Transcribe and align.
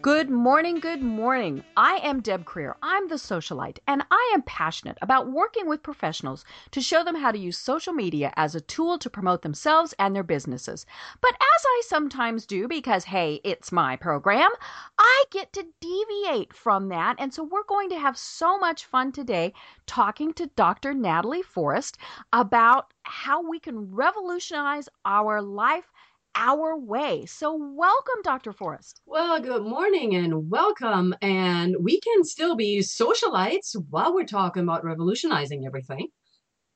Good 0.00 0.30
morning, 0.30 0.78
good 0.78 1.02
morning. 1.02 1.64
I 1.76 1.96
am 1.96 2.20
Deb 2.20 2.44
Krier. 2.44 2.74
I'm 2.84 3.08
the 3.08 3.16
socialite, 3.16 3.80
and 3.88 4.04
I 4.12 4.30
am 4.32 4.42
passionate 4.42 4.96
about 5.02 5.32
working 5.32 5.66
with 5.66 5.82
professionals 5.82 6.44
to 6.70 6.80
show 6.80 7.02
them 7.02 7.16
how 7.16 7.32
to 7.32 7.38
use 7.38 7.58
social 7.58 7.92
media 7.92 8.32
as 8.36 8.54
a 8.54 8.60
tool 8.60 8.98
to 8.98 9.10
promote 9.10 9.42
themselves 9.42 9.94
and 9.98 10.14
their 10.14 10.22
businesses. 10.22 10.86
But 11.20 11.32
as 11.32 11.64
I 11.66 11.82
sometimes 11.86 12.46
do, 12.46 12.68
because 12.68 13.02
hey, 13.02 13.40
it's 13.42 13.72
my 13.72 13.96
program, 13.96 14.50
I 14.98 15.24
get 15.32 15.52
to 15.54 15.66
deviate 15.80 16.54
from 16.54 16.90
that. 16.90 17.16
And 17.18 17.34
so 17.34 17.42
we're 17.42 17.64
going 17.64 17.88
to 17.90 17.98
have 17.98 18.16
so 18.16 18.56
much 18.56 18.84
fun 18.84 19.10
today 19.10 19.52
talking 19.86 20.32
to 20.34 20.46
Dr. 20.54 20.94
Natalie 20.94 21.42
Forest 21.42 21.98
about 22.32 22.94
how 23.02 23.42
we 23.42 23.58
can 23.58 23.92
revolutionize 23.92 24.88
our 25.04 25.42
life 25.42 25.90
our 26.34 26.76
way. 26.76 27.26
So, 27.26 27.54
welcome, 27.54 28.22
Dr. 28.22 28.52
Forest. 28.52 29.00
Well, 29.06 29.40
good 29.40 29.62
morning 29.62 30.14
and 30.14 30.50
welcome. 30.50 31.14
And 31.22 31.76
we 31.80 32.00
can 32.00 32.24
still 32.24 32.56
be 32.56 32.78
socialites 32.78 33.74
while 33.90 34.14
we're 34.14 34.24
talking 34.24 34.62
about 34.62 34.84
revolutionizing 34.84 35.66
everything. 35.66 36.08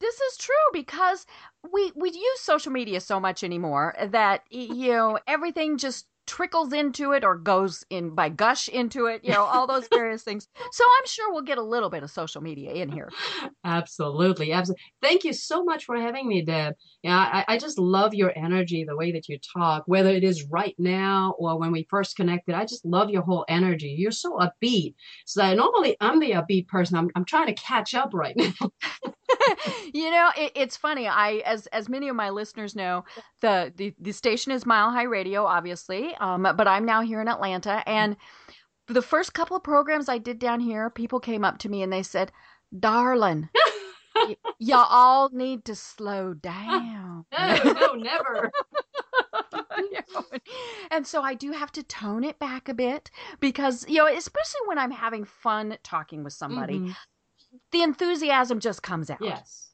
This 0.01 0.21
is 0.21 0.37
true 0.37 0.55
because 0.73 1.27
we 1.73 1.93
we 1.95 2.11
use 2.11 2.41
social 2.41 2.73
media 2.73 3.01
so 3.01 3.21
much 3.21 3.45
anymore 3.45 3.95
that 4.11 4.43
you 4.51 4.93
know 4.93 5.19
everything 5.29 5.79
just 5.79 6.07
trickles 6.27 6.73
into 6.73 7.13
it 7.13 7.25
or 7.25 7.37
goes 7.37 7.85
in 7.91 8.15
by 8.15 8.29
gush 8.29 8.69
into 8.69 9.07
it, 9.07 9.25
you 9.25 9.33
know, 9.33 9.45
all 9.45 9.67
those 9.67 9.89
various 9.93 10.23
things. 10.23 10.49
So 10.71 10.85
I'm 10.99 11.07
sure 11.07 11.33
we'll 11.33 11.43
get 11.43 11.59
a 11.59 11.63
little 11.63 11.91
bit 11.91 12.03
of 12.03 12.11
social 12.11 12.41
media 12.41 12.73
in 12.73 12.91
here. 12.91 13.11
Absolutely. 13.65 14.53
Absolutely. 14.53 14.83
Thank 15.03 15.25
you 15.25 15.33
so 15.33 15.65
much 15.65 15.85
for 15.85 15.97
having 15.97 16.29
me, 16.29 16.43
Deb. 16.43 16.75
Yeah, 17.03 17.19
I, 17.19 17.45
I 17.55 17.59
just 17.59 17.79
love 17.79 18.15
your 18.15 18.33
energy, 18.37 18.85
the 18.85 18.97
way 18.97 19.13
that 19.13 19.29
you 19.29 19.39
talk, 19.57 19.85
whether 19.87 20.11
it 20.11 20.25
is 20.25 20.45
right 20.51 20.75
now 20.79 21.35
or 21.39 21.59
when 21.59 21.73
we 21.73 21.87
first 21.91 22.17
connected. 22.17 22.55
I 22.55 22.65
just 22.65 22.85
love 22.85 23.11
your 23.11 23.23
whole 23.23 23.45
energy. 23.49 23.95
You're 23.99 24.13
so 24.13 24.39
upbeat. 24.39 24.95
So 25.27 25.55
normally 25.55 25.97
I'm 26.01 26.21
the 26.21 26.33
upbeat 26.33 26.69
person. 26.69 26.97
I'm, 26.97 27.11
I'm 27.15 27.25
trying 27.25 27.47
to 27.47 27.55
catch 27.55 27.95
up 27.95 28.11
right 28.13 28.37
now. 28.37 28.71
you 29.95 30.11
know, 30.11 30.31
it, 30.37 30.53
it's 30.55 30.77
funny. 30.77 31.07
I, 31.09 31.43
as 31.45 31.67
as 31.69 31.89
many 31.89 32.09
of 32.09 32.17
my 32.17 32.31
listeners 32.31 32.75
know, 32.75 33.05
the 33.41 33.73
the, 33.77 33.95
the 34.01 34.13
station 34.13 34.53
is 34.53 34.67
Mile 34.67 34.91
High 34.91 35.05
Radio, 35.05 35.45
obviously. 35.45 36.12
Um, 36.21 36.43
but 36.43 36.69
I'm 36.69 36.85
now 36.85 37.01
here 37.03 37.21
in 37.21 37.29
Atlanta, 37.29 37.83
and 37.87 38.17
the 38.87 39.03
first 39.03 39.35
couple 39.35 39.57
of 39.57 39.63
programs 39.63 40.09
I 40.09 40.19
did 40.19 40.39
down 40.39 40.61
here, 40.61 40.91
people 40.91 41.21
came 41.21 41.45
up 41.45 41.59
to 41.59 41.69
me 41.69 41.83
and 41.83 41.93
they 41.93 42.03
said, 42.03 42.33
"Darling." 42.79 43.49
y- 44.15 44.37
y'all 44.59 44.87
all 44.89 45.31
need 45.31 45.65
to 45.67 45.75
slow 45.75 46.35
down. 46.35 47.25
no, 47.39 47.73
no, 47.73 47.95
never. 47.95 48.51
and 50.91 51.07
so 51.07 51.23
I 51.23 51.35
do 51.35 51.53
have 51.53 51.73
to 51.73 51.83
tone 51.83 52.25
it 52.25 52.39
back 52.39 52.69
a 52.69 52.75
bit 52.75 53.11
because, 53.41 53.87
you 53.89 53.99
know, 53.99 54.07
especially 54.07 54.61
when 54.67 54.79
I'm 54.79 54.91
having 54.91 55.25
fun 55.25 55.77
talking 55.83 56.25
with 56.25 56.33
somebody, 56.33 56.79
mm-hmm. 56.79 56.93
the 57.71 57.83
enthusiasm 57.83 58.61
just 58.61 58.83
comes 58.83 59.11
out. 59.11 59.19
Yes. 59.21 59.71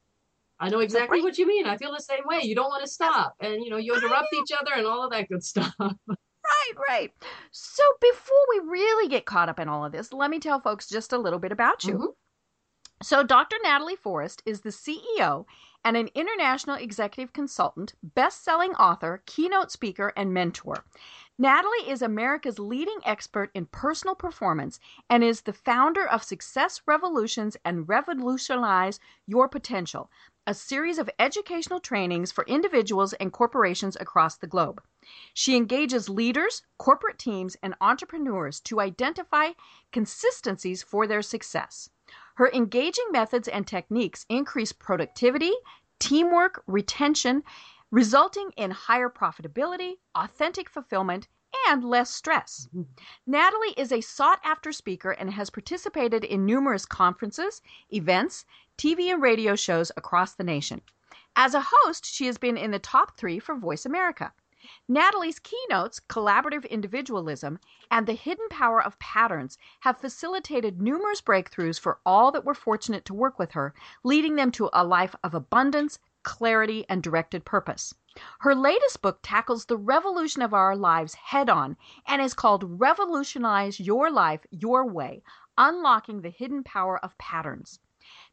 I 0.60 0.70
know 0.70 0.80
exactly 0.80 1.22
what 1.22 1.38
you 1.38 1.46
mean. 1.46 1.66
I 1.66 1.76
feel 1.76 1.92
the 1.92 2.02
same 2.02 2.24
way. 2.24 2.40
You 2.42 2.56
don't 2.56 2.68
want 2.68 2.84
to 2.84 2.90
stop 2.90 3.34
and, 3.40 3.62
you 3.62 3.70
know, 3.70 3.76
you 3.76 3.94
interrupt 3.94 4.28
each 4.34 4.56
other 4.58 4.72
and 4.74 4.86
all 4.86 5.04
of 5.04 5.12
that 5.12 5.28
good 5.28 5.44
stuff. 5.44 5.72
Right, 6.48 6.88
right. 6.88 7.12
So 7.50 7.82
before 8.00 8.36
we 8.50 8.70
really 8.70 9.08
get 9.08 9.26
caught 9.26 9.48
up 9.48 9.60
in 9.60 9.68
all 9.68 9.84
of 9.84 9.92
this, 9.92 10.12
let 10.12 10.30
me 10.30 10.38
tell 10.38 10.60
folks 10.60 10.88
just 10.88 11.12
a 11.12 11.18
little 11.18 11.38
bit 11.38 11.52
about 11.52 11.84
you. 11.84 11.94
Mm-hmm. 11.94 12.06
So, 13.00 13.22
Dr. 13.22 13.56
Natalie 13.62 13.94
Forest 13.94 14.42
is 14.44 14.62
the 14.62 14.70
CEO 14.70 15.44
and 15.84 15.96
an 15.96 16.08
international 16.16 16.74
executive 16.74 17.32
consultant, 17.32 17.94
best 18.02 18.42
selling 18.42 18.72
author, 18.74 19.22
keynote 19.24 19.70
speaker, 19.70 20.12
and 20.16 20.34
mentor. 20.34 20.84
Natalie 21.38 21.88
is 21.88 22.02
America's 22.02 22.58
leading 22.58 22.98
expert 23.04 23.52
in 23.54 23.66
personal 23.66 24.16
performance 24.16 24.80
and 25.08 25.22
is 25.22 25.42
the 25.42 25.52
founder 25.52 26.04
of 26.04 26.24
Success 26.24 26.82
Revolutions 26.86 27.56
and 27.64 27.88
Revolutionize 27.88 28.98
Your 29.28 29.48
Potential, 29.48 30.10
a 30.48 30.54
series 30.54 30.96
of 30.96 31.10
educational 31.18 31.78
trainings 31.78 32.32
for 32.32 32.42
individuals 32.46 33.12
and 33.12 33.34
corporations 33.34 33.98
across 34.00 34.38
the 34.38 34.46
globe. 34.46 34.80
She 35.34 35.54
engages 35.54 36.08
leaders, 36.08 36.62
corporate 36.78 37.18
teams, 37.18 37.54
and 37.62 37.74
entrepreneurs 37.82 38.58
to 38.60 38.80
identify 38.80 39.50
consistencies 39.92 40.82
for 40.82 41.06
their 41.06 41.20
success. 41.20 41.90
Her 42.36 42.50
engaging 42.50 43.04
methods 43.12 43.46
and 43.46 43.66
techniques 43.66 44.24
increase 44.30 44.72
productivity, 44.72 45.52
teamwork, 46.00 46.62
retention, 46.66 47.42
resulting 47.90 48.50
in 48.56 48.70
higher 48.70 49.10
profitability, 49.10 49.96
authentic 50.14 50.70
fulfillment, 50.70 51.28
and 51.68 51.84
less 51.84 52.10
stress. 52.10 52.68
Mm-hmm. 52.74 52.82
Natalie 53.26 53.74
is 53.76 53.92
a 53.92 54.00
sought 54.00 54.40
after 54.44 54.72
speaker 54.72 55.10
and 55.12 55.30
has 55.30 55.50
participated 55.50 56.24
in 56.24 56.46
numerous 56.46 56.86
conferences, 56.86 57.62
events, 57.92 58.44
TV 58.76 59.12
and 59.12 59.22
radio 59.22 59.56
shows 59.56 59.90
across 59.96 60.34
the 60.34 60.44
nation. 60.44 60.80
As 61.36 61.54
a 61.54 61.66
host, 61.70 62.04
she 62.04 62.26
has 62.26 62.38
been 62.38 62.56
in 62.56 62.70
the 62.70 62.78
top 62.78 63.16
three 63.16 63.38
for 63.38 63.54
Voice 63.54 63.86
America. 63.86 64.32
Natalie's 64.88 65.38
keynotes, 65.38 66.00
Collaborative 66.08 66.68
Individualism 66.68 67.60
and 67.90 68.06
The 68.06 68.14
Hidden 68.14 68.48
Power 68.50 68.82
of 68.82 68.98
Patterns, 68.98 69.56
have 69.80 70.00
facilitated 70.00 70.82
numerous 70.82 71.20
breakthroughs 71.20 71.78
for 71.78 72.00
all 72.04 72.32
that 72.32 72.44
were 72.44 72.54
fortunate 72.54 73.04
to 73.04 73.14
work 73.14 73.38
with 73.38 73.52
her, 73.52 73.72
leading 74.02 74.34
them 74.34 74.50
to 74.52 74.68
a 74.72 74.84
life 74.84 75.14
of 75.22 75.32
abundance, 75.32 75.98
clarity, 76.22 76.84
and 76.88 77.02
directed 77.02 77.44
purpose. 77.44 77.94
Her 78.40 78.54
latest 78.54 79.02
book 79.02 79.20
tackles 79.22 79.66
the 79.66 79.76
revolution 79.76 80.42
of 80.42 80.52
our 80.52 80.74
lives 80.74 81.14
head 81.14 81.48
on 81.48 81.76
and 82.06 82.20
is 82.20 82.34
called 82.34 82.80
Revolutionize 82.80 83.78
Your 83.80 84.10
Life 84.10 84.46
Your 84.50 84.86
Way 84.86 85.22
Unlocking 85.56 86.22
the 86.22 86.30
Hidden 86.30 86.64
Power 86.64 86.98
of 86.98 87.16
Patterns. 87.18 87.80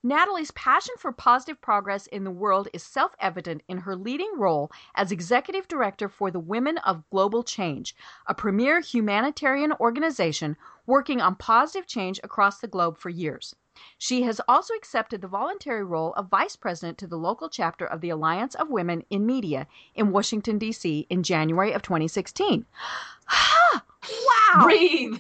Natalie's 0.02 0.52
passion 0.52 0.96
for 0.98 1.12
positive 1.12 1.60
progress 1.60 2.08
in 2.08 2.24
the 2.24 2.32
world 2.32 2.70
is 2.72 2.82
self 2.82 3.14
evident 3.20 3.62
in 3.68 3.80
her 3.80 3.96
leading 3.96 4.32
role 4.38 4.72
as 4.96 5.12
executive 5.12 5.68
director 5.68 6.08
for 6.08 6.32
the 6.32 6.40
Women 6.40 6.78
of 6.78 7.10
Global 7.10 7.44
Change, 7.44 7.96
a 8.26 8.34
premier 8.34 8.80
humanitarian 8.80 9.74
organization 9.74 10.56
working 10.86 11.20
on 11.20 11.36
positive 11.36 11.88
change 11.88 12.20
across 12.24 12.60
the 12.60 12.68
globe 12.68 12.98
for 12.98 13.10
years. 13.10 13.56
She 13.98 14.24
has 14.24 14.42
also 14.48 14.74
accepted 14.74 15.22
the 15.22 15.28
voluntary 15.28 15.84
role 15.84 16.14
of 16.14 16.30
vice 16.30 16.56
president 16.56 16.98
to 17.00 17.08
the 17.08 17.18
local 17.18 17.50
chapter 17.50 17.86
of 17.86 18.02
the 18.02 18.10
Alliance 18.10 18.56
of 18.56 18.70
Women 18.70 19.04
in 19.10 19.26
Media 19.26 19.68
in 19.94 20.12
Washington, 20.12 20.58
D.C. 20.58 21.08
in 21.10 21.24
January 21.24 21.72
of 21.72 21.82
2016. 21.82 22.66
wow! 23.32 24.64
Breathe! 24.64 25.20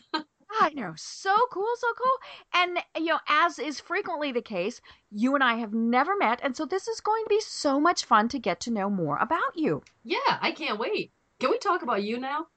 I 0.60 0.70
know. 0.70 0.94
So 0.96 1.36
cool, 1.52 1.68
so 1.78 1.88
cool. 1.98 2.18
And, 2.54 2.80
you 2.98 3.12
know, 3.12 3.20
as 3.28 3.60
is 3.60 3.80
frequently 3.80 4.32
the 4.32 4.42
case, 4.42 4.82
you 5.12 5.36
and 5.36 5.44
I 5.44 5.56
have 5.56 5.74
never 5.74 6.16
met. 6.16 6.40
And 6.44 6.56
so 6.56 6.66
this 6.66 6.88
is 6.88 7.02
going 7.02 7.24
to 7.26 7.30
be 7.30 7.42
so 7.42 7.80
much 7.80 8.06
fun 8.06 8.30
to 8.30 8.40
get 8.40 8.60
to 8.62 8.72
know 8.72 8.90
more 8.90 9.18
about 9.18 9.56
you. 9.56 9.84
Yeah, 10.04 10.38
I 10.42 10.52
can't 10.52 10.80
wait. 10.80 11.12
Can 11.40 11.52
we 11.52 11.58
talk 11.58 11.82
about 11.82 12.04
you 12.04 12.20
now? 12.20 12.48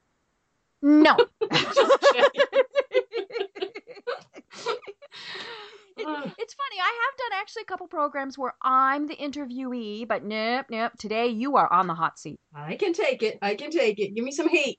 No. 0.81 1.17
It, 5.99 6.33
it's 6.39 6.55
funny. 6.55 6.81
I 6.81 7.09
have 7.11 7.19
done 7.19 7.41
actually 7.41 7.63
a 7.63 7.67
couple 7.67 7.87
programs 7.89 8.39
where 8.39 8.55
I'm 8.63 9.07
the 9.07 9.17
interviewee, 9.17 10.07
but 10.07 10.25
nope, 10.25 10.67
nope. 10.71 10.93
Today 10.99 11.29
you 11.29 11.57
are 11.57 11.73
on 11.73 11.87
the 11.87 11.95
hot 11.95 12.19
seat. 12.19 12.41
I 12.55 12.77
can 12.77 12.93
take 12.93 13.23
it. 13.23 13.39
I 13.43 13.55
can 13.55 13.71
take 13.71 13.99
it. 13.99 14.15
Give 14.15 14.25
me 14.25 14.31
some 14.31 14.49
heat. 14.49 14.79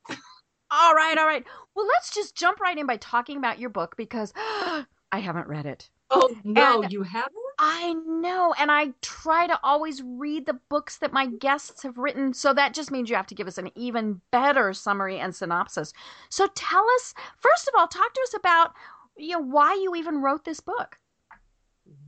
All 0.71 0.94
right, 0.94 1.18
all 1.18 1.25
right. 1.25 1.44
Well, 1.75 1.88
let's 1.88 2.13
just 2.13 2.36
jump 2.36 2.60
right 2.60 2.77
in 2.77 2.86
by 2.86 2.98
talking 2.98 3.38
about 3.38 3.60
your 3.60 3.69
book 3.69 3.95
because 3.98 4.31
I 4.36 4.86
haven't 5.19 5.48
read 5.48 5.66
it. 5.66 5.89
Oh, 6.12 6.30
no, 6.44 6.83
and 6.83 6.92
you 6.92 7.04
haven't? 7.04 7.33
I 7.60 7.94
know. 7.94 8.54
And 8.57 8.71
I 8.71 8.94
try 9.01 9.48
to 9.48 9.60
always 9.63 10.01
read 10.01 10.45
the 10.45 10.60
books 10.69 10.98
that 10.98 11.13
my 11.13 11.27
guests 11.27 11.83
have 11.83 11.98
written. 11.98 12.33
So 12.33 12.54
that 12.54 12.74
just 12.74 12.89
means 12.89 13.10
you 13.10 13.16
have 13.16 13.27
to 13.27 13.36
give 13.36 13.48
us 13.48 13.57
an 13.57 13.69
even 13.75 14.21
better 14.31 14.74
summary 14.74 15.19
and 15.19 15.36
synopsis. 15.36 15.92
So 16.30 16.48
tell 16.56 16.86
us, 16.95 17.13
first 17.38 17.68
of 17.68 17.74
all, 17.77 17.88
talk 17.88 18.13
to 18.13 18.21
us 18.21 18.33
about 18.36 18.74
you 19.18 19.33
know, 19.33 19.39
why 19.39 19.74
you 19.74 19.95
even 19.95 20.21
wrote 20.21 20.45
this 20.45 20.60
book. 20.60 20.98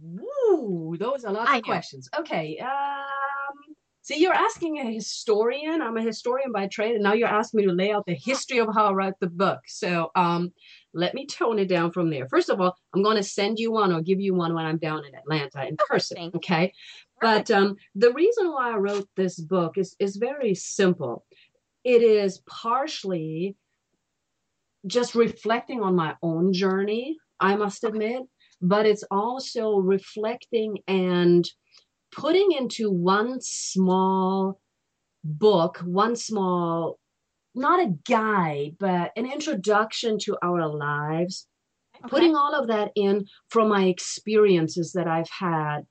Ooh, 0.03 0.95
those 0.99 1.23
are 1.25 1.33
lots 1.33 1.49
I 1.49 1.57
of 1.57 1.63
know. 1.63 1.71
questions. 1.73 2.09
Okay. 2.17 2.59
Um, 2.59 3.75
See, 4.03 4.19
you're 4.19 4.33
asking 4.33 4.79
a 4.79 4.91
historian. 4.91 5.79
I'm 5.79 5.95
a 5.95 6.01
historian 6.01 6.51
by 6.51 6.65
trade, 6.67 6.95
and 6.95 7.03
now 7.03 7.13
you're 7.13 7.27
asking 7.27 7.59
me 7.59 7.67
to 7.67 7.71
lay 7.71 7.91
out 7.91 8.07
the 8.07 8.15
history 8.15 8.57
of 8.57 8.67
how 8.73 8.87
I 8.87 8.93
write 8.93 9.13
the 9.19 9.27
book. 9.27 9.59
So, 9.67 10.09
um, 10.15 10.51
let 10.93 11.13
me 11.13 11.27
tone 11.27 11.59
it 11.59 11.67
down 11.69 11.91
from 11.91 12.09
there. 12.09 12.27
First 12.27 12.49
of 12.49 12.59
all, 12.59 12.75
I'm 12.95 13.03
going 13.03 13.17
to 13.17 13.23
send 13.23 13.59
you 13.59 13.71
one 13.71 13.93
or 13.93 14.01
give 14.01 14.19
you 14.19 14.33
one 14.33 14.55
when 14.55 14.65
I'm 14.65 14.79
down 14.79 15.05
in 15.05 15.13
Atlanta 15.13 15.67
in 15.67 15.77
person. 15.77 16.31
Okay. 16.35 16.73
But 17.21 17.51
um, 17.51 17.75
the 17.93 18.11
reason 18.11 18.51
why 18.51 18.71
I 18.71 18.77
wrote 18.77 19.07
this 19.15 19.39
book 19.39 19.77
is, 19.77 19.95
is 19.99 20.15
very 20.15 20.55
simple. 20.55 21.23
It 21.83 22.01
is 22.01 22.39
partially 22.47 23.55
just 24.87 25.13
reflecting 25.13 25.81
on 25.83 25.95
my 25.95 26.15
own 26.23 26.53
journey, 26.53 27.17
I 27.39 27.55
must 27.55 27.83
admit, 27.83 28.23
but 28.61 28.85
it's 28.85 29.03
also 29.09 29.77
reflecting 29.77 30.77
and 30.87 31.49
putting 32.11 32.51
into 32.51 32.91
one 32.91 33.39
small 33.41 34.59
book, 35.23 35.79
one 35.83 36.15
small, 36.15 36.99
not 37.55 37.79
a 37.79 37.93
guide, 38.07 38.75
but 38.79 39.11
an 39.15 39.25
introduction 39.25 40.17
to 40.19 40.37
our 40.41 40.67
lives, 40.67 41.47
okay. 41.97 42.09
putting 42.09 42.35
all 42.35 42.53
of 42.53 42.67
that 42.67 42.91
in 42.95 43.25
from 43.49 43.69
my 43.69 43.85
experiences 43.85 44.93
that 44.93 45.07
I've 45.07 45.29
had 45.29 45.81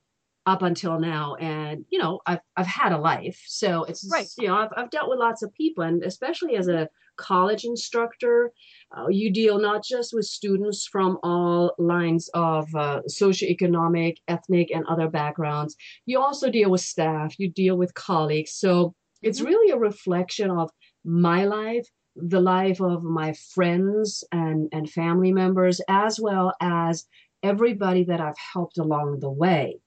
up 0.50 0.62
until 0.62 0.98
now 0.98 1.36
and 1.36 1.84
you 1.90 1.98
know 1.98 2.18
i've 2.26 2.40
i've 2.56 2.66
had 2.66 2.90
a 2.90 2.98
life 2.98 3.40
so 3.46 3.84
it's 3.84 4.08
right. 4.10 4.26
you 4.36 4.48
know 4.48 4.56
I've, 4.56 4.70
I've 4.76 4.90
dealt 4.90 5.08
with 5.08 5.20
lots 5.20 5.44
of 5.44 5.54
people 5.54 5.84
and 5.84 6.02
especially 6.02 6.56
as 6.56 6.66
a 6.66 6.88
college 7.16 7.62
instructor 7.62 8.50
uh, 8.96 9.06
you 9.08 9.32
deal 9.32 9.60
not 9.60 9.84
just 9.84 10.12
with 10.12 10.24
students 10.24 10.88
from 10.90 11.18
all 11.22 11.72
lines 11.78 12.28
of 12.34 12.66
uh, 12.74 13.02
socioeconomic 13.08 14.16
ethnic 14.26 14.72
and 14.74 14.84
other 14.86 15.08
backgrounds 15.08 15.76
you 16.04 16.18
also 16.18 16.50
deal 16.50 16.68
with 16.68 16.80
staff 16.80 17.38
you 17.38 17.48
deal 17.48 17.76
with 17.76 17.94
colleagues 17.94 18.52
so 18.52 18.92
it's 19.22 19.38
mm-hmm. 19.38 19.50
really 19.50 19.70
a 19.70 19.78
reflection 19.78 20.50
of 20.50 20.68
my 21.04 21.44
life 21.44 21.86
the 22.16 22.40
life 22.40 22.80
of 22.80 23.04
my 23.04 23.32
friends 23.54 24.24
and 24.32 24.68
and 24.72 24.90
family 24.90 25.32
members 25.32 25.80
as 25.88 26.18
well 26.18 26.52
as 26.60 27.06
everybody 27.44 28.02
that 28.02 28.20
i've 28.20 28.42
helped 28.52 28.78
along 28.78 29.20
the 29.20 29.30
way 29.30 29.78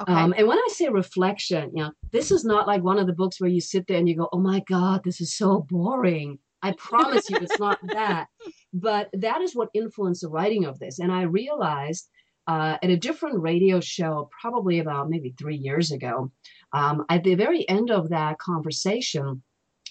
Okay. 0.00 0.12
Um, 0.12 0.34
and 0.36 0.48
when 0.48 0.58
I 0.58 0.68
say 0.70 0.88
reflection, 0.88 1.70
you 1.74 1.84
know, 1.84 1.92
this 2.10 2.30
is 2.30 2.44
not 2.44 2.66
like 2.66 2.82
one 2.82 2.98
of 2.98 3.06
the 3.06 3.12
books 3.12 3.40
where 3.40 3.50
you 3.50 3.60
sit 3.60 3.86
there 3.86 3.98
and 3.98 4.08
you 4.08 4.16
go, 4.16 4.28
"Oh 4.32 4.38
my 4.38 4.60
God, 4.68 5.02
this 5.04 5.20
is 5.20 5.36
so 5.36 5.66
boring." 5.68 6.38
I 6.62 6.72
promise 6.72 7.28
you, 7.28 7.36
it's 7.38 7.58
not 7.58 7.78
that. 7.88 8.28
But 8.72 9.10
that 9.14 9.40
is 9.42 9.54
what 9.54 9.68
influenced 9.74 10.22
the 10.22 10.28
writing 10.28 10.64
of 10.64 10.78
this. 10.78 10.98
And 10.98 11.12
I 11.12 11.22
realized 11.22 12.08
uh, 12.46 12.76
at 12.82 12.90
a 12.90 12.96
different 12.96 13.40
radio 13.40 13.80
show, 13.80 14.30
probably 14.40 14.78
about 14.78 15.10
maybe 15.10 15.34
three 15.38 15.56
years 15.56 15.92
ago, 15.92 16.32
um, 16.72 17.04
at 17.08 17.24
the 17.24 17.34
very 17.34 17.68
end 17.68 17.90
of 17.90 18.08
that 18.10 18.38
conversation, 18.38 19.42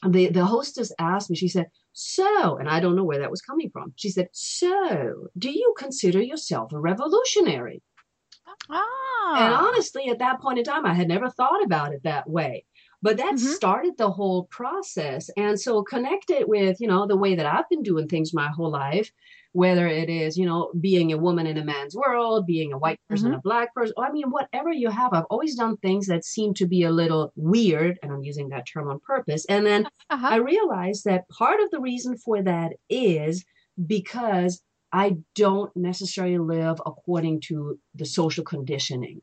the 0.07 0.29
the 0.29 0.45
hostess 0.45 0.91
asked 0.99 1.29
me. 1.29 1.35
She 1.35 1.47
said, 1.49 1.67
"So," 1.93 2.57
and 2.57 2.69
I 2.69 2.79
don't 2.79 2.95
know 2.95 3.03
where 3.03 3.19
that 3.19 3.31
was 3.31 3.41
coming 3.41 3.69
from. 3.69 3.93
She 3.95 4.09
said, 4.09 4.29
"So, 4.31 5.27
do 5.37 5.51
you 5.51 5.73
consider 5.77 6.21
yourself 6.21 6.73
a 6.73 6.79
revolutionary?" 6.79 7.83
Ah. 8.69 9.45
And 9.45 9.53
honestly, 9.53 10.09
at 10.09 10.19
that 10.19 10.41
point 10.41 10.59
in 10.59 10.65
time, 10.65 10.85
I 10.85 10.93
had 10.93 11.07
never 11.07 11.29
thought 11.29 11.63
about 11.63 11.93
it 11.93 12.03
that 12.03 12.29
way. 12.29 12.65
But 13.01 13.17
that 13.17 13.35
mm-hmm. 13.35 13.47
started 13.53 13.97
the 13.97 14.11
whole 14.11 14.45
process. 14.45 15.29
And 15.37 15.59
so 15.59 15.83
connected 15.83 16.47
with, 16.47 16.81
you 16.81 16.87
know, 16.87 17.07
the 17.07 17.15
way 17.15 17.35
that 17.35 17.45
I've 17.45 17.69
been 17.69 17.83
doing 17.83 18.07
things 18.07 18.33
my 18.33 18.49
whole 18.49 18.71
life, 18.71 19.09
whether 19.53 19.87
it 19.87 20.09
is, 20.09 20.37
you 20.37 20.45
know, 20.45 20.71
being 20.79 21.13
a 21.13 21.17
woman 21.17 21.47
in 21.47 21.57
a 21.57 21.63
man's 21.63 21.95
world, 21.95 22.45
being 22.45 22.73
a 22.73 22.77
white 22.77 22.99
person, 23.09 23.29
mm-hmm. 23.29 23.39
a 23.39 23.41
black 23.41 23.73
person, 23.73 23.93
I 23.97 24.11
mean, 24.11 24.29
whatever 24.29 24.71
you 24.71 24.89
have, 24.89 25.13
I've 25.13 25.25
always 25.29 25.55
done 25.55 25.77
things 25.77 26.07
that 26.07 26.25
seem 26.25 26.53
to 26.55 26.67
be 26.67 26.83
a 26.83 26.91
little 26.91 27.31
weird. 27.35 27.97
And 28.03 28.11
I'm 28.11 28.23
using 28.23 28.49
that 28.49 28.67
term 28.67 28.89
on 28.89 28.99
purpose. 28.99 29.45
And 29.45 29.65
then 29.65 29.87
uh-huh. 30.09 30.27
I 30.29 30.35
realized 30.37 31.05
that 31.05 31.27
part 31.29 31.61
of 31.61 31.71
the 31.71 31.79
reason 31.79 32.17
for 32.17 32.41
that 32.43 32.73
is 32.89 33.45
because 33.87 34.61
I 34.91 35.17
don't 35.35 35.75
necessarily 35.75 36.37
live 36.37 36.81
according 36.85 37.41
to 37.41 37.79
the 37.95 38.05
social 38.05 38.43
conditioning. 38.43 39.21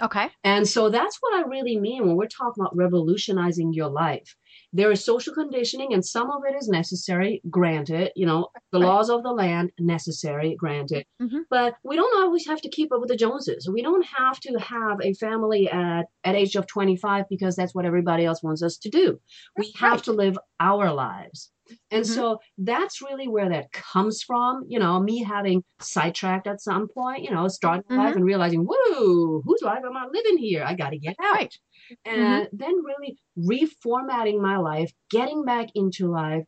Okay. 0.00 0.28
And 0.44 0.68
so 0.68 0.90
that's 0.90 1.16
what 1.20 1.34
I 1.34 1.48
really 1.48 1.78
mean 1.78 2.06
when 2.06 2.16
we're 2.16 2.26
talking 2.26 2.60
about 2.60 2.76
revolutionizing 2.76 3.72
your 3.72 3.88
life. 3.88 4.34
There 4.72 4.90
is 4.90 5.04
social 5.04 5.32
conditioning, 5.32 5.94
and 5.94 6.04
some 6.04 6.30
of 6.30 6.42
it 6.48 6.54
is 6.56 6.68
necessary, 6.68 7.40
granted, 7.48 8.10
you 8.16 8.26
know, 8.26 8.48
the 8.72 8.78
laws 8.78 9.10
of 9.10 9.22
the 9.22 9.32
land, 9.32 9.70
necessary, 9.78 10.56
granted. 10.56 11.06
Mm-hmm. 11.22 11.40
But 11.48 11.76
we 11.84 11.96
don't 11.96 12.22
always 12.22 12.46
have 12.46 12.60
to 12.62 12.68
keep 12.68 12.92
up 12.92 13.00
with 13.00 13.08
the 13.08 13.16
Joneses. 13.16 13.68
We 13.72 13.82
don't 13.82 14.04
have 14.04 14.40
to 14.40 14.58
have 14.58 14.98
a 15.02 15.14
family 15.14 15.70
at, 15.70 16.06
at 16.24 16.34
age 16.34 16.56
of 16.56 16.66
25 16.66 17.26
because 17.30 17.54
that's 17.54 17.74
what 17.74 17.86
everybody 17.86 18.24
else 18.24 18.42
wants 18.42 18.62
us 18.62 18.76
to 18.78 18.90
do. 18.90 19.20
We 19.56 19.72
have 19.76 19.92
right. 19.92 20.04
to 20.04 20.12
live 20.12 20.38
our 20.58 20.92
lives. 20.92 21.51
And 21.90 22.04
mm-hmm. 22.04 22.14
so 22.14 22.38
that's 22.58 23.02
really 23.02 23.28
where 23.28 23.48
that 23.48 23.72
comes 23.72 24.22
from. 24.22 24.64
You 24.68 24.78
know, 24.78 25.00
me 25.00 25.22
having 25.22 25.62
sidetracked 25.80 26.46
at 26.46 26.60
some 26.60 26.88
point, 26.88 27.22
you 27.22 27.30
know, 27.30 27.48
starting 27.48 27.84
mm-hmm. 27.84 27.98
life 27.98 28.16
and 28.16 28.24
realizing, 28.24 28.66
whoa, 28.68 29.42
whose 29.44 29.62
life 29.62 29.82
am 29.84 29.96
I 29.96 30.06
living 30.12 30.38
here? 30.38 30.64
I 30.64 30.74
got 30.74 30.90
to 30.90 30.98
get 30.98 31.16
out. 31.22 31.34
Right. 31.34 31.54
And 32.04 32.46
mm-hmm. 32.46 32.56
then 32.56 32.74
really 32.84 33.18
reformatting 33.38 34.40
my 34.40 34.56
life, 34.58 34.92
getting 35.10 35.44
back 35.44 35.68
into 35.74 36.10
life, 36.10 36.44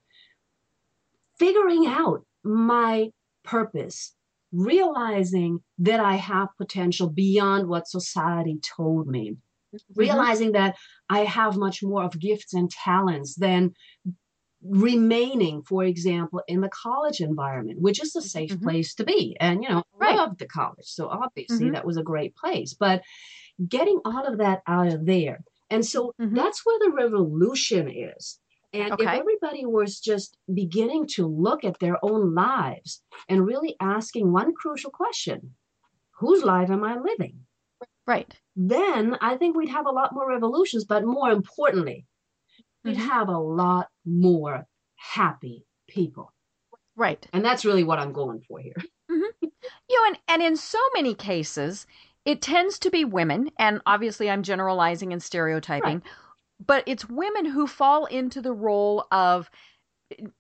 figuring 1.39 1.87
out 1.87 2.25
my 2.43 3.11
purpose, 3.45 4.15
realizing 4.53 5.61
that 5.79 6.01
I 6.01 6.17
have 6.17 6.49
potential 6.59 7.09
beyond 7.11 7.69
what 7.69 7.89
society 7.89 8.59
told 8.77 9.07
me. 9.07 9.37
Mm-hmm. 9.75 10.01
Realizing 10.01 10.53
that 10.53 10.77
I 11.11 11.21
have 11.21 11.57
much 11.57 11.83
more 11.83 12.05
of 12.05 12.19
gifts 12.19 12.55
and 12.55 12.71
talents 12.71 13.35
than 13.35 13.75
remaining, 14.65 15.63
for 15.63 15.85
example, 15.85 16.43
in 16.49 16.61
the 16.61 16.71
college 16.71 17.21
environment, 17.21 17.81
which 17.81 18.03
is 18.03 18.17
a 18.17 18.23
safe 18.23 18.51
mm-hmm. 18.51 18.65
place 18.65 18.95
to 18.95 19.05
be. 19.05 19.37
And, 19.39 19.63
you 19.63 19.69
know, 19.69 19.85
right. 19.97 20.15
I 20.15 20.17
loved 20.17 20.39
the 20.39 20.47
college. 20.47 20.87
So 20.87 21.09
obviously 21.09 21.67
mm-hmm. 21.67 21.75
that 21.75 21.87
was 21.87 21.97
a 21.97 22.03
great 22.03 22.35
place. 22.35 22.75
But 22.75 23.03
getting 23.69 24.01
all 24.05 24.27
of 24.27 24.39
that 24.39 24.63
out 24.67 24.89
of 24.89 25.07
there. 25.07 25.45
And 25.71 25.85
so 25.85 26.15
mm-hmm. 26.21 26.35
that's 26.35 26.65
where 26.65 26.79
the 26.81 26.97
revolution 26.97 27.91
is. 27.91 28.39
And 28.73 28.93
okay. 28.93 29.05
if 29.05 29.09
everybody 29.09 29.67
was 29.67 30.01
just 30.01 30.37
beginning 30.53 31.07
to 31.15 31.27
look 31.27 31.63
at 31.65 31.79
their 31.79 31.97
own 32.05 32.35
lives 32.35 33.03
and 33.29 33.47
really 33.47 33.77
asking 33.81 34.33
one 34.33 34.53
crucial 34.55 34.91
question 34.91 35.55
whose 36.19 36.43
life 36.43 36.71
am 36.71 36.85
I 36.85 36.99
living? 36.99 37.41
Right. 38.07 38.33
Then 38.57 39.17
I 39.21 39.37
think 39.37 39.57
we'd 39.57 39.69
have 39.69 39.87
a 39.87 39.91
lot 39.93 40.15
more 40.15 40.29
revolutions. 40.29 40.85
But 40.85 41.05
more 41.05 41.31
importantly, 41.31 42.07
we'd 42.85 42.97
mm-hmm. 42.97 43.09
have 43.09 43.29
a 43.29 43.39
lot 43.39 43.89
more 44.05 44.67
happy 44.97 45.67
people. 45.89 46.33
Right. 46.97 47.27
And 47.33 47.45
that's 47.45 47.65
really 47.65 47.85
what 47.85 47.99
I'm 47.99 48.13
going 48.13 48.41
for 48.41 48.59
here. 48.59 48.77
Mm-hmm. 49.11 49.49
You 49.91 50.01
know, 50.01 50.09
and, 50.09 50.19
and 50.29 50.43
in 50.43 50.57
so 50.57 50.79
many 50.95 51.15
cases, 51.15 51.87
it 52.25 52.41
tends 52.41 52.79
to 52.79 52.91
be 52.91 53.05
women, 53.05 53.51
and 53.59 53.83
obviously 53.85 54.31
I'm 54.31 54.43
generalizing 54.43 55.13
and 55.13 55.23
stereotyping, 55.23 55.97
right. 55.97 56.03
but 56.67 56.85
it's 56.87 57.07
women 57.07 57.45
who 57.45 57.67
fall 57.67 58.07
into 58.07 58.41
the 58.41 58.55
role 58.55 59.07
of 59.13 59.51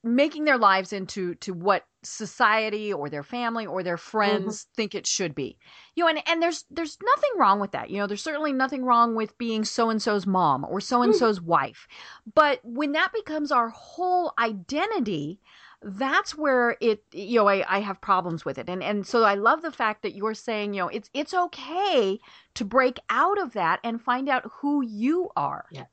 making 0.02 0.44
their 0.44 0.56
lives 0.56 0.94
into 0.94 1.34
to 1.36 1.52
what 1.52 1.84
society 2.04 2.92
or 2.92 3.08
their 3.08 3.22
family 3.22 3.66
or 3.66 3.82
their 3.82 3.96
friends 3.96 4.62
mm-hmm. 4.62 4.74
think 4.74 4.94
it 4.94 5.06
should 5.06 5.34
be. 5.34 5.56
You 5.94 6.04
know, 6.04 6.10
and, 6.10 6.22
and 6.26 6.42
there's 6.42 6.64
there's 6.70 6.98
nothing 7.02 7.30
wrong 7.36 7.60
with 7.60 7.72
that. 7.72 7.90
You 7.90 7.98
know, 7.98 8.06
there's 8.06 8.22
certainly 8.22 8.52
nothing 8.52 8.84
wrong 8.84 9.14
with 9.14 9.36
being 9.38 9.64
so 9.64 9.90
and 9.90 10.00
so's 10.00 10.26
mom 10.26 10.64
or 10.68 10.80
so 10.80 11.02
and 11.02 11.14
so's 11.14 11.40
wife. 11.40 11.86
But 12.34 12.60
when 12.62 12.92
that 12.92 13.12
becomes 13.12 13.52
our 13.52 13.68
whole 13.68 14.32
identity, 14.38 15.40
that's 15.84 16.36
where 16.36 16.76
it 16.80 17.04
you 17.12 17.36
know 17.36 17.46
I, 17.46 17.76
I 17.76 17.80
have 17.80 18.00
problems 18.00 18.44
with 18.44 18.56
it 18.56 18.70
and 18.70 18.82
and 18.82 19.06
so 19.06 19.22
i 19.22 19.34
love 19.34 19.60
the 19.60 19.70
fact 19.70 20.02
that 20.02 20.14
you're 20.14 20.32
saying 20.34 20.72
you 20.72 20.80
know 20.80 20.88
it's 20.88 21.10
it's 21.12 21.34
okay 21.34 22.18
to 22.54 22.64
break 22.64 22.98
out 23.10 23.38
of 23.38 23.52
that 23.52 23.80
and 23.84 24.00
find 24.00 24.30
out 24.30 24.50
who 24.60 24.82
you 24.82 25.28
are 25.36 25.66
yeah 25.70 25.84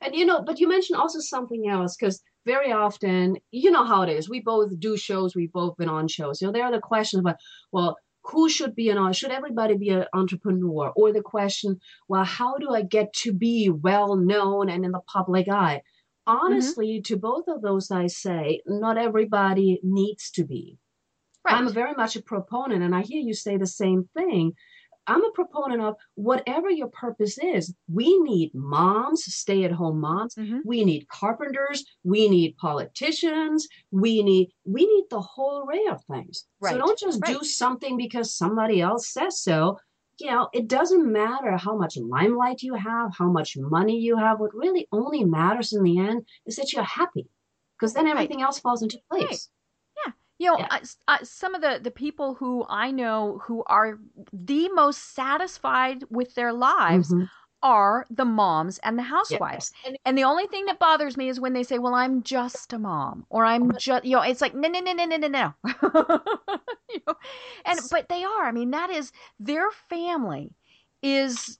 and 0.00 0.14
you 0.14 0.24
know 0.24 0.40
but 0.40 0.60
you 0.60 0.66
mentioned 0.66 0.98
also 0.98 1.18
something 1.20 1.68
else 1.68 1.94
because 1.94 2.22
very 2.44 2.72
often, 2.72 3.36
you 3.50 3.70
know 3.70 3.84
how 3.84 4.02
it 4.02 4.10
is. 4.10 4.28
We 4.28 4.40
both 4.40 4.78
do 4.78 4.96
shows. 4.96 5.34
We've 5.34 5.52
both 5.52 5.76
been 5.76 5.88
on 5.88 6.08
shows. 6.08 6.40
You 6.40 6.48
know, 6.48 6.52
there 6.52 6.64
are 6.64 6.72
the 6.72 6.80
questions 6.80 7.20
about, 7.20 7.36
well, 7.72 7.96
who 8.24 8.48
should 8.48 8.74
be 8.74 8.88
an 8.90 9.12
should 9.12 9.30
everybody 9.30 9.76
be 9.76 9.90
an 9.90 10.06
entrepreneur 10.12 10.92
or 10.96 11.12
the 11.12 11.20
question 11.20 11.78
well 12.08 12.24
how 12.24 12.56
do 12.56 12.70
i 12.70 12.82
get 12.82 13.12
to 13.12 13.32
be 13.32 13.68
well 13.68 14.16
known 14.16 14.68
and 14.68 14.84
in 14.84 14.92
the 14.92 15.00
public 15.00 15.48
eye 15.48 15.82
mm-hmm. 16.26 16.44
honestly 16.44 16.94
mm-hmm. 16.94 17.02
to 17.02 17.16
both 17.18 17.44
of 17.48 17.60
those 17.62 17.90
i 17.90 18.06
say 18.06 18.60
not 18.66 18.96
everybody 18.96 19.78
needs 19.82 20.30
to 20.30 20.44
be 20.44 20.78
right. 21.44 21.54
i'm 21.54 21.70
very 21.72 21.92
much 21.94 22.16
a 22.16 22.22
proponent 22.22 22.82
and 22.82 22.94
i 22.94 23.02
hear 23.02 23.20
you 23.20 23.34
say 23.34 23.56
the 23.56 23.66
same 23.66 24.08
thing 24.16 24.52
I'm 25.06 25.24
a 25.24 25.30
proponent 25.32 25.82
of 25.82 25.96
whatever 26.14 26.70
your 26.70 26.88
purpose 26.88 27.38
is. 27.38 27.74
We 27.92 28.18
need 28.20 28.54
moms, 28.54 29.24
stay 29.24 29.64
at 29.64 29.72
home 29.72 30.00
moms. 30.00 30.34
Mm-hmm. 30.34 30.58
We 30.64 30.84
need 30.84 31.08
carpenters. 31.08 31.84
We 32.04 32.28
need 32.28 32.56
politicians. 32.56 33.68
We 33.90 34.22
need 34.22 34.50
we 34.64 34.86
need 34.86 35.04
the 35.10 35.20
whole 35.20 35.64
array 35.64 35.86
of 35.90 36.02
things. 36.04 36.46
Right. 36.60 36.72
So 36.72 36.78
don't 36.78 36.98
just 36.98 37.20
right. 37.22 37.38
do 37.38 37.44
something 37.44 37.96
because 37.96 38.34
somebody 38.34 38.80
else 38.80 39.08
says 39.08 39.40
so. 39.40 39.78
you 40.18 40.30
know, 40.30 40.48
it 40.52 40.68
doesn't 40.68 41.10
matter 41.10 41.56
how 41.56 41.76
much 41.76 41.96
limelight 41.96 42.62
you 42.62 42.74
have, 42.74 43.14
how 43.16 43.30
much 43.30 43.56
money 43.56 43.98
you 43.98 44.16
have. 44.16 44.38
What 44.40 44.54
really 44.54 44.86
only 44.92 45.24
matters 45.24 45.72
in 45.72 45.82
the 45.82 45.98
end 45.98 46.26
is 46.46 46.56
that 46.56 46.72
you're 46.72 46.84
happy, 46.84 47.26
because 47.78 47.94
then 47.94 48.06
everything 48.06 48.42
else 48.42 48.58
falls 48.58 48.82
into 48.82 48.98
place. 49.10 49.48
You 50.38 50.48
know, 50.50 50.60
Yeah. 50.60 50.68
uh, 51.08 51.18
some 51.22 51.54
of 51.54 51.60
the, 51.62 51.80
the 51.82 51.90
people 51.92 52.34
who 52.34 52.66
I 52.68 52.90
know 52.90 53.38
who 53.44 53.62
are 53.66 53.98
the 54.32 54.68
most 54.70 55.14
satisfied 55.14 56.04
with 56.10 56.34
their 56.34 56.52
lives 56.52 57.14
Mhm. 57.14 57.28
are 57.62 58.04
the 58.10 58.24
moms 58.24 58.78
and 58.80 58.98
the 58.98 59.02
housewives. 59.04 59.70
Yes. 59.70 59.72
And 59.84 59.96
And 60.04 60.18
the 60.18 60.24
only 60.24 60.46
thing 60.46 60.66
that 60.66 60.78
bothers 60.78 61.16
me 61.16 61.28
is 61.28 61.40
when 61.40 61.52
they 61.54 61.62
say, 61.62 61.78
"Well, 61.78 61.94
I'm 61.94 62.22
just 62.22 62.72
a 62.72 62.78
mom," 62.78 63.26
or 63.30 63.44
"I'm 63.44 63.74
just," 63.76 64.04
you 64.04 64.16
know, 64.16 64.22
it's 64.22 64.40
like, 64.42 64.54
no, 64.54 64.68
no, 64.68 64.80
no, 64.80 64.92
no, 64.92 65.06
no, 65.06 65.16
no, 65.16 65.28
no. 65.28 65.54
you 66.90 67.00
know? 67.06 67.14
And 67.64 67.88
but 67.90 68.08
they 68.08 68.24
are. 68.24 68.44
I 68.46 68.52
mean, 68.52 68.70
that 68.72 68.90
is 68.90 69.12
their 69.38 69.70
family 69.88 70.54
is 71.02 71.58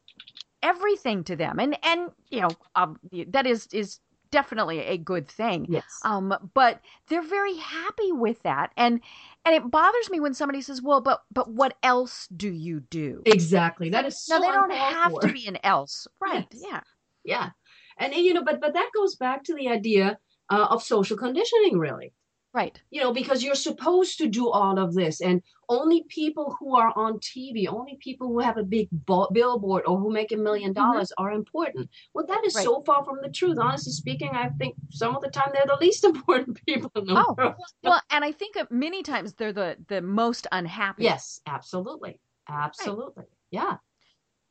everything 0.62 1.24
to 1.24 1.36
them, 1.36 1.58
and 1.60 1.76
and 1.84 2.10
you 2.30 2.40
know, 2.40 2.58
um, 2.74 2.98
that 3.28 3.46
is 3.46 3.68
is 3.72 4.00
definitely 4.30 4.80
a 4.80 4.96
good 4.96 5.28
thing. 5.28 5.66
yes. 5.68 5.84
Um, 6.04 6.34
but 6.54 6.80
they're 7.08 7.22
very 7.22 7.56
happy 7.56 8.12
with 8.12 8.42
that, 8.42 8.72
and 8.76 9.00
and 9.44 9.54
it 9.54 9.70
bothers 9.70 10.10
me 10.10 10.20
when 10.20 10.34
somebody 10.34 10.60
says, 10.60 10.82
"Well, 10.82 11.00
but 11.00 11.22
but 11.32 11.50
what 11.50 11.76
else 11.82 12.28
do 12.34 12.50
you 12.50 12.80
do?" 12.80 13.22
exactly. 13.26 13.90
That 13.90 14.06
is 14.06 14.20
so 14.24 14.38
no, 14.38 14.46
they 14.46 14.52
don't 14.52 14.72
have 14.72 15.12
for. 15.12 15.20
to 15.20 15.32
be 15.32 15.46
an 15.46 15.58
else, 15.62 16.06
right? 16.20 16.46
Yes. 16.52 16.62
Yeah. 16.64 16.80
Yeah. 17.24 17.50
And, 17.98 18.12
and, 18.12 18.24
you 18.24 18.34
know, 18.34 18.44
but 18.44 18.60
but 18.60 18.74
that 18.74 18.90
goes 18.94 19.16
back 19.16 19.44
to 19.44 19.54
the 19.54 19.68
idea 19.68 20.18
uh, 20.50 20.66
of 20.70 20.82
social 20.82 21.16
conditioning, 21.16 21.78
really. 21.78 22.12
Right. 22.54 22.80
You 22.90 23.00
know, 23.00 23.12
because 23.12 23.42
you're 23.42 23.56
supposed 23.56 24.16
to 24.18 24.28
do 24.28 24.48
all 24.48 24.78
of 24.78 24.94
this, 24.94 25.20
and 25.20 25.42
only 25.68 26.04
people 26.08 26.56
who 26.60 26.76
are 26.76 26.92
on 26.96 27.18
TV, 27.18 27.66
only 27.66 27.96
people 28.00 28.28
who 28.28 28.38
have 28.38 28.56
a 28.56 28.62
big 28.62 28.88
bo- 28.92 29.28
billboard 29.32 29.82
or 29.86 29.98
who 29.98 30.12
make 30.12 30.30
a 30.30 30.36
1000000 30.36 30.72
dollars 30.74 31.12
are 31.18 31.32
important. 31.32 31.90
Well, 32.14 32.26
that 32.28 32.44
is 32.44 32.54
Right. 32.54 32.62
so 32.62 32.82
far 32.84 33.04
from 33.04 33.18
the 33.22 33.28
truth. 33.28 33.58
Honestly 33.58 33.90
speaking, 33.92 34.30
I 34.36 34.50
think 34.50 34.76
some 34.90 35.16
of 35.16 35.22
the 35.22 35.30
time 35.30 35.50
they're 35.52 35.66
the 35.66 35.78
least 35.84 36.04
important 36.12 36.64
people 36.64 36.92
in 36.94 37.06
the 37.06 37.14
Oh, 37.16 37.34
world. 37.36 37.54
Well, 37.82 38.00
and 38.10 38.24
I 38.24 38.30
think 38.30 38.56
many 38.70 39.02
times 39.02 39.34
they're 39.34 39.52
the 39.52 39.76
the 39.88 40.00
most 40.00 40.46
unhappy. 40.52 41.02
Yes, 41.04 41.40
absolutely, 41.46 42.20
absolutely, 42.48 43.24
yeah. 43.50 43.78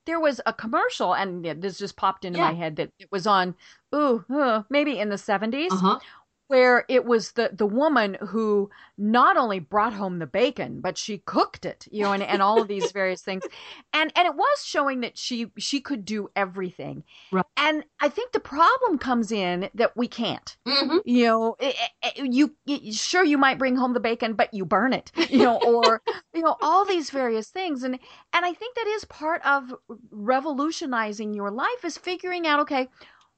There 0.06 0.20
was 0.20 0.42
a 0.46 0.52
commercial, 0.52 1.16
and 1.16 1.46
this 1.46 1.78
just 1.78 1.96
popped 1.96 2.26
into 2.26 2.38
my 2.38 2.54
head 2.54 2.76
that 2.76 2.90
it 3.00 3.08
was 3.10 3.26
on, 3.26 3.56
ooh, 3.96 4.26
uh, 4.30 4.64
maybe 4.70 5.00
in 5.00 5.08
the 5.08 5.18
seventies, 5.18 5.72
Uh 5.72 5.78
huh. 5.78 6.00
Where 6.48 6.86
it 6.90 7.06
was 7.06 7.32
the 7.34 7.50
the 7.54 7.66
woman 7.66 8.18
who 8.28 8.70
not 8.98 9.38
only 9.38 9.60
brought 9.60 9.94
home 9.94 10.20
the 10.20 10.28
bacon, 10.28 10.82
but 10.82 10.98
she 10.98 11.20
cooked 11.20 11.66
it, 11.66 11.88
you 11.92 12.04
know, 12.04 12.12
and, 12.12 12.24
and 12.24 12.42
all 12.42 12.62
of 12.62 12.68
these 12.68 12.92
various 12.94 13.22
things, 13.22 13.48
and 13.94 14.12
and 14.16 14.28
it 14.28 14.36
was 14.36 14.64
showing 14.66 15.02
that 15.02 15.18
she 15.18 15.52
she 15.58 15.82
could 15.82 16.06
do 16.06 16.30
everything, 16.36 17.04
Right. 17.32 17.46
and 17.58 17.84
I 18.02 18.10
think 18.10 18.32
the 18.32 18.40
problem 18.40 18.98
comes 18.98 19.32
in 19.32 19.70
that 19.76 19.96
we 19.96 20.08
can't. 20.08 20.58
hmm 20.66 20.98
you 21.06 21.26
know 21.26 21.56
eh, 21.60 21.74
eh, 22.02 22.12
eh, 22.16 22.24
you, 22.24 22.56
you 22.66 22.94
sure 22.94 23.26
you 23.26 23.38
might 23.38 23.58
bring 23.60 23.76
home 23.76 23.94
the 23.94 24.00
bacon 24.00 24.36
but 24.36 24.54
you 24.54 24.64
burn 24.66 24.94
it 24.94 25.12
you 25.28 25.44
know 25.44 25.58
or 25.64 26.02
you 26.34 26.42
know 26.42 26.56
all 26.62 26.86
these 26.86 27.10
various 27.10 27.50
things 27.50 27.84
and 27.84 27.96
and 28.34 28.46
i 28.46 28.54
think 28.54 28.74
that 28.76 28.88
is 28.88 29.04
part 29.06 29.46
of 29.46 29.74
revolutionizing 30.12 31.34
your 31.34 31.52
life 31.52 31.84
is 31.84 31.98
figuring 31.98 32.48
out 32.48 32.60
okay 32.62 32.88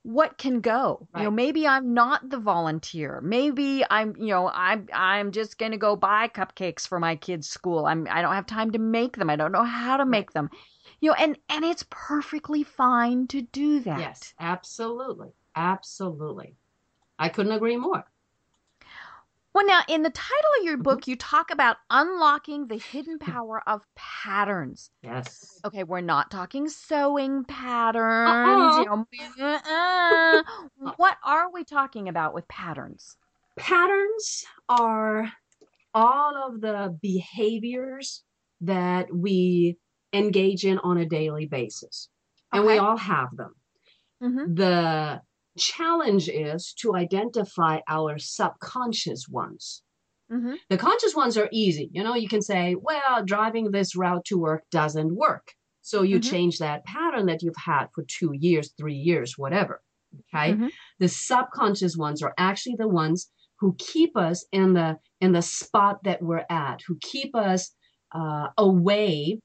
what 0.06 0.38
can 0.38 0.62
go? 0.62 1.08
You 1.16 1.24
know 1.24 1.32
maybe 1.32 1.68
i'm 1.68 1.94
not 1.96 2.30
the 2.30 2.38
volunteer. 2.38 3.22
Maybe 3.22 3.84
i'm 3.90 4.16
you 4.18 4.28
know 4.28 4.50
i'm 4.54 4.88
i'm 4.94 5.32
just 5.32 5.58
going 5.58 5.72
to 5.72 5.78
go 5.80 5.96
buy 5.96 6.28
cupcakes 6.28 6.88
for 6.88 7.00
my 7.00 7.16
kids 7.16 7.50
school. 7.50 7.88
I'm 7.88 8.08
i 8.12 8.22
don't 8.22 8.36
have 8.36 8.46
time 8.46 8.72
to 8.72 8.80
make 8.80 9.18
them. 9.18 9.30
I 9.32 9.36
don't 9.36 9.52
know 9.52 9.64
how 9.64 9.98
to 9.98 10.06
make 10.06 10.34
them. 10.34 10.52
You 11.02 11.10
know 11.10 11.16
and 11.16 11.38
and 11.50 11.66
it's 11.66 11.86
perfectly 11.90 12.62
fine 12.64 13.26
to 13.28 13.42
do 13.42 13.80
that. 13.82 14.00
Yes, 14.00 14.34
absolutely, 14.40 15.30
absolutely. 15.56 16.56
I 17.18 17.30
couldn't 17.30 17.54
agree 17.54 17.78
more. 17.78 18.06
Well, 19.56 19.66
now, 19.66 19.84
in 19.88 20.04
the 20.04 20.10
title 20.10 20.52
of 20.60 20.66
your 20.66 20.78
Mhm. 20.78 20.84
book, 20.84 21.08
you 21.08 21.16
talk 21.16 21.50
about 21.50 21.78
unlocking 21.90 22.68
the 22.68 22.76
hidden 22.76 23.18
power 23.20 23.64
of 23.66 23.86
patterns. 23.96 24.92
Yes. 25.02 25.62
Okay, 25.64 25.86
we're 25.86 26.02
not 26.02 26.30
talking 26.30 26.68
sewing 26.68 27.46
patterns. 27.46 28.86
Uh-uh. 29.32 30.44
What 30.98 31.18
are 31.24 31.50
we 31.50 31.64
talking 31.64 32.10
about 32.10 32.34
with 32.34 32.46
patterns? 32.50 33.16
patterns 33.56 34.44
are 34.68 35.32
all 35.94 36.36
of 36.36 36.60
the 36.60 37.00
behaviors 37.02 38.26
that 38.60 39.08
we 39.16 39.78
engage 40.12 40.66
in 40.66 40.78
on 40.80 40.98
a 40.98 41.06
daily 41.06 41.46
basis. 41.46 42.10
And 42.52 42.66
we 42.66 42.78
all 42.78 42.98
have 42.98 43.34
them. 43.38 43.56
Mm-hmm. 44.22 44.56
The 44.56 45.22
challenge 45.58 46.30
is 46.30 46.74
to 46.80 46.96
identify 46.96 47.80
our 47.88 48.18
subconscious 48.18 49.28
ones. 49.28 49.84
Mm-hmm. 50.32 50.56
The 50.70 50.78
conscious 50.78 51.16
ones 51.16 51.38
are 51.38 51.50
easy. 51.52 51.90
You 51.94 52.04
know, 52.04 52.16
you 52.16 52.28
can 52.28 52.42
say, 52.42 52.76
well, 52.76 53.24
driving 53.24 53.72
this 53.72 53.96
route 53.96 54.26
to 54.26 54.38
work 54.38 54.64
doesn't 54.72 55.16
work. 55.16 55.54
So 55.82 56.02
you 56.02 56.20
Mhm. 56.20 56.30
change 56.30 56.58
that 56.58 56.84
pattern 56.86 57.28
that 57.28 57.44
you've 57.44 57.56
had 57.58 57.88
for 57.94 58.04
two 58.08 58.32
years, 58.34 58.74
three 58.78 58.96
years, 58.96 59.38
whatever. 59.38 59.82
Okay. 60.34 60.54
Mhm. 60.54 60.72
The 61.00 61.08
subconscious 61.08 61.96
ones 61.96 62.24
are 62.24 62.34
actually 62.38 62.76
the 62.78 62.88
ones 62.88 63.30
who 63.60 63.76
keep 63.78 64.18
us 64.18 64.46
in 64.52 64.74
the 64.74 64.98
in 65.22 65.32
the 65.32 65.42
spot 65.42 66.04
that 66.04 66.22
we're 66.22 66.46
at, 66.50 66.82
who 66.88 66.98
keep 67.02 67.36
us 67.36 67.72
uh, 68.14 68.48
away 68.58 69.40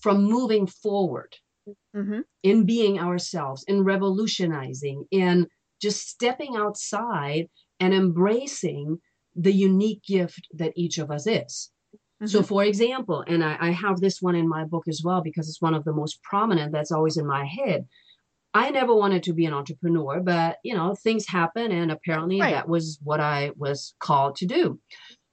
from 0.00 0.24
moving 0.24 0.66
forward 0.66 1.36
Mm-hmm. 1.96 2.20
in 2.42 2.64
being 2.66 2.98
ourselves, 2.98 3.64
in 3.66 3.82
revolutionizing, 3.84 5.04
in 5.10 5.46
just 5.80 6.08
stepping 6.08 6.56
outside 6.56 7.48
and 7.80 7.94
embracing 7.94 8.98
the 9.34 9.52
unique 9.52 10.02
gift 10.04 10.46
that 10.54 10.72
each 10.76 10.98
of 10.98 11.10
us 11.10 11.26
is. 11.26 11.70
So, 12.24 12.42
for 12.42 12.64
example, 12.64 13.22
and 13.28 13.44
I, 13.44 13.56
I 13.60 13.70
have 13.70 14.00
this 14.00 14.20
one 14.20 14.34
in 14.34 14.48
my 14.48 14.64
book 14.64 14.88
as 14.88 15.02
well 15.04 15.20
because 15.22 15.48
it's 15.48 15.62
one 15.62 15.74
of 15.74 15.84
the 15.84 15.92
most 15.92 16.20
prominent 16.24 16.72
that's 16.72 16.90
always 16.90 17.16
in 17.16 17.26
my 17.26 17.44
head. 17.44 17.86
I 18.54 18.70
never 18.70 18.92
wanted 18.92 19.22
to 19.24 19.32
be 19.34 19.44
an 19.46 19.52
entrepreneur, 19.52 20.20
but 20.20 20.56
you 20.64 20.74
know, 20.74 20.96
things 20.96 21.28
happen, 21.28 21.70
and 21.70 21.92
apparently 21.92 22.40
Right. 22.40 22.54
that 22.54 22.68
was 22.68 22.98
what 23.04 23.20
I 23.20 23.52
was 23.56 23.94
called 24.00 24.34
to 24.36 24.46
do. 24.46 24.80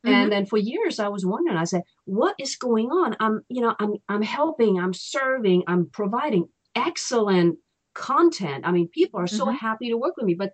Mhm. 0.06 0.14
And 0.14 0.32
then 0.32 0.46
for 0.46 0.58
years 0.58 1.00
I 1.00 1.08
was 1.10 1.26
wondering, 1.26 1.58
I 1.58 1.64
said, 1.66 1.84
what 2.06 2.36
is 2.40 2.56
going 2.56 2.88
on? 2.92 3.16
I'm, 3.20 3.42
you 3.50 3.62
know, 3.62 3.76
I'm 3.80 3.94
I'm 4.10 4.22
helping, 4.22 4.80
I'm 4.80 4.94
serving, 4.94 5.64
I'm 5.68 5.90
providing 5.90 6.48
excellent 6.76 7.58
content. 7.94 8.66
I 8.68 8.72
mean, 8.72 8.90
people 8.90 9.20
are 9.20 9.28
so 9.28 9.46
Mhm. 9.46 9.60
happy 9.60 9.90
to 9.90 9.98
work 9.98 10.16
with 10.18 10.26
me, 10.26 10.36
but 10.36 10.52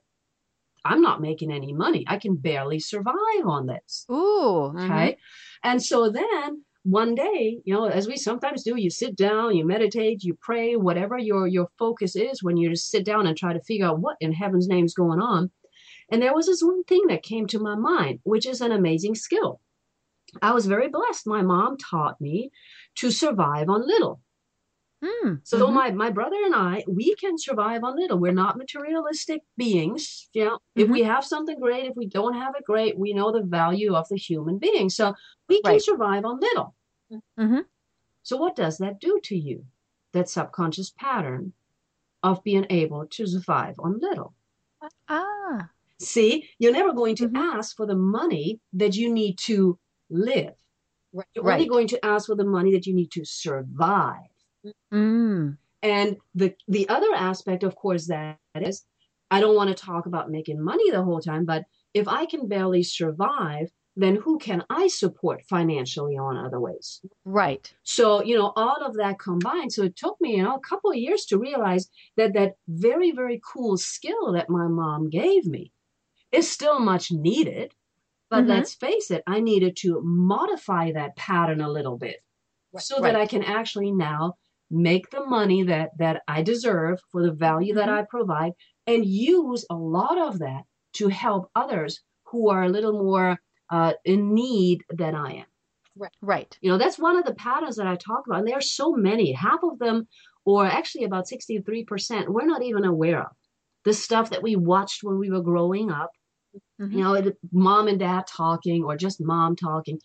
I'm 0.86 1.02
not 1.02 1.22
making 1.22 1.52
any 1.52 1.74
money. 1.74 2.04
I 2.08 2.18
can 2.18 2.36
barely 2.36 2.80
survive 2.80 3.46
on 3.46 3.68
this. 3.68 4.08
Ooh. 4.12 4.72
mhm. 4.74 4.86
Okay. 4.86 5.18
And 5.64 5.84
so 5.84 6.10
then 6.12 6.66
one 6.84 7.16
day, 7.16 7.62
you 7.66 7.74
know, 7.74 7.86
as 7.86 8.08
we 8.08 8.18
sometimes 8.18 8.64
do, 8.64 8.76
you 8.78 8.90
sit 8.90 9.16
down, 9.16 9.56
you 9.56 9.66
meditate, 9.66 10.24
you 10.24 10.38
pray, 10.42 10.76
whatever 10.76 11.18
your 11.18 11.48
your 11.48 11.68
focus 11.78 12.16
is 12.16 12.44
when 12.44 12.58
you 12.58 12.70
just 12.70 12.90
sit 12.90 13.06
down 13.06 13.28
and 13.28 13.38
try 13.38 13.54
to 13.54 13.62
figure 13.64 13.86
out 13.88 14.00
what 14.00 14.18
in 14.22 14.34
heaven's 14.34 14.68
name 14.68 14.86
is 14.86 14.94
going 14.96 15.20
on. 15.22 15.52
And 16.12 16.22
there 16.22 16.34
was 16.36 16.48
this 16.48 16.62
one 16.64 16.84
thing 16.84 17.08
that 17.08 17.24
came 17.24 17.48
to 17.48 17.60
my 17.60 17.76
mind, 17.76 18.20
which 18.24 18.46
is 18.46 18.62
an 18.62 18.72
amazing 18.72 19.16
skill. 19.16 19.62
I 20.42 20.54
was 20.54 20.66
very 20.68 20.90
blessed. 20.90 21.28
My 21.28 21.42
mom 21.42 21.78
taught 21.78 22.22
me 22.22 22.52
to 22.98 23.12
survive 23.12 23.70
on 23.70 23.88
little. 23.88 24.22
Mm, 25.04 25.42
So 25.44 25.68
mhm. 25.68 25.74
my 25.74 25.92
my 25.92 26.10
brother 26.12 26.38
and 26.46 26.56
I, 26.56 26.84
we 26.88 27.16
can 27.16 27.38
survive 27.38 27.84
on 27.84 27.96
little. 27.96 28.20
We're 28.20 28.34
not 28.34 28.58
materialistic 28.58 29.42
beings. 29.58 30.30
You 30.34 30.46
know, 30.46 30.60
if 30.76 30.84
Mm-hmm. 30.84 30.94
we 30.94 31.04
have 31.04 31.26
something 31.26 31.60
great, 31.60 31.86
if 31.86 31.96
we 31.96 32.08
don't 32.08 32.36
have 32.36 32.56
it 32.56 32.64
great, 32.66 32.98
we 33.00 33.14
know 33.14 33.32
the 33.32 33.44
value 33.44 33.96
of 33.96 34.08
the 34.10 34.18
human 34.18 34.60
being. 34.60 34.90
So 34.90 35.14
we 35.50 35.62
can 35.64 35.74
Right. 35.74 35.82
survive 35.82 36.26
on 36.26 36.40
little. 36.40 36.76
Mhm. 37.38 37.66
So 38.24 38.38
what 38.38 38.56
does 38.56 38.80
that 38.80 39.00
do 39.00 39.20
to 39.26 39.36
you? 39.38 39.68
That 40.14 40.28
subconscious 40.30 40.90
pattern 40.90 41.54
of 42.24 42.44
being 42.44 42.66
able 42.70 43.08
to 43.08 43.28
survive 43.28 43.76
on 43.80 44.00
little. 44.00 44.36
Ah. 45.08 45.72
See, 46.02 46.50
you're 46.60 46.72
never 46.72 46.94
going 46.94 47.16
to 47.18 47.28
Mhm. 47.30 47.38
ask 47.38 47.76
for 47.76 47.86
the 47.86 47.96
money 47.96 48.60
that 48.74 48.96
you 48.96 49.14
need 49.14 49.38
to 49.40 49.78
live. 50.10 50.56
You're 51.36 51.52
only 51.52 51.68
going 51.68 51.88
to 51.90 52.06
ask 52.06 52.28
for 52.28 52.36
the 52.36 52.46
money 52.46 52.72
that 52.72 52.88
you 52.88 52.94
need 52.94 53.12
to 53.12 53.26
survive. 53.26 54.32
Mm. 54.94 55.58
And 55.84 56.18
the 56.34 56.56
the 56.68 56.88
other 56.90 57.14
aspect, 57.14 57.64
of 57.64 57.76
course, 57.76 58.08
that 58.08 58.40
is, 58.56 58.86
I 59.30 59.40
don't 59.42 59.56
want 59.56 59.70
to 59.70 59.76
talk 59.76 60.06
about 60.06 60.32
making 60.32 60.62
money 60.64 60.90
the 60.92 61.04
whole 61.04 61.22
time, 61.22 61.46
but 61.46 61.66
if 61.94 62.08
I 62.08 62.26
can 62.26 62.48
barely 62.48 62.84
survive, 62.84 63.72
then 63.96 64.16
who 64.16 64.38
can 64.38 64.64
I 64.70 64.88
support 64.88 65.44
financially 65.50 66.18
on 66.18 66.38
other 66.38 66.60
ways? 66.60 67.02
Right. 67.26 67.74
So, 67.84 68.24
you 68.24 68.38
know, 68.38 68.54
all 68.56 68.78
of 68.86 68.96
that 68.96 69.20
combined. 69.20 69.74
So 69.74 69.84
it 69.84 69.98
took 69.98 70.20
me, 70.22 70.38
you 70.38 70.44
know, 70.44 70.56
a 70.56 70.60
couple 70.62 70.92
of 70.92 70.98
years 70.98 71.26
to 71.26 71.38
realize 71.38 71.90
that 72.16 72.34
that 72.34 72.54
very, 72.70 73.12
very 73.12 73.42
cool 73.54 73.78
skill 73.78 74.32
that 74.34 74.50
my 74.50 74.68
mom 74.68 75.10
gave 75.10 75.46
me 75.46 75.74
is 76.32 76.50
still 76.50 76.80
much 76.80 77.12
needed. 77.12 77.74
But 78.30 78.46
Mhm. 78.46 78.50
let's 78.50 78.74
face 78.76 79.12
it, 79.12 79.24
I 79.28 79.40
needed 79.42 79.76
to 79.82 80.02
modify 80.04 80.92
that 80.94 81.16
pattern 81.18 81.62
a 81.62 81.70
little 81.70 81.98
bit 81.98 82.24
so 82.78 83.02
that 83.02 83.16
Right. 83.16 83.16
I 83.16 83.28
can 83.28 83.44
actually 83.44 83.92
now 83.92 84.36
make 84.70 85.10
the 85.12 85.26
money 85.26 85.64
that 85.64 85.98
that 85.98 86.24
I 86.28 86.42
deserve 86.44 87.00
for 87.12 87.24
the 87.24 87.32
value 87.34 87.74
that 87.76 87.90
Mhm. 87.90 87.94
I 88.00 88.04
provide, 88.04 88.54
and 88.88 89.06
use 89.06 89.66
a 89.70 89.76
lot 89.76 90.18
of 90.18 90.40
that 90.40 90.66
to 90.94 91.10
help 91.10 91.52
others 91.56 92.02
who 92.26 92.50
are 92.50 92.64
a 92.64 92.70
little 92.70 92.94
more 92.94 93.40
uh, 93.70 93.94
in 94.06 94.34
need 94.34 94.84
than 94.90 95.16
I 95.16 95.34
am. 95.34 95.46
Right. 96.22 96.58
You 96.62 96.72
know, 96.72 96.78
that's 96.78 97.00
one 97.00 97.18
of 97.18 97.26
the 97.26 97.34
patterns 97.36 97.76
that 97.78 97.88
I 97.88 97.96
talk 97.96 98.26
about. 98.28 98.40
And 98.40 98.48
there 98.48 98.58
are 98.58 98.62
so 98.62 98.94
many. 98.94 99.32
Half 99.34 99.64
of 99.64 99.80
them, 99.80 100.08
or 100.46 100.66
actually 100.66 101.04
about 101.06 101.28
63%, 101.28 102.30
we're 102.30 102.46
not 102.46 102.64
even 102.64 102.86
aware 102.86 103.22
of. 103.22 103.32
The 103.84 103.94
stuff 103.94 104.30
that 104.30 104.44
we 104.44 104.56
watched 104.56 105.04
when 105.04 105.18
we 105.20 105.32
were 105.32 105.42
growing 105.42 105.92
up, 105.92 106.12
Mhm. 106.80 106.98
you 106.98 107.04
know, 107.04 107.14
it- 107.16 107.38
mom 107.52 107.88
and 107.88 108.00
dad 108.00 108.26
talking 108.28 108.84
or 108.84 108.98
just 108.98 109.22
mom 109.22 109.56
talking. 109.56 110.00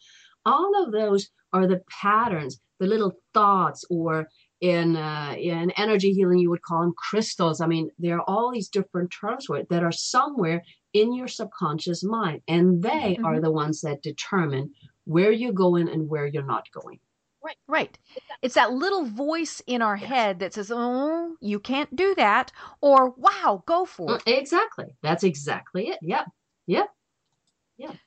All 0.44 0.84
of 0.84 0.92
those 0.92 1.28
are 1.52 1.66
the 1.66 1.82
patterns, 2.02 2.60
the 2.80 2.86
little 2.86 3.12
thoughts, 3.34 3.84
or 3.90 4.28
in 4.60 4.96
uh, 4.96 5.34
in 5.38 5.70
energy 5.72 6.12
healing, 6.12 6.38
you 6.38 6.50
would 6.50 6.62
call 6.62 6.80
them 6.82 6.94
crystals. 6.96 7.60
I 7.60 7.66
mean, 7.66 7.90
there 7.98 8.16
are 8.18 8.24
all 8.28 8.52
these 8.52 8.68
different 8.68 9.12
terms 9.20 9.46
for 9.46 9.56
it 9.58 9.68
that 9.70 9.82
are 9.84 9.92
somewhere 9.92 10.62
in 10.92 11.12
your 11.14 11.28
subconscious 11.28 12.02
mind, 12.04 12.42
and 12.48 12.82
they 12.82 13.18
are 13.24 13.38
Mhm. 13.38 13.40
the 13.40 13.52
ones 13.52 13.80
that 13.82 14.02
determine 14.02 14.72
where 15.04 15.32
you're 15.32 15.52
going 15.52 15.88
and 15.88 16.08
where 16.08 16.26
you're 16.26 16.42
not 16.44 16.64
going. 16.72 17.00
Right. 17.42 17.56
Right. 17.66 17.98
It's 18.42 18.56
that 18.56 18.72
little 18.72 19.04
voice 19.04 19.62
in 19.66 19.80
our 19.80 19.96
head 19.96 20.38
that 20.40 20.52
says, 20.52 20.70
"Oh, 20.70 21.36
you 21.40 21.58
can't 21.60 21.96
do 21.96 22.14
that," 22.16 22.52
or 22.82 23.08
"Wow, 23.10 23.62
go 23.66 23.86
for 23.86 24.18
Mm, 24.18 24.20
it." 24.20 24.24
Exactly. 24.26 24.86
That's 25.02 25.24
exactly 25.24 25.88
it. 25.88 25.98
Yep. 26.02 26.26
Yep. 26.66 26.88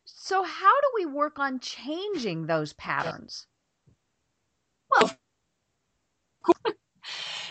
So, 0.06 0.44
how 0.44 0.82
do 0.82 0.88
we 0.96 1.06
work 1.06 1.40
on 1.40 1.60
changing 1.60 2.46
those 2.46 2.74
patterns? 2.74 3.46
Well, 4.90 5.12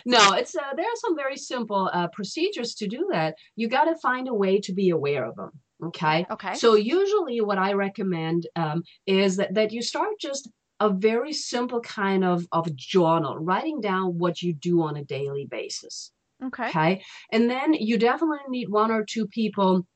no, 0.04 0.32
it's 0.32 0.54
uh, 0.56 0.74
there 0.76 0.86
are 0.86 0.96
some 0.96 1.16
very 1.16 1.36
simple 1.36 1.90
uh, 1.92 2.08
procedures 2.08 2.74
to 2.76 2.88
do 2.88 3.08
that. 3.12 3.36
You 3.56 3.68
got 3.68 3.84
to 3.84 3.96
find 3.96 4.28
a 4.28 4.34
way 4.34 4.60
to 4.60 4.72
be 4.72 4.90
aware 4.90 5.24
of 5.24 5.36
them. 5.36 5.50
Okay. 5.84 6.26
Okay. 6.30 6.54
So 6.54 6.74
usually, 6.74 7.40
what 7.40 7.58
I 7.58 7.72
recommend 7.74 8.46
um, 8.56 8.82
is 9.06 9.36
that 9.36 9.54
that 9.54 9.72
you 9.72 9.82
start 9.82 10.10
just 10.20 10.48
a 10.80 10.90
very 10.90 11.32
simple 11.32 11.80
kind 11.80 12.24
of 12.24 12.46
of 12.50 12.74
journal, 12.74 13.38
writing 13.38 13.80
down 13.80 14.18
what 14.18 14.42
you 14.42 14.52
do 14.52 14.82
on 14.82 14.96
a 14.96 15.04
daily 15.04 15.46
basis. 15.48 16.10
Okay. 16.44 16.68
Okay. 16.68 17.02
And 17.32 17.48
then 17.48 17.74
you 17.74 17.98
definitely 17.98 18.38
need 18.48 18.68
one 18.68 18.90
or 18.90 19.04
two 19.04 19.26
people 19.26 19.86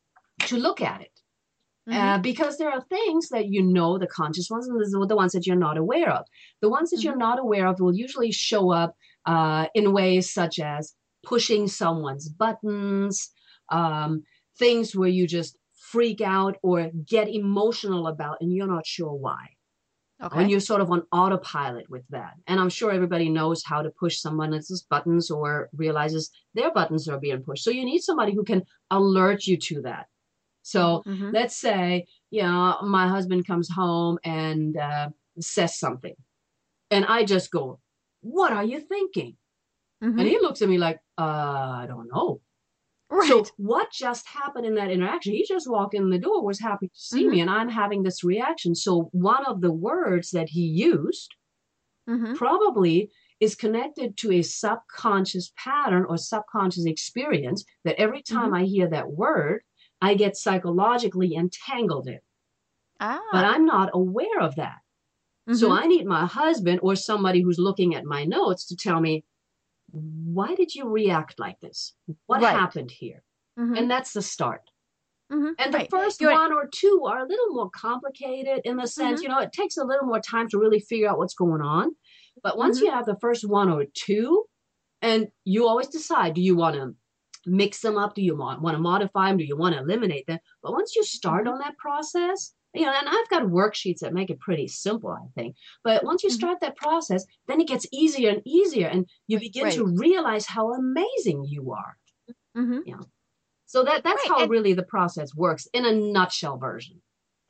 to 0.47 0.57
look 0.57 0.81
at 0.81 1.01
it. 1.01 1.11
Mhm. 1.89 1.95
Uh, 1.95 2.19
because 2.19 2.59
there 2.59 2.71
are 2.71 2.81
things 2.83 3.29
that 3.31 3.49
you 3.49 3.63
know, 3.63 3.99
the 3.99 4.07
conscious 4.07 4.49
ones, 4.51 4.69
and 4.69 4.79
there's 4.79 4.93
the 4.93 5.17
ones 5.17 5.33
that 5.33 5.47
you're 5.47 5.57
not 5.57 5.77
aware 5.77 6.11
of. 6.11 6.25
The 6.61 6.69
ones 6.69 6.91
that 6.91 7.03
you're 7.03 7.17
not 7.17 7.41
aware 7.41 7.67
of 7.67 7.81
will 7.81 7.95
usually 7.95 8.31
show 8.33 8.71
up 8.71 8.95
uh, 9.27 9.67
in 9.75 9.93
ways 9.93 10.33
such 10.33 10.59
as 10.61 10.95
pushing 11.25 11.67
someone's 11.69 12.29
buttons, 12.29 13.31
um, 13.71 14.23
things 14.59 14.95
where 14.95 15.09
you 15.09 15.27
just 15.27 15.57
freak 15.91 16.21
out 16.21 16.57
or 16.63 16.91
get 17.07 17.29
emotional 17.29 18.07
about, 18.07 18.39
and 18.41 18.53
you're 18.53 18.67
not 18.67 18.87
sure 18.87 19.13
why. 19.13 19.49
Okay. 20.23 20.37
When 20.37 20.49
you're 20.49 20.61
sort 20.61 20.81
of 20.81 20.91
on 20.91 21.03
autopilot 21.11 21.91
with 21.91 22.05
that. 22.11 22.35
And 22.47 22.61
I'm 22.61 22.69
sure 22.69 22.93
everybody 22.93 23.29
knows 23.29 23.65
how 23.65 23.83
to 23.83 23.91
push 23.91 24.19
someone 24.21 24.55
else's 24.55 24.83
buttons 24.89 25.33
or 25.33 25.69
realizes 25.75 26.31
their 26.55 26.73
buttons 26.73 27.09
are 27.09 27.19
being 27.19 27.43
pushed. 27.43 27.65
So 27.65 27.71
you 27.73 27.85
need 27.85 28.03
somebody 28.03 28.33
who 28.33 28.45
can 28.45 28.63
alert 28.91 29.47
you 29.49 29.57
to 29.57 29.83
that. 29.83 30.07
So 30.63 31.03
Mhm. 31.07 31.33
let's 31.33 31.57
say, 31.57 32.07
you 32.31 32.43
know, 32.43 32.79
my 32.83 33.09
husband 33.09 33.47
comes 33.47 33.69
home 33.71 34.19
and 34.25 34.77
uh, 34.77 35.11
says 35.41 35.79
something. 35.79 36.15
And 36.91 37.05
I 37.07 37.25
just 37.25 37.51
go, 37.51 37.81
What 38.23 38.53
are 38.53 38.65
you 38.65 38.81
thinking? 38.81 39.37
Mhm. 40.03 40.19
And 40.21 40.29
he 40.29 40.39
looks 40.41 40.63
at 40.63 40.69
me 40.69 40.79
like, 40.79 41.01
uh, 41.19 41.23
I 41.83 41.87
don't 41.89 42.09
know. 42.15 42.41
Right. 43.11 43.29
So 43.29 43.45
what 43.59 43.93
just 43.93 44.27
happened 44.29 44.67
in 44.67 44.75
that 44.77 44.91
interaction? 44.91 45.35
He 45.35 45.45
just 45.47 45.71
walked 45.71 45.95
in 45.95 46.11
the 46.11 46.19
door, 46.19 46.45
was 46.45 46.61
happy 46.61 46.89
to 46.89 46.95
see 46.95 47.29
me, 47.29 47.41
and 47.41 47.51
I'm 47.51 47.69
having 47.69 48.03
this 48.05 48.25
reaction. 48.25 48.75
So 48.75 49.11
one 49.13 49.45
of 49.47 49.61
the 49.61 49.73
words 49.73 50.31
that 50.33 50.49
he 50.51 50.63
used 50.63 51.35
Mhm. 52.09 52.37
probably 52.37 53.11
is 53.41 53.55
connected 53.55 54.17
to 54.19 54.33
a 54.33 54.43
subconscious 54.43 55.53
pattern 55.57 56.05
or 56.09 56.17
subconscious 56.17 56.87
experience 56.87 57.65
that 57.85 57.97
every 58.01 58.23
time 58.23 58.55
I 58.55 58.65
hear 58.65 58.89
that 58.91 59.11
word, 59.11 59.63
I 60.03 60.15
get 60.15 60.37
psychologically 60.37 61.35
entangled 61.35 62.09
in. 62.09 62.21
Ah. 63.01 63.23
But 63.33 63.45
I'm 63.45 63.65
not 63.65 63.91
aware 63.95 64.41
of 64.41 64.57
that. 64.57 64.81
So 65.53 65.71
Mhm. 65.71 65.79
I 65.83 65.87
need 65.87 66.07
my 66.07 66.27
husband 66.27 66.81
or 66.83 66.95
somebody 66.95 67.41
who's 67.43 67.59
looking 67.59 67.95
at 67.95 68.05
my 68.05 68.25
notes 68.25 68.67
to 68.67 68.77
tell 68.77 69.01
me, 69.01 69.25
why 69.93 70.55
did 70.55 70.75
you 70.75 70.89
react 70.89 71.39
like 71.39 71.59
this? 71.61 71.95
What 72.27 72.43
Right. 72.43 72.53
happened 72.55 72.91
here? 72.91 73.25
Mhm. 73.59 73.79
And 73.79 73.91
that's 73.91 74.13
the 74.13 74.23
start. 74.23 74.71
Mhm. 75.31 75.55
And 75.59 75.73
the 75.75 75.79
Right. 75.79 75.91
first 75.91 76.21
You're- 76.21 76.35
one 76.35 76.53
or 76.53 76.69
two 76.69 77.05
are 77.07 77.21
a 77.21 77.27
little 77.27 77.51
more 77.55 77.71
complicated 77.71 78.61
in 78.65 78.77
the 78.77 78.87
sense, 78.87 79.21
Mhm. 79.21 79.23
you 79.25 79.29
know, 79.31 79.39
it 79.39 79.53
takes 79.53 79.77
a 79.77 79.85
little 79.85 80.07
more 80.07 80.21
time 80.21 80.49
to 80.51 80.59
really 80.59 80.81
figure 80.81 81.09
out 81.09 81.19
what's 81.19 81.35
going 81.35 81.63
on. 81.63 81.97
But 82.43 82.57
once 82.57 82.79
Mhm. 82.79 82.83
you 82.85 82.91
have 82.91 83.07
the 83.07 83.17
first 83.17 83.49
one 83.49 83.69
or 83.69 83.85
two, 83.95 84.47
and 85.01 85.31
you 85.45 85.67
always 85.67 85.89
decide, 85.89 86.35
do 86.35 86.41
you 86.41 86.55
want 86.57 86.77
to 86.77 86.95
mix 87.47 87.81
them 87.81 87.99
up? 87.99 88.15
Do 88.15 88.23
you 88.23 88.37
want, 88.37 88.63
want 88.63 88.75
to 88.77 88.81
modify 88.81 89.29
them? 89.29 89.39
Do 89.39 89.45
you 89.45 89.57
want 89.57 89.75
to 89.75 89.81
eliminate 89.81 90.27
them? 90.27 90.39
But 90.63 90.73
once 90.73 90.95
you 90.97 91.05
start 91.05 91.47
Mhm. 91.47 91.53
on 91.53 91.59
that 91.59 91.77
process, 91.79 92.55
you 92.75 92.83
know, 92.83 92.93
and 92.93 93.09
I've 93.09 93.29
got 93.29 93.43
worksheets 93.43 93.99
that 93.99 94.15
make 94.15 94.31
it 94.31 94.41
pretty 94.41 94.67
simple, 94.69 95.11
I 95.11 95.27
think. 95.35 95.57
But 95.85 96.05
once 96.05 96.23
you 96.23 96.31
Mhm. 96.31 96.35
start 96.35 96.61
that 96.61 96.77
process, 96.77 97.25
then 97.47 97.61
it 97.61 97.69
gets 97.69 97.87
easier 97.93 98.31
and 98.31 98.43
easier, 98.47 98.89
and 98.89 99.07
you 99.27 99.39
begin 99.39 99.71
to 99.73 99.87
realize 99.87 100.47
how 100.47 100.73
amazing 100.73 101.45
you 101.45 101.73
are. 101.73 101.99
Mhm. 102.57 102.83
So 103.67 103.85
that 103.85 104.05
that's 104.05 104.23
Right, 104.23 104.29
how 104.29 104.43
and- 104.43 104.51
really 104.51 104.73
the 104.75 104.83
process 104.85 105.35
works 105.35 105.67
in 105.73 105.85
a 105.85 105.93
nutshell 105.93 106.57
version. 106.59 107.03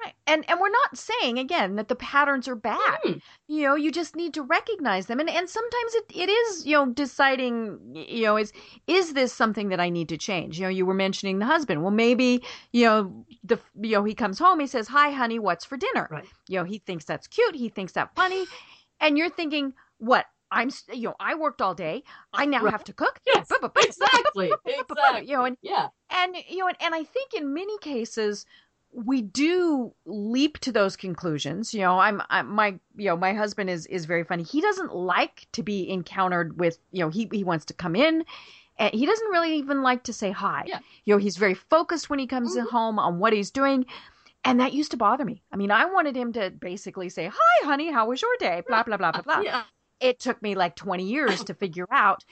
Right. 0.05 0.15
And 0.27 0.45
and 0.49 0.59
we're 0.61 0.71
not 0.71 0.97
saying 0.99 1.39
again 1.39 1.77
that 1.77 1.89
the 1.89 1.95
patterns 1.95 2.49
are 2.49 2.55
bad. 2.57 2.99
Mm. 3.05 3.21
You 3.49 3.63
know, 3.63 3.75
you 3.75 3.93
just 3.93 4.17
need 4.17 4.35
to 4.35 4.43
recognize 4.43 5.07
them. 5.07 5.21
And 5.21 5.29
and 5.31 5.49
sometimes 5.49 5.95
it, 5.95 6.05
it 6.15 6.29
is, 6.29 6.67
you 6.67 6.73
know, 6.73 6.87
deciding, 6.93 7.79
you 7.95 8.25
know, 8.25 8.37
is 8.37 8.53
is 8.87 9.13
this 9.15 9.33
something 9.33 9.69
that 9.69 9.81
I 9.81 9.91
need 9.91 10.09
to 10.09 10.17
change? 10.17 10.59
You 10.59 10.65
know, 10.65 10.71
you 10.71 10.87
were 10.87 10.95
mentioning 10.95 11.39
the 11.39 11.47
husband. 11.47 11.83
Well, 11.83 11.91
maybe, 11.93 12.43
you 12.73 12.85
know, 12.87 13.25
the 13.45 13.59
you 13.81 13.93
know, 13.93 14.05
he 14.05 14.15
comes 14.15 14.39
home, 14.39 14.61
he 14.61 14.67
says, 14.67 14.89
"Hi 14.89 15.11
honey, 15.11 15.39
what's 15.39 15.65
for 15.65 15.77
dinner?" 15.77 16.09
Right. 16.11 16.27
You 16.49 16.59
know, 16.59 16.65
he 16.65 16.79
thinks 16.79 17.05
that's 17.05 17.27
cute, 17.27 17.55
he 17.55 17.69
thinks 17.69 17.93
that 17.93 18.15
funny, 18.17 18.47
and 19.01 19.17
you're 19.19 19.31
thinking, 19.31 19.75
"What? 19.99 20.27
I'm 20.51 20.71
you 20.93 21.09
know, 21.09 21.15
I 21.21 21.35
worked 21.35 21.63
all 21.63 21.75
day. 21.75 22.03
I 22.35 22.45
now 22.47 22.63
Right. 22.63 22.73
have 22.73 22.85
to 22.85 22.93
cook." 22.93 23.21
Yes, 23.27 23.51
exactly, 23.77 24.51
exactly. 24.67 25.27
You 25.27 25.37
know, 25.37 25.45
and 25.45 25.57
yeah, 25.63 25.89
and 26.11 26.37
you 26.49 26.59
know 26.59 26.69
and, 26.69 26.77
and 26.81 26.95
i 26.95 27.05
think 27.05 27.35
in 27.35 27.55
many 27.55 27.77
cases 27.79 28.45
we 28.95 29.23
do 29.23 29.93
leap 30.05 30.59
to 30.61 30.71
those 30.73 30.97
conclusions. 30.97 31.73
You 31.73 31.81
know 31.81 31.99
i'm, 31.99 32.21
I'm 32.29 32.49
my 32.49 32.79
you 32.97 33.07
know 33.07 33.17
my 33.17 33.33
husband 33.33 33.71
is 33.71 33.87
is 33.87 34.05
very 34.05 34.25
funny. 34.25 34.43
He 34.43 34.61
doesn't 34.61 34.95
like 34.95 35.47
to 35.53 35.63
be 35.63 35.89
encountered 35.89 36.59
with 36.61 36.79
you 36.91 37.01
know 37.01 37.09
he 37.11 37.29
he 37.33 37.43
wants 37.45 37.65
to 37.67 37.75
come 37.75 37.97
in 37.97 38.25
and 38.79 38.93
he 38.95 39.07
doesn't 39.07 39.29
really 39.29 39.57
even 39.57 39.83
like 39.83 40.03
to 40.05 40.13
say 40.13 40.31
hi. 40.31 40.65
Yeah. 40.67 40.81
you 41.05 41.15
know 41.15 41.19
he's 41.19 41.37
very 41.37 41.55
focused 41.55 42.11
when 42.11 42.19
he 42.19 42.27
comes 42.27 42.57
Mhm. 42.57 42.69
home 42.71 42.99
on 42.99 43.19
what 43.19 43.33
he's 43.33 43.51
doing. 43.51 43.87
And 44.45 44.59
that 44.61 44.73
used 44.73 44.91
to 44.91 44.97
bother 44.97 45.25
me. 45.25 45.43
I 45.53 45.57
mean 45.57 45.71
i 45.71 45.85
wanted 45.87 46.17
him 46.17 46.33
to 46.35 46.51
basically 46.51 47.09
say 47.09 47.31
hi 47.33 47.67
honey 47.67 47.91
how 47.91 48.09
was 48.09 48.21
your 48.21 48.37
day? 48.41 48.63
Blah 48.69 48.83
blah 48.83 48.97
blah 48.99 49.13
blah 49.13 49.23
blah. 49.23 49.41
Yeah, 49.41 49.63
it 50.01 50.19
took 50.21 50.43
me 50.43 50.55
like 50.55 50.77
20 50.77 51.05
years 51.05 51.45
to 51.45 51.55
figure 51.55 51.87
out 51.91 52.25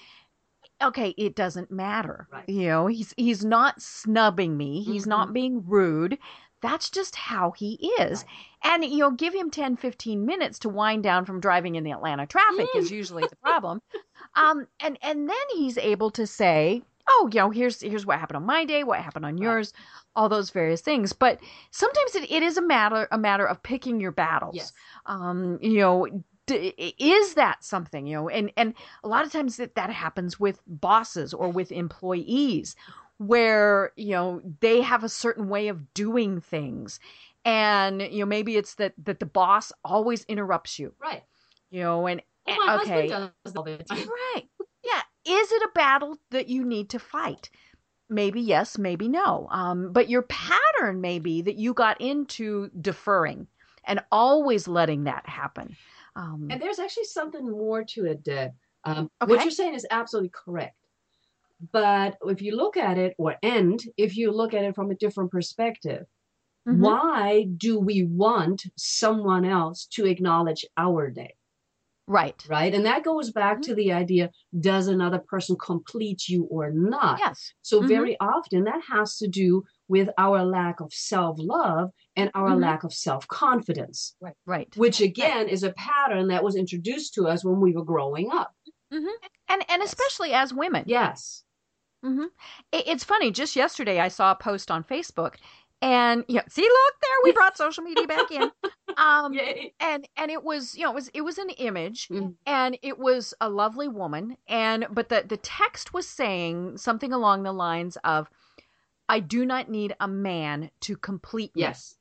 okay 0.83 1.11
it 1.17 1.35
doesn't 1.37 1.71
matter. 1.71 2.27
Right. 2.33 2.49
you 2.49 2.67
know 2.69 2.87
he's 2.87 3.15
he's 3.17 3.45
not 3.45 3.81
snubbing 3.81 4.57
me. 4.57 4.83
He's 4.83 5.05
Mhm. 5.05 5.09
not 5.09 5.33
being 5.33 5.63
rude 5.67 6.19
that's 6.63 6.91
just 6.91 7.17
how 7.17 7.53
he 7.53 7.93
is. 8.01 8.25
And 8.63 8.85
you 8.85 8.99
know 8.99 9.11
give 9.11 9.35
him 9.35 9.51
10 9.51 9.77
15 9.77 10.25
minutes 10.27 10.59
to 10.61 10.69
wind 10.69 11.03
down 11.03 11.25
from 11.25 11.41
driving 11.41 11.75
in 11.77 11.85
the 11.85 11.91
atlanta 11.93 12.27
traffic 12.27 12.75
is 12.75 12.91
usually 12.91 13.27
the 13.27 13.37
problem. 13.37 13.81
Um 14.37 14.67
and 14.81 14.99
and 15.03 15.29
then 15.29 15.47
he's 15.55 15.79
able 15.79 16.11
to 16.13 16.27
say 16.27 16.83
oh 17.09 17.29
you 17.33 17.41
know 17.41 17.51
here's 17.51 17.81
here's 17.81 18.05
what 18.07 18.19
happened 18.19 18.37
on 18.37 18.45
my 18.45 18.65
day 18.65 18.85
what 18.85 19.01
happened 19.01 19.25
on 19.25 19.39
Right. 19.39 19.43
yours 19.45 19.73
all 20.15 20.29
those 20.29 20.51
various 20.51 20.81
things. 20.83 21.13
But 21.13 21.41
sometimes 21.71 22.15
it, 22.15 22.31
it 22.31 22.43
is 22.43 22.57
a 22.59 22.63
matter 22.63 23.09
a 23.11 23.19
matter 23.19 23.47
of 23.47 23.63
picking 23.63 24.01
your 24.01 24.13
battles. 24.13 24.55
Yes, 24.57 24.73
um 25.07 25.59
you 25.63 25.79
know 25.79 26.07
d- 26.47 26.95
is 26.99 27.35
that 27.35 27.65
something 27.65 28.07
you 28.07 28.17
know? 28.17 28.29
And 28.29 28.53
and 28.57 28.75
a 29.03 29.09
lot 29.09 29.25
of 29.25 29.33
times 29.33 29.57
that 29.57 29.75
that 29.75 29.91
happens 29.91 30.39
with 30.39 30.61
bosses 30.67 31.33
or 31.35 31.49
with 31.49 31.73
employees 31.73 32.77
where 33.21 33.93
you 33.97 34.13
know 34.13 34.41
they 34.61 34.81
have 34.81 35.05
a 35.05 35.09
certain 35.09 35.51
way 35.51 35.69
of 35.69 35.93
doing 35.93 36.41
things 36.41 36.99
and 37.45 38.01
you 38.01 38.21
know 38.21 38.25
maybe 38.27 38.57
it's 38.57 38.77
that 38.77 38.95
that 38.97 39.21
the 39.21 39.27
boss 39.27 39.73
always 39.85 40.25
interrupts 40.25 40.79
you 40.79 40.95
right. 41.03 41.23
you 41.71 41.81
know 41.83 42.07
and 42.07 42.23
Well, 42.47 42.57
my 42.67 42.77
okay 42.77 43.09
husband 43.09 43.31
does 43.45 43.57
all 43.57 43.63
the 43.63 43.77
time. 43.77 44.09
right 44.35 44.49
yeah 44.83 45.03
is 45.27 45.53
it 45.53 45.63
a 45.63 45.69
battle 45.75 46.17
that 46.31 46.49
you 46.49 46.65
need 46.65 46.89
to 46.91 46.99
fight 46.99 47.51
maybe 48.09 48.41
yes 48.41 48.79
maybe 48.79 49.07
no 49.07 49.49
um 49.51 49.93
but 49.93 50.09
your 50.09 50.23
pattern 50.23 51.03
may 51.03 51.19
be 51.19 51.43
that 51.43 51.57
you 51.57 51.75
got 51.75 52.01
into 52.01 52.71
deferring 52.81 53.47
and 53.85 54.01
always 54.11 54.67
letting 54.67 55.05
that 55.05 55.29
happen 55.29 55.77
um 56.17 56.49
And 56.51 56.61
there's 56.61 56.79
actually 56.79 57.05
something 57.05 57.51
more 57.51 57.85
to 57.85 58.07
it, 58.07 58.23
Deb. 58.25 58.53
Um, 58.85 59.11
Okay. 59.23 59.31
What 59.35 59.43
you're 59.45 59.51
saying 59.51 59.75
is 59.75 59.87
absolutely 59.91 60.31
correct. 60.31 60.75
But 61.73 62.17
if 62.27 62.41
you 62.43 62.57
look 62.57 62.77
at 62.77 62.99
it, 62.99 63.15
or 63.19 63.37
and 63.43 63.81
if 63.97 64.17
you 64.17 64.31
look 64.33 64.55
at 64.55 64.65
it 64.65 64.75
from 64.75 64.91
a 64.91 64.95
different 64.95 65.31
perspective, 65.31 66.07
Mhm. 66.69 66.79
why 66.81 67.45
do 67.57 67.79
we 67.79 68.05
want 68.05 68.65
someone 68.77 69.45
else 69.45 69.87
to 69.87 70.07
acknowledge 70.07 70.65
our 70.77 71.11
day? 71.11 71.35
Right. 72.07 72.45
Right. 72.49 72.75
And 72.75 72.85
that 72.87 73.05
goes 73.05 73.31
back 73.31 73.59
Mhm. 73.59 73.63
to 73.63 73.75
the 73.77 73.93
idea 73.93 74.31
does 74.59 74.89
another 74.89 75.21
person 75.21 75.57
complete 75.57 76.29
you 76.29 76.45
or 76.45 76.71
not? 76.73 77.21
Yes. 77.21 77.53
So, 77.63 77.83
Mhm. 77.83 77.89
very 77.89 78.21
often 78.21 78.65
that 78.65 78.83
has 78.89 79.17
to 79.19 79.29
do 79.29 79.63
with 79.89 80.09
our 80.19 80.45
lack 80.45 80.81
of 80.81 80.93
self 80.93 81.37
love 81.39 81.93
and 82.17 82.31
our 82.35 82.51
Mhm. 82.51 82.61
lack 82.63 82.83
of 82.85 82.93
self 82.93 83.29
confidence, 83.29 84.17
Right. 84.21 84.35
Right. 84.45 84.77
Which 84.77 85.01
again 85.01 85.49
is 85.49 85.63
a 85.63 85.73
pattern 85.75 86.29
that 86.29 86.43
was 86.43 86.57
introduced 86.57 87.15
to 87.15 87.29
us 87.29 87.45
when 87.45 87.61
we 87.61 87.73
were 87.73 87.85
growing 87.85 88.31
up. 88.33 88.55
And 88.91 89.65
and 89.69 89.83
especially 89.83 90.33
as 90.33 90.53
women. 90.53 90.85
Yes. 90.87 91.45
Hmm 92.03 92.25
It, 92.73 92.85
it's 92.89 93.05
funny. 93.05 93.31
Just 93.31 93.57
yesterday, 93.57 94.01
I 94.01 94.09
saw 94.09 94.33
a 94.33 94.37
post 94.37 94.71
on 94.71 94.85
Facebook, 94.85 95.35
and 95.83 96.25
yeah, 96.29 96.43
see, 96.49 96.63
look 96.63 96.95
there, 97.01 97.17
we 97.25 97.33
brought 97.33 97.57
social 97.57 97.83
media 97.85 98.07
back 98.07 98.31
in. 98.31 98.51
Um, 98.97 99.33
Yay. 99.33 99.73
and 99.81 100.07
and 100.17 100.31
it 100.31 100.43
was 100.45 100.75
you 100.77 100.83
know 100.85 100.91
it 100.91 100.95
was 100.95 101.09
it 101.15 101.21
was 101.23 101.39
an 101.39 101.49
image 101.51 102.09
Mhm. 102.11 102.35
and 102.45 102.77
it 102.83 102.99
was 102.99 103.33
a 103.41 103.49
lovely 103.49 103.89
woman 103.89 104.37
and 104.47 104.87
but 104.91 105.09
the 105.09 105.25
the 105.27 105.39
text 105.39 105.95
was 105.95 106.07
saying 106.07 106.77
something 106.77 107.11
along 107.13 107.45
the 107.45 107.53
lines 107.53 107.97
of 108.05 108.29
i 109.09 109.21
do 109.21 109.47
not 109.47 109.71
need 109.71 109.95
a 110.01 110.09
man 110.09 110.71
to 110.81 110.97
complete 110.97 111.55
me 111.55 111.63
Yes. 111.63 111.97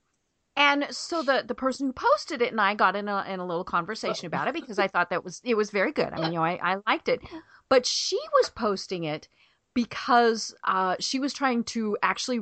and 0.57 0.87
so 0.89 1.21
the 1.23 1.43
the 1.47 1.55
person 1.55 1.87
who 1.87 1.93
posted 1.93 2.41
it 2.41 2.51
and 2.51 2.59
i 2.59 2.73
got 2.73 2.95
in 2.97 3.07
a 3.07 3.23
in 3.29 3.39
a 3.39 3.45
little 3.45 3.63
conversation 3.63 4.25
about 4.27 4.47
it 4.47 4.53
because 4.55 4.79
i 4.79 4.87
thought 4.87 5.11
that 5.11 5.23
was 5.23 5.39
it 5.45 5.55
was 5.55 5.69
very 5.71 5.91
good 5.93 6.11
i 6.11 6.17
mean 6.17 6.33
you 6.33 6.39
know 6.39 6.43
i, 6.43 6.59
I 6.61 6.77
liked 6.87 7.07
it 7.07 7.21
but 7.69 7.85
she 7.85 8.19
was 8.33 8.49
posting 8.49 9.03
it 9.05 9.29
because 9.73 10.53
uh 10.63 10.95
she 10.99 11.19
was 11.19 11.33
trying 11.33 11.63
to 11.63 11.97
actually 12.03 12.41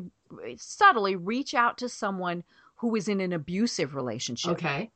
subtly 0.58 1.16
reach 1.16 1.54
out 1.54 1.78
to 1.78 1.90
someone 1.90 2.44
who 2.76 2.90
was 2.90 3.08
in 3.08 3.20
an 3.22 3.34
abusive 3.34 3.96
relationship 3.96 4.52
Okay. 4.54 4.92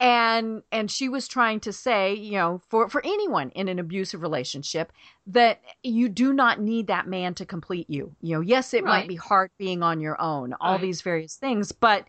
and 0.00 0.62
and 0.70 0.90
she 0.90 1.08
was 1.08 1.26
trying 1.26 1.58
to 1.60 1.72
say 1.72 2.14
you 2.14 2.32
know 2.32 2.60
for 2.68 2.88
for 2.88 3.00
anyone 3.04 3.50
in 3.50 3.68
an 3.68 3.78
abusive 3.78 4.22
relationship 4.22 4.92
that 5.26 5.60
you 5.82 6.08
do 6.08 6.32
not 6.32 6.60
need 6.60 6.86
that 6.86 7.06
man 7.08 7.34
to 7.34 7.44
complete 7.44 7.88
you 7.90 8.14
you 8.20 8.34
know 8.34 8.40
yes 8.40 8.72
it 8.74 8.84
might 8.84 9.08
be 9.08 9.16
hard 9.16 9.50
being 9.58 9.82
on 9.82 10.00
your 10.00 10.20
own 10.20 10.54
all 10.60 10.72
Right. 10.72 10.82
these 10.82 11.02
various 11.02 11.36
things 11.36 11.72
but 11.72 12.06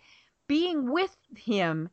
being 0.47 0.91
with 0.91 1.15
him 1.35 1.89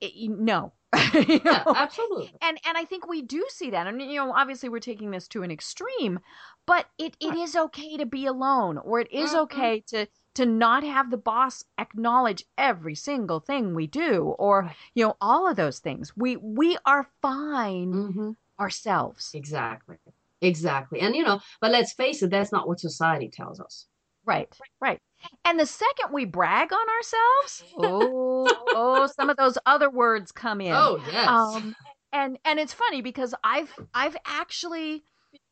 it, 0.00 0.12
no 0.30 0.72
You 1.28 1.40
Yeah, 1.44 1.64
absolutely. 1.74 2.38
and 2.40 2.58
and 2.66 2.76
I 2.78 2.84
think 2.84 3.06
we 3.06 3.22
do 3.22 3.44
see 3.50 3.70
that. 3.70 3.86
And 3.86 4.00
you 4.00 4.16
know, 4.16 4.32
obviously 4.32 4.68
we're 4.68 4.80
taking 4.80 5.10
this 5.10 5.28
to 5.28 5.42
an 5.42 5.50
extreme, 5.50 6.20
but 6.66 6.86
it, 6.98 7.16
it 7.20 7.34
is 7.34 7.56
okay 7.56 7.96
to 7.96 8.06
be 8.06 8.26
alone, 8.26 8.78
or 8.78 9.00
it 9.00 9.10
is 9.12 9.32
Mhm. 9.32 9.38
okay 9.42 9.80
to 9.88 10.06
to 10.34 10.46
not 10.46 10.82
have 10.84 11.10
the 11.10 11.16
boss 11.16 11.64
acknowledge 11.78 12.44
every 12.58 12.94
single 12.94 13.40
thing 13.40 13.74
we 13.74 13.86
do, 13.86 14.34
or 14.38 14.70
you 14.94 15.04
know, 15.06 15.16
all 15.20 15.46
of 15.48 15.56
those 15.56 15.78
things. 15.80 16.16
We 16.16 16.36
we 16.36 16.76
are 16.86 17.10
fine 17.22 17.92
hmm 17.92 18.32
ourselves. 18.58 19.34
Exactly. 19.34 19.98
Exactly. 20.40 21.00
And, 21.00 21.14
you 21.16 21.24
know, 21.24 21.40
but 21.60 21.72
let's 21.72 21.92
face 21.92 22.22
it, 22.22 22.30
that's 22.30 22.52
not 22.52 22.68
what 22.68 22.80
society 22.80 23.28
tells 23.28 23.60
us. 23.60 23.86
Right, 24.24 24.48
right. 24.80 25.00
And 25.44 25.58
the 25.58 25.66
second 25.66 26.12
we 26.12 26.24
brag 26.24 26.72
on 26.72 26.88
ourselves, 26.88 27.64
oh, 27.78 28.46
oh, 28.74 29.06
some 29.16 29.30
of 29.30 29.36
those 29.36 29.58
other 29.66 29.90
words 29.90 30.32
come 30.32 30.60
in. 30.60 30.72
Oh, 30.74 31.00
yes. 31.10 31.28
um 31.28 31.74
and 32.12 32.38
and 32.44 32.58
it's 32.58 32.72
funny 32.72 33.02
because 33.02 33.34
i've 33.44 33.72
i've 33.92 34.16
actually 34.24 35.02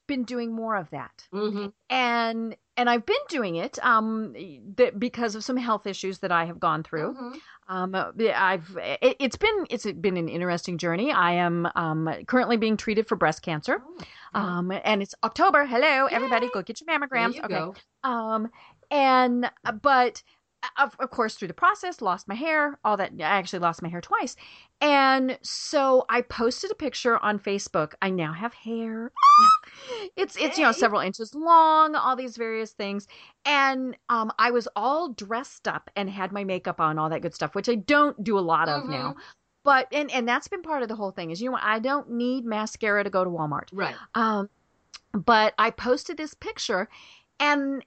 been 0.07 0.25
doing 0.25 0.53
more 0.53 0.77
of 0.77 0.91
that. 0.91 1.27
Hmm 1.33 1.67
and 1.91 2.57
and 2.77 2.91
i've 2.91 3.07
been 3.07 3.17
doing 3.29 3.57
it 3.57 3.79
um 3.85 4.35
that 4.77 4.99
because 4.99 5.35
of 5.35 5.45
some 5.45 5.57
health 5.57 5.87
issues 5.87 6.19
that 6.21 6.33
i 6.33 6.45
have 6.45 6.59
gone 6.61 6.83
through. 6.83 7.15
Mhm. 7.15 7.41
um 7.69 7.95
i've 8.35 8.77
it, 8.81 9.17
it's 9.21 9.37
been 9.37 9.67
it's 9.71 9.91
been 9.91 10.17
an 10.17 10.29
interesting 10.29 10.79
journey. 10.79 11.13
I 11.13 11.33
am 11.33 11.69
um 11.75 12.09
currently 12.27 12.57
being 12.57 12.77
treated 12.77 13.07
for 13.09 13.17
breast 13.17 13.43
cancer. 13.43 13.83
Oh, 14.35 14.41
um 14.41 14.73
and 14.73 15.03
it's 15.03 15.15
october. 15.23 15.65
Hello 15.67 16.07
everybody. 16.07 16.49
Go 16.53 16.63
get 16.63 16.81
your 16.81 16.89
mammograms. 16.89 17.35
You 17.35 17.43
okay. 17.43 17.55
go. 17.55 17.75
um 18.03 18.51
and 18.95 19.51
uh, 19.65 19.73
but 19.73 20.23
uh, 20.63 20.85
of, 20.85 20.97
of 21.01 21.11
course 21.11 21.35
through 21.35 21.49
the 21.49 21.55
process 21.55 22.01
lost 22.01 22.29
my 22.29 22.35
hair 22.35 22.79
all 22.85 22.97
that 22.97 23.13
i 23.19 23.23
actually 23.23 23.59
lost 23.59 23.83
my 23.83 23.89
hair 23.89 24.01
twice. 24.01 24.37
And 24.81 25.39
so 25.43 26.07
i 26.09 26.21
posted 26.23 26.71
a 26.71 26.75
picture 26.75 27.19
on 27.19 27.39
facebook. 27.39 27.95
I 28.01 28.11
now 28.11 28.33
have 28.33 28.55
hair. 28.55 29.11
It's 30.17 30.37
it's 30.37 30.57
you 30.57 30.65
know 30.65 30.73
several 30.73 31.01
inches 31.01 31.35
long 31.35 31.97
all 31.97 32.15
these 32.15 32.37
various 32.37 32.71
things. 32.71 33.09
And 33.45 33.97
um 34.09 34.33
i 34.39 34.51
was 34.51 34.69
all 34.77 35.09
dressed 35.09 35.67
up 35.67 35.91
and 35.97 36.09
had 36.09 36.31
my 36.33 36.45
makeup 36.45 36.81
on 36.81 36.99
all 36.99 37.11
that 37.11 37.23
good 37.23 37.35
stuff 37.35 37.55
which 37.55 37.69
i 37.69 37.75
don't 37.75 38.23
do 38.23 38.39
a 38.39 38.41
lot 38.41 38.69
of 38.69 38.89
now. 38.89 39.17
But 39.65 39.89
and 39.93 40.11
and 40.13 40.29
that's 40.29 40.47
been 40.47 40.63
part 40.63 40.83
of 40.83 40.89
the 40.89 40.95
whole 40.95 41.11
thing 41.11 41.31
is 41.31 41.43
you 41.43 41.51
know 41.51 41.59
i 41.61 41.79
don't 41.81 42.11
need 42.11 42.45
mascara 42.45 43.03
to 43.03 43.11
go 43.11 43.25
to 43.25 43.31
walmart. 43.31 43.69
Right. 43.73 43.97
um, 44.15 44.49
but 45.13 45.55
I 45.59 45.71
posted 45.71 46.17
this 46.17 46.35
picture, 46.35 46.89
and 47.41 47.85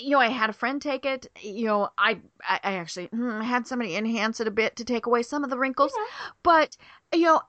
you 0.00 0.10
know, 0.10 0.18
I 0.18 0.28
had 0.28 0.50
a 0.50 0.54
friend 0.54 0.80
take 0.80 1.04
it. 1.04 1.26
You 1.40 1.66
know, 1.66 1.88
I 1.98 2.20
I, 2.48 2.60
actually 2.62 3.06
hmm, 3.06 3.40
had 3.40 3.66
somebody 3.66 3.96
enhance 3.96 4.40
it 4.40 4.48
a 4.48 4.50
bit 4.50 4.76
to 4.76 4.84
take 4.84 5.06
away 5.06 5.22
some 5.22 5.44
of 5.44 5.50
the 5.50 5.58
wrinkles. 5.58 5.92
But 6.42 6.76
you 7.12 7.22
know, 7.22 7.42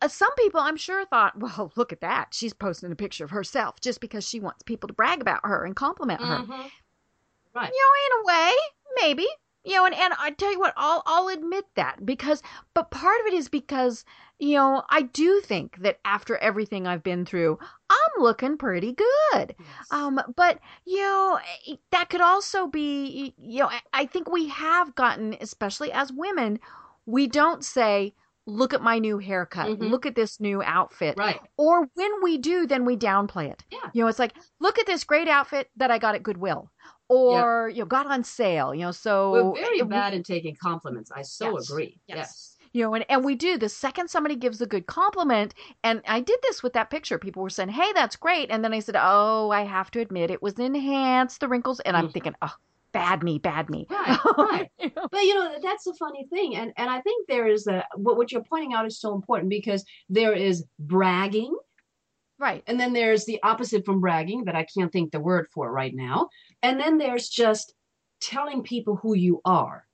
uh, 0.00 0.08
some 0.08 0.34
people 0.36 0.60
I'm 0.60 0.76
sure 0.76 1.04
thought, 1.06 1.38
well, 1.40 1.72
look 1.76 1.92
at 1.92 2.00
that. 2.00 2.28
She's 2.32 2.54
posting 2.54 2.92
a 2.92 2.96
picture 2.96 3.24
of 3.24 3.30
herself 3.30 3.80
just 3.80 4.00
because 4.00 4.28
she 4.28 4.40
wants 4.40 4.62
people 4.62 4.88
to 4.88 4.94
brag 4.94 5.20
about 5.20 5.40
her 5.44 5.64
and 5.64 5.76
compliment 5.76 6.20
her. 6.20 6.38
Mhm. 6.38 6.70
Right. 7.54 7.72
You 7.72 7.80
know, 7.82 7.94
in 8.06 8.22
a 8.22 8.26
way, 8.26 8.56
maybe. 9.00 9.26
You 9.64 9.74
know, 9.74 9.86
and, 9.86 9.94
and 9.94 10.14
I 10.18 10.30
tell 10.30 10.52
you 10.52 10.58
what, 10.58 10.72
I'll 10.76 11.02
I'll 11.06 11.28
admit 11.28 11.66
that 11.74 12.06
because 12.06 12.42
but 12.74 12.90
part 12.90 13.20
of 13.20 13.26
it 13.26 13.34
is 13.34 13.48
because, 13.48 14.04
you 14.38 14.54
know, 14.56 14.82
I 14.90 15.02
do 15.02 15.40
think 15.40 15.78
that 15.82 15.98
after 16.04 16.36
everything 16.38 16.86
I've 16.86 17.02
been 17.02 17.24
through, 17.24 17.58
I'm 17.90 18.22
looking 18.22 18.56
pretty 18.56 18.92
good. 18.94 19.54
Yes. 19.58 19.86
Um, 19.90 20.20
but 20.36 20.58
you 20.84 21.00
know, 21.00 21.38
eh, 21.66 21.74
that 21.90 22.08
could 22.10 22.20
also 22.20 22.66
be 22.66 23.34
you 23.38 23.60
know, 23.60 23.70
I- 23.92 24.06
think 24.06 24.30
we 24.30 24.48
have 24.48 24.94
gotten, 24.94 25.36
especially 25.40 25.90
as 25.92 26.12
women, 26.12 26.60
we 27.06 27.26
don't 27.26 27.64
say, 27.64 28.14
look 28.46 28.72
at 28.72 28.80
my 28.80 28.98
new 28.98 29.18
haircut, 29.18 29.66
Mhm. 29.68 29.90
look 29.90 30.06
at 30.06 30.14
this 30.14 30.40
new 30.40 30.62
outfit. 30.62 31.18
right. 31.18 31.40
Or 31.58 31.88
when 31.94 32.22
we 32.22 32.38
do, 32.38 32.66
then 32.66 32.84
we 32.86 32.96
downplay 32.96 33.50
it. 33.50 33.62
Yeah. 33.70 33.90
You 33.92 34.02
know, 34.02 34.08
it's 34.08 34.18
like, 34.18 34.34
look 34.60 34.78
at 34.78 34.86
this 34.86 35.04
great 35.04 35.28
outfit 35.28 35.70
that 35.76 35.90
I 35.90 35.98
got 35.98 36.14
at 36.14 36.22
Goodwill. 36.22 36.70
Or, 37.10 37.68
you 37.70 37.80
know, 37.80 37.86
got 37.86 38.06
on 38.06 38.24
sale, 38.24 38.74
you 38.74 38.82
know, 38.82 38.90
so 38.92 39.32
We're 39.52 39.60
very 39.62 39.82
we- 39.82 39.88
bad 39.88 40.14
in 40.14 40.22
taking 40.22 40.56
compliments. 40.56 41.10
I 41.10 41.22
so 41.22 41.54
Yes. 41.58 41.70
agree. 41.70 42.00
Yes. 42.06 42.16
Yes. 42.16 42.47
You 42.72 42.82
know, 42.82 42.94
and, 42.94 43.04
and 43.08 43.24
we 43.24 43.34
do 43.34 43.58
the 43.58 43.68
second 43.68 44.08
somebody 44.08 44.36
gives 44.36 44.60
a 44.60 44.66
good 44.66 44.86
compliment, 44.86 45.54
and 45.82 46.02
I 46.06 46.20
did 46.20 46.38
this 46.42 46.62
with 46.62 46.72
that 46.74 46.90
picture. 46.90 47.18
People 47.18 47.42
were 47.42 47.50
saying, 47.50 47.70
Hey, 47.70 47.92
that's 47.94 48.16
great. 48.16 48.50
And 48.50 48.64
then 48.64 48.72
I 48.72 48.80
said, 48.80 48.96
Oh, 48.98 49.50
I 49.50 49.62
have 49.62 49.90
to 49.92 50.00
admit 50.00 50.30
it 50.30 50.42
was 50.42 50.54
enhanced, 50.54 51.40
the 51.40 51.48
wrinkles, 51.48 51.80
and 51.80 51.96
I'm 51.96 52.08
Mhm. 52.08 52.12
thinking, 52.12 52.34
Oh, 52.42 52.54
bad 52.92 53.22
me, 53.22 53.38
bad 53.38 53.68
me. 53.70 53.86
Right, 53.90 54.18
right. 54.38 54.70
But 55.10 55.22
you 55.22 55.34
know 55.34 55.54
that's 55.62 55.84
the 55.84 55.94
funny 55.98 56.26
thing, 56.30 56.56
and 56.56 56.72
and 56.76 56.90
I 56.90 57.00
think 57.00 57.26
there 57.28 57.46
is 57.46 57.66
a 57.66 57.84
what 57.96 58.16
what 58.16 58.32
you're 58.32 58.44
pointing 58.44 58.74
out 58.74 58.86
is 58.86 59.00
so 59.00 59.14
important 59.14 59.50
because 59.50 59.84
there 60.08 60.32
is 60.32 60.64
bragging, 60.78 61.54
Right. 62.38 62.62
and 62.66 62.78
then 62.78 62.92
there's 62.92 63.24
the 63.24 63.40
opposite 63.42 63.84
from 63.84 64.00
bragging 64.00 64.44
that 64.44 64.54
I 64.54 64.64
can't 64.64 64.92
think 64.92 65.12
the 65.12 65.20
word 65.20 65.46
for 65.52 65.70
right 65.72 65.94
now, 65.94 66.28
and 66.62 66.78
then 66.80 66.98
there's 66.98 67.28
just 67.28 67.74
telling 68.20 68.62
people 68.62 68.96
who 68.96 69.14
you 69.14 69.40
are. 69.44 69.86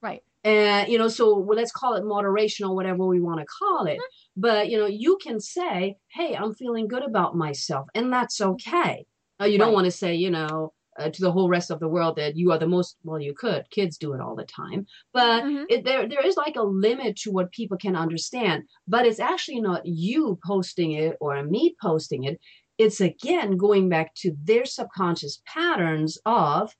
Right. 0.00 0.22
And 0.44 0.90
you 0.90 0.98
know, 0.98 1.08
so 1.08 1.38
well, 1.38 1.56
let's 1.56 1.72
call 1.72 1.94
it 1.94 2.04
moderation 2.04 2.66
or 2.66 2.74
whatever 2.74 3.06
we 3.06 3.20
want 3.20 3.40
to 3.40 3.46
call 3.46 3.86
it. 3.86 3.98
But 4.36 4.68
you 4.70 4.78
know, 4.78 4.86
you 4.86 5.18
can 5.22 5.40
say, 5.40 5.96
"Hey, 6.12 6.34
I'm 6.36 6.54
feeling 6.54 6.88
good 6.88 7.02
about 7.04 7.36
myself," 7.36 7.86
and 7.94 8.12
that's 8.12 8.40
okay. 8.40 9.06
Uh, 9.40 9.44
you 9.46 9.58
don't 9.58 9.72
want 9.72 9.84
to 9.86 9.90
say, 9.90 10.14
you 10.14 10.30
know, 10.30 10.72
uh, 10.98 11.10
to 11.10 11.20
the 11.20 11.32
whole 11.32 11.48
rest 11.48 11.70
of 11.70 11.80
the 11.80 11.88
world 11.88 12.16
that 12.16 12.36
you 12.36 12.50
are 12.52 12.58
the 12.58 12.66
most. 12.66 12.96
Well, 13.04 13.20
you 13.20 13.34
could. 13.34 13.70
Kids 13.70 13.96
do 13.98 14.14
it 14.14 14.20
all 14.20 14.34
the 14.36 14.44
time, 14.44 14.86
but 15.12 15.44
Mhm. 15.44 15.66
it, 15.68 15.84
there 15.84 16.08
there 16.08 16.26
is 16.26 16.36
like 16.36 16.56
a 16.56 16.62
limit 16.62 17.16
to 17.18 17.30
what 17.30 17.52
people 17.52 17.76
can 17.76 17.96
understand. 17.96 18.64
But 18.88 19.06
it's 19.06 19.20
actually 19.20 19.60
not 19.60 19.86
you 19.86 20.38
posting 20.44 20.92
it 20.92 21.16
or 21.20 21.42
me 21.44 21.76
posting 21.80 22.24
it. 22.24 22.40
It's 22.78 23.00
again 23.00 23.56
going 23.56 23.88
back 23.88 24.14
to 24.16 24.32
their 24.44 24.64
subconscious 24.64 25.40
patterns 25.46 26.18
of 26.26 26.74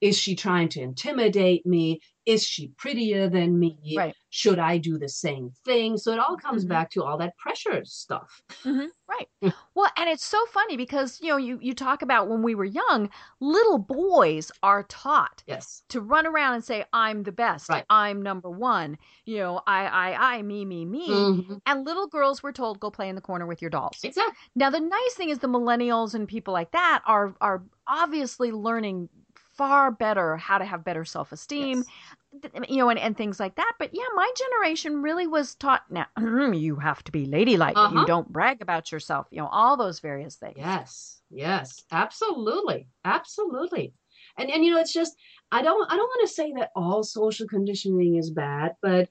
is 0.00 0.18
she 0.18 0.34
trying 0.36 0.68
to 0.70 0.80
intimidate 0.80 1.66
me? 1.66 2.00
Is 2.26 2.44
she 2.44 2.68
prettier 2.76 3.28
than 3.28 3.58
me? 3.58 3.94
Right. 3.96 4.14
Should 4.30 4.58
I 4.58 4.78
do 4.78 4.98
the 4.98 5.08
same 5.08 5.50
thing? 5.64 5.96
So 5.96 6.12
it 6.12 6.18
all 6.18 6.36
comes 6.36 6.64
Mhm. 6.64 6.68
back 6.68 6.90
to 6.90 7.02
all 7.04 7.16
that 7.18 7.36
pressure 7.38 7.84
stuff. 7.84 8.42
hmm 8.64 8.86
Right. 9.08 9.28
Well, 9.74 9.90
and 9.96 10.08
it's 10.08 10.24
so 10.24 10.44
funny 10.46 10.76
because 10.76 11.20
you 11.20 11.28
know 11.28 11.36
you 11.36 11.58
you 11.60 11.74
talk 11.74 12.02
about 12.02 12.28
when 12.28 12.42
we 12.42 12.54
were 12.54 12.64
young, 12.64 13.10
little 13.40 13.78
boys 13.78 14.50
are 14.62 14.82
taught 14.84 15.44
Yes. 15.46 15.82
to 15.90 16.00
run 16.00 16.26
around 16.26 16.54
and 16.54 16.64
say 16.64 16.84
I'm 16.92 17.22
the 17.22 17.32
best, 17.32 17.68
Right. 17.68 17.84
I'm 17.90 18.22
number 18.22 18.50
one, 18.50 18.98
you 19.26 19.38
know, 19.38 19.60
I 19.66 19.86
I 19.86 20.36
I 20.38 20.42
me 20.42 20.64
me 20.64 20.84
me. 20.86 21.08
Mhm. 21.10 21.60
And 21.66 21.84
little 21.84 22.06
girls 22.06 22.42
were 22.42 22.52
told 22.52 22.80
go 22.80 22.90
play 22.90 23.08
in 23.08 23.14
the 23.16 23.20
corner 23.20 23.46
with 23.46 23.60
your 23.60 23.70
dolls. 23.70 24.00
Exactly. 24.02 24.34
Now 24.54 24.70
the 24.70 24.80
nice 24.80 25.14
thing 25.14 25.28
is 25.28 25.38
the 25.40 25.46
millennials 25.48 26.14
and 26.14 26.26
people 26.26 26.52
like 26.54 26.72
that 26.72 27.02
are 27.06 27.34
are 27.40 27.62
obviously 27.86 28.50
learning 28.50 29.08
far 29.56 29.90
better 29.90 30.36
how 30.36 30.58
to 30.58 30.64
have 30.64 30.84
better 30.84 31.04
self-esteem, 31.04 31.78
Yes. 31.78 32.52
th- 32.52 32.70
you 32.70 32.76
know, 32.78 32.88
and, 32.90 32.98
and 32.98 33.16
things 33.16 33.40
like 33.40 33.56
that. 33.56 33.72
But 33.78 33.90
yeah, 33.92 34.04
my 34.14 34.30
generation 34.36 35.02
really 35.02 35.26
was 35.26 35.54
taught 35.54 35.82
now 35.90 36.06
you 36.52 36.76
have 36.76 37.02
to 37.04 37.12
be 37.12 37.26
ladylike. 37.26 37.76
Uh-huh. 37.76 38.00
You 38.00 38.06
don't 38.06 38.28
brag 38.32 38.62
about 38.62 38.92
yourself, 38.92 39.26
you 39.30 39.38
know, 39.38 39.48
all 39.48 39.76
those 39.76 40.00
various 40.00 40.36
things. 40.36 40.54
Yes, 40.56 41.20
yes, 41.30 41.82
absolutely, 41.90 42.88
absolutely. 43.04 43.94
And 44.38 44.50
and 44.50 44.64
you 44.64 44.72
know, 44.72 44.80
it's 44.80 44.92
just 44.92 45.14
I 45.50 45.62
don't 45.62 45.90
I 45.90 45.96
don't 45.96 46.08
want 46.08 46.28
to 46.28 46.34
say 46.34 46.52
that 46.58 46.70
all 46.76 47.02
social 47.02 47.46
conditioning 47.46 48.16
is 48.16 48.30
bad, 48.30 48.72
but 48.82 49.08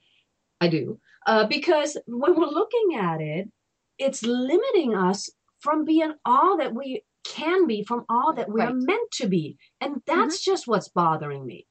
I 0.61 0.67
do 0.67 0.99
uh, 1.25 1.45
because 1.47 1.97
when 2.05 2.35
we're 2.35 2.45
looking 2.47 2.97
at 2.99 3.21
it, 3.21 3.49
it's 3.97 4.23
limiting 4.23 4.95
us 4.95 5.29
from 5.59 5.85
being 5.85 6.13
all 6.25 6.57
that 6.57 6.73
we 6.75 7.01
can 7.25 7.67
be, 7.67 7.83
from 7.83 8.05
all 8.09 8.33
that 8.35 8.49
we 8.51 8.61
are 8.61 8.73
Right. 8.73 8.75
meant 8.75 9.11
to 9.13 9.27
be, 9.27 9.57
and 9.81 10.01
that's 10.07 10.43
just 10.43 10.67
what's 10.67 10.89
bothering 10.89 11.45
me. 11.45 11.67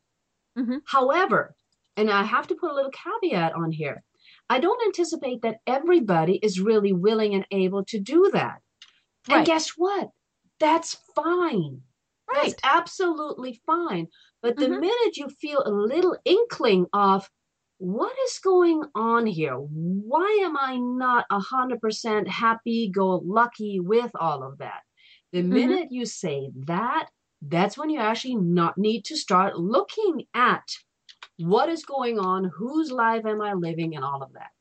Mhm. 0.59 0.83
However, 0.87 1.57
and 1.97 2.11
I 2.11 2.25
have 2.25 2.47
to 2.49 2.55
put 2.57 2.71
a 2.71 2.75
little 2.75 2.93
caveat 2.93 3.55
on 3.55 3.73
here. 3.73 4.05
I 4.51 4.61
don't 4.61 4.83
anticipate 4.87 5.43
that 5.43 5.61
everybody 5.67 6.39
is 6.43 6.61
really 6.61 6.93
willing 6.93 7.35
and 7.35 7.47
able 7.51 7.85
to 7.87 8.01
do 8.01 8.31
that. 8.33 8.63
And 9.31 9.47
guess 9.47 9.71
what? 9.77 10.11
That's 10.61 10.95
fine. 11.15 11.83
Right. 12.29 12.55
That's 12.55 12.57
absolutely 12.65 13.61
fine. 13.67 14.09
But 14.43 14.59
the 14.59 14.67
Mhm. 14.67 14.81
minute 14.81 15.17
you 15.17 15.29
feel 15.29 15.63
a 15.65 15.71
little 15.71 16.17
inkling 16.25 16.87
of 16.93 17.31
what 17.79 18.17
is 18.27 18.39
going 18.39 18.83
on 18.95 19.27
here? 19.27 19.57
Why 19.57 20.41
am 20.43 20.57
I 20.57 20.77
not 20.79 21.27
100% 21.31 22.29
happy, 22.29 22.91
go 22.91 23.17
lucky 23.25 23.81
with 23.81 24.11
all 24.19 24.43
of 24.43 24.59
that? 24.59 24.83
The 25.35 25.43
Mhm. 25.43 25.51
minute 25.53 25.93
you 25.93 26.07
say 26.07 26.51
that, 26.67 27.11
that's 27.43 27.77
when 27.77 27.91
you 27.91 28.01
actually 28.01 28.37
not 28.37 28.79
need 28.79 29.05
to 29.07 29.19
start 29.19 29.59
looking 29.59 30.27
at 30.33 30.79
what 31.39 31.69
is 31.69 31.85
going 31.85 32.19
on, 32.19 32.45
whose 32.45 32.91
life 32.93 33.27
am 33.27 33.43
I 33.43 33.55
living, 33.55 33.97
and 33.97 34.05
all 34.05 34.23
of 34.23 34.33
that. 34.35 34.53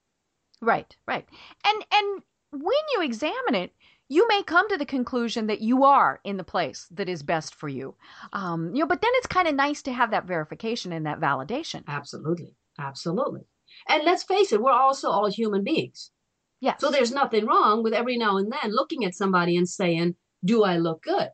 Right, 0.61 0.95
right. 1.07 1.27
And 1.65 1.85
and 1.91 2.23
when 2.51 2.83
you 2.95 3.01
examine 3.03 3.55
it, 3.55 3.73
you 4.09 4.27
may 4.27 4.43
come 4.43 4.67
to 4.69 4.77
the 4.77 4.85
conclusion 4.85 5.47
that 5.47 5.61
you 5.61 5.83
are 5.83 6.21
in 6.23 6.37
the 6.37 6.43
place 6.43 6.87
that 6.91 7.09
is 7.09 7.23
best 7.23 7.53
for 7.55 7.67
you. 7.69 7.95
Um, 8.31 8.73
you 8.73 8.81
know, 8.81 8.87
but 8.87 9.01
then 9.01 9.11
it's 9.15 9.27
kind 9.27 9.47
of 9.47 9.55
nice 9.55 9.81
to 9.83 9.93
have 9.93 10.11
that 10.11 10.25
verification 10.25 10.91
and 10.91 11.05
that 11.05 11.19
validation. 11.19 11.85
Absolutely. 11.87 12.55
Absolutely. 12.79 13.41
And 13.87 14.03
let's 14.03 14.23
face 14.23 14.51
it, 14.51 14.61
we're 14.61 14.71
also 14.71 15.09
all 15.09 15.29
human 15.29 15.63
beings. 15.63 16.11
Yes. 16.59 16.79
So 16.81 16.91
there's 16.91 17.11
nothing 17.11 17.45
wrong 17.45 17.83
with 17.83 17.93
every 17.93 18.17
now 18.17 18.37
and 18.37 18.51
then 18.51 18.71
looking 18.71 19.05
at 19.05 19.15
somebody 19.15 19.57
and 19.57 19.67
saying, 19.67 20.15
Do 20.45 20.63
I 20.63 20.77
look 20.77 21.03
good? 21.03 21.29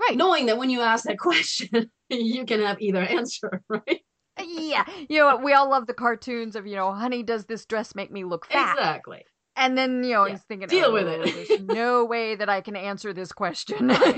right. 0.00 0.16
Knowing 0.16 0.46
that 0.46 0.56
when 0.58 0.70
you 0.70 0.80
ask 0.80 1.04
that 1.04 1.18
question, 1.18 1.90
you 2.08 2.44
can 2.46 2.60
have 2.60 2.80
either 2.80 3.00
answer, 3.00 3.62
right? 3.68 4.00
yeah. 4.40 4.84
You 5.08 5.18
know, 5.18 5.36
we 5.38 5.52
all 5.52 5.68
love 5.68 5.86
the 5.88 5.94
cartoons 5.94 6.54
of, 6.54 6.66
you 6.68 6.76
know, 6.76 6.92
honey, 6.92 7.24
does 7.24 7.46
this 7.46 7.66
dress 7.66 7.94
make 7.96 8.12
me 8.12 8.22
look 8.24 8.46
fat? 8.46 8.76
Exactly. 8.78 9.24
And 9.56 9.76
then, 9.76 10.04
you 10.04 10.12
know, 10.12 10.24
Yeah. 10.26 10.34
he's 10.34 10.42
thinking, 10.42 10.68
Deal 10.68 10.92
with 10.92 11.08
"Oh, 11.08 11.20
it." 11.22 11.48
there's 11.48 11.60
no 11.64 12.04
way 12.04 12.36
that 12.36 12.48
I 12.48 12.60
can 12.60 12.76
answer 12.76 13.12
this 13.12 13.32
question. 13.32 13.88
Right. 13.88 14.16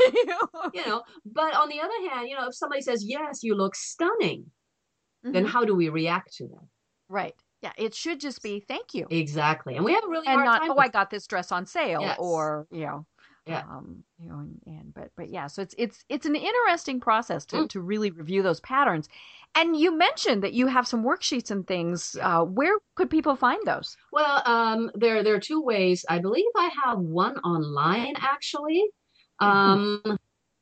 You 0.74 0.86
know? 0.86 1.02
But 1.24 1.54
on 1.56 1.70
the 1.70 1.80
other 1.80 2.10
hand, 2.14 2.28
you 2.28 2.36
know, 2.36 2.46
if 2.48 2.54
somebody 2.54 2.82
says, 2.82 3.02
Yes, 3.06 3.42
you 3.42 3.54
look 3.54 3.74
stunning, 3.74 4.50
then 5.22 5.46
Mhm. 5.46 5.48
how 5.48 5.64
do 5.64 5.74
we 5.74 5.88
react 5.88 6.34
to 6.36 6.46
that? 6.48 6.66
Right. 7.08 7.34
Yeah. 7.62 7.72
It 7.78 7.94
should 7.94 8.20
just 8.20 8.42
be 8.42 8.60
thank 8.60 8.92
you. 8.92 9.06
Exactly. 9.08 9.76
And 9.76 9.84
we 9.84 9.94
have 9.94 10.04
a 10.04 10.08
really 10.08 10.26
and 10.26 10.34
hard 10.36 10.44
not 10.46 10.58
time 10.60 10.70
oh 10.72 10.74
with 10.74 10.84
i 10.84 10.88
got 10.88 11.08
this 11.10 11.26
dress 11.26 11.50
on 11.50 11.64
sale 11.64 12.02
Yes. 12.02 12.18
or 12.20 12.66
you 12.70 12.84
know 12.84 13.06
Yeah. 13.50 13.64
um 13.68 14.04
you 14.18 14.28
know 14.28 14.38
and, 14.38 14.60
and 14.66 14.94
but 14.94 15.10
but 15.16 15.28
yeah 15.30 15.46
so 15.46 15.62
it's 15.62 15.74
it's 15.78 16.04
it's 16.08 16.26
an 16.26 16.36
interesting 16.36 17.00
process 17.00 17.44
to 17.46 17.56
Mm. 17.56 17.68
to 17.70 17.80
really 17.80 18.10
review 18.10 18.42
those 18.42 18.60
patterns 18.60 19.08
and 19.54 19.76
you 19.76 19.90
mentioned 19.96 20.42
that 20.44 20.52
you 20.52 20.66
have 20.68 20.86
some 20.86 21.02
worksheets 21.04 21.50
and 21.50 21.66
things 21.66 22.16
uh 22.22 22.42
where 22.44 22.76
could 22.94 23.10
people 23.10 23.36
find 23.36 23.60
those 23.66 23.96
Well, 24.12 24.42
um, 24.46 24.90
there 24.94 25.22
there 25.24 25.34
are 25.34 25.40
two 25.40 25.62
ways. 25.62 26.04
I 26.08 26.18
believe 26.20 26.52
I 26.56 26.70
have 26.84 26.98
one 26.98 27.36
online 27.38 28.14
actually, 28.16 28.84
um, 29.40 30.02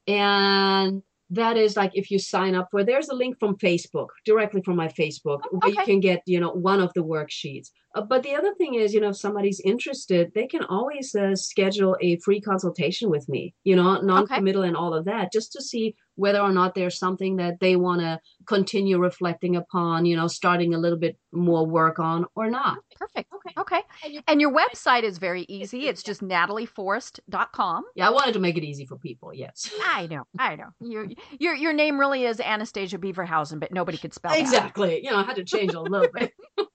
and 0.07 1.03
that 1.31 1.57
is 1.59 1.77
like 1.77 1.90
if 1.94 2.11
you 2.11 2.18
sign 2.18 2.55
up 2.55 2.68
for. 2.70 2.83
There's 2.85 3.09
a 3.11 3.14
link 3.14 3.37
from 3.38 3.57
Facebook 3.59 4.09
directly 4.24 4.62
from 4.62 4.77
my 4.77 4.88
Facebook 4.88 5.40
where 5.51 5.70
you 5.70 5.77
can 5.85 6.01
get 6.01 6.22
you 6.27 6.40
know 6.40 6.51
one 6.51 6.81
of 6.81 6.90
the 6.94 7.03
worksheets. 7.03 7.68
Uh, 7.94 8.03
but 8.03 8.22
the 8.22 8.35
other 8.35 8.55
thing 8.55 8.74
is, 8.74 8.92
you 8.94 9.01
know, 9.01 9.09
if 9.11 9.16
somebody's 9.16 9.61
interested, 9.61 10.33
they 10.35 10.46
can 10.46 10.62
always 10.64 11.14
uh, 11.14 11.35
schedule 11.35 11.96
a 12.01 12.18
free 12.18 12.40
consultation 12.40 13.11
with 13.11 13.29
me. 13.29 13.55
You 13.64 13.77
know, 13.77 14.01
non-committal 14.01 14.62
and 14.62 14.77
all 14.77 14.94
of 14.94 15.07
that, 15.07 15.33
just 15.33 15.53
to 15.53 15.62
see 15.62 15.94
whether 16.16 16.40
or 16.40 16.53
not 16.53 16.74
there's 16.74 16.98
something 16.98 17.37
that 17.37 17.61
they 17.61 17.77
want 17.77 18.01
to 18.01 18.20
continue 18.46 18.98
reflecting 18.98 19.57
upon. 19.57 20.05
You 20.05 20.16
know, 20.16 20.27
starting 20.29 20.74
a 20.74 20.79
little 20.79 20.98
bit 20.98 21.18
more 21.33 21.66
work 21.66 21.98
on 21.98 22.27
or 22.35 22.51
not. 22.51 22.79
perfect 22.96 23.33
Okay. 23.33 23.55
okay 23.59 23.83
and 24.27 24.40
your 24.40 24.53
website 24.53 25.03
is 25.03 25.18
very 25.18 25.44
easy 25.48 25.87
it's 25.88 26.03
just 26.03 26.22
natalieforest.com 26.22 27.85
Yeah, 27.94 28.09
I 28.09 28.11
wanted 28.11 28.33
to 28.33 28.38
make 28.40 28.57
it 28.57 28.64
easy 28.64 28.87
for 28.87 28.96
people. 28.96 29.33
Yes. 29.35 29.70
i 29.85 30.07
know 30.07 30.24
i 30.38 30.57
know 30.57 30.68
your 30.81 31.07
your 31.38 31.55
your 31.55 31.72
name 31.72 31.98
really 31.98 32.24
is 32.24 32.40
anastasia 32.40 32.98
beaverhausen 32.98 33.61
but 33.61 33.72
nobody 33.72 33.98
could 33.98 34.14
spell 34.14 34.33
that 34.33 34.40
Exactly. 34.40 35.05
You 35.05 35.11
know, 35.11 35.18
I 35.18 35.22
had 35.24 35.37
to 35.37 35.44
change 35.44 35.74
a 35.74 35.81
little 35.81 36.09
bit. 36.12 36.33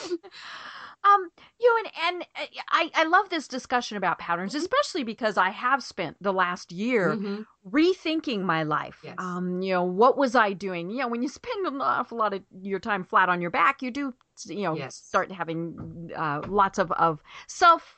um 1.04 1.30
you 1.60 1.70
know, 1.70 1.90
and, 2.06 2.14
and 2.14 2.26
uh, 2.36 2.62
I, 2.70 2.90
I 2.94 3.04
love 3.04 3.28
this 3.30 3.48
discussion 3.48 3.96
about 3.96 4.18
patterns 4.18 4.54
Mhm. 4.54 4.58
especially 4.58 5.04
because 5.04 5.36
i 5.36 5.50
have 5.50 5.82
spent 5.82 6.16
the 6.20 6.32
last 6.32 6.72
year 6.72 7.20
Mhm. 7.20 7.46
rethinking 7.70 8.42
my 8.42 8.62
life 8.62 9.00
Yes. 9.04 9.18
um 9.18 9.62
you 9.62 9.72
know 9.72 9.84
what 9.84 10.16
was 10.16 10.34
i 10.34 10.52
doing 10.52 10.90
you 10.90 10.98
know 10.98 11.08
when 11.08 11.22
you 11.22 11.28
spend 11.40 11.66
an 11.66 11.80
awful 11.80 12.18
lot 12.18 12.34
of 12.34 12.42
your 12.62 12.78
time 12.80 13.04
flat 13.04 13.28
on 13.28 13.40
your 13.40 13.50
back 13.50 13.82
you 13.82 13.90
do 13.90 14.14
you 14.46 14.62
know 14.62 14.76
Yes. 14.76 15.02
start 15.04 15.30
having 15.32 16.10
uh, 16.16 16.42
lots 16.46 16.78
of 16.78 16.92
of 16.92 17.22
self 17.46 17.96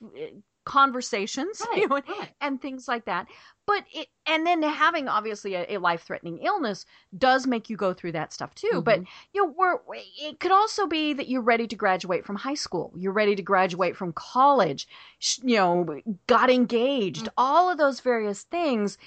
conversations 0.64 1.62
you 1.74 1.88
know, 1.88 1.96
Right, 1.96 2.08
right. 2.08 2.30
and 2.40 2.60
things 2.60 2.86
like 2.88 3.04
that. 3.06 3.26
But 3.66 3.84
it 3.92 4.08
and 4.26 4.46
then 4.46 4.62
having 4.62 5.08
obviously 5.08 5.54
a, 5.54 5.64
a 5.68 5.78
life 5.78 6.02
threatening 6.02 6.38
illness 6.38 6.86
does 7.16 7.46
make 7.46 7.70
you 7.70 7.76
go 7.76 7.92
through 7.94 8.12
that 8.12 8.32
stuff 8.32 8.54
too. 8.54 8.82
But 8.84 9.00
Mhm. 9.00 9.06
you 9.32 9.46
know, 9.46 9.54
we're 9.56 9.78
it 10.20 10.40
could 10.40 10.52
also 10.52 10.86
be 10.86 11.12
that 11.14 11.28
you're 11.28 11.40
ready 11.42 11.66
to 11.68 11.76
graduate 11.76 12.24
from 12.26 12.36
high 12.36 12.54
school, 12.54 12.92
you're 12.96 13.12
ready 13.12 13.36
to 13.36 13.42
graduate 13.42 13.96
from 13.96 14.12
college, 14.12 14.88
sh- 15.18 15.38
you 15.42 15.56
know, 15.56 16.00
got 16.26 16.50
engaged, 16.50 17.26
Mhm. 17.26 17.32
all 17.36 17.70
of 17.70 17.78
those 17.78 18.00
various 18.00 18.42
things. 18.42 18.98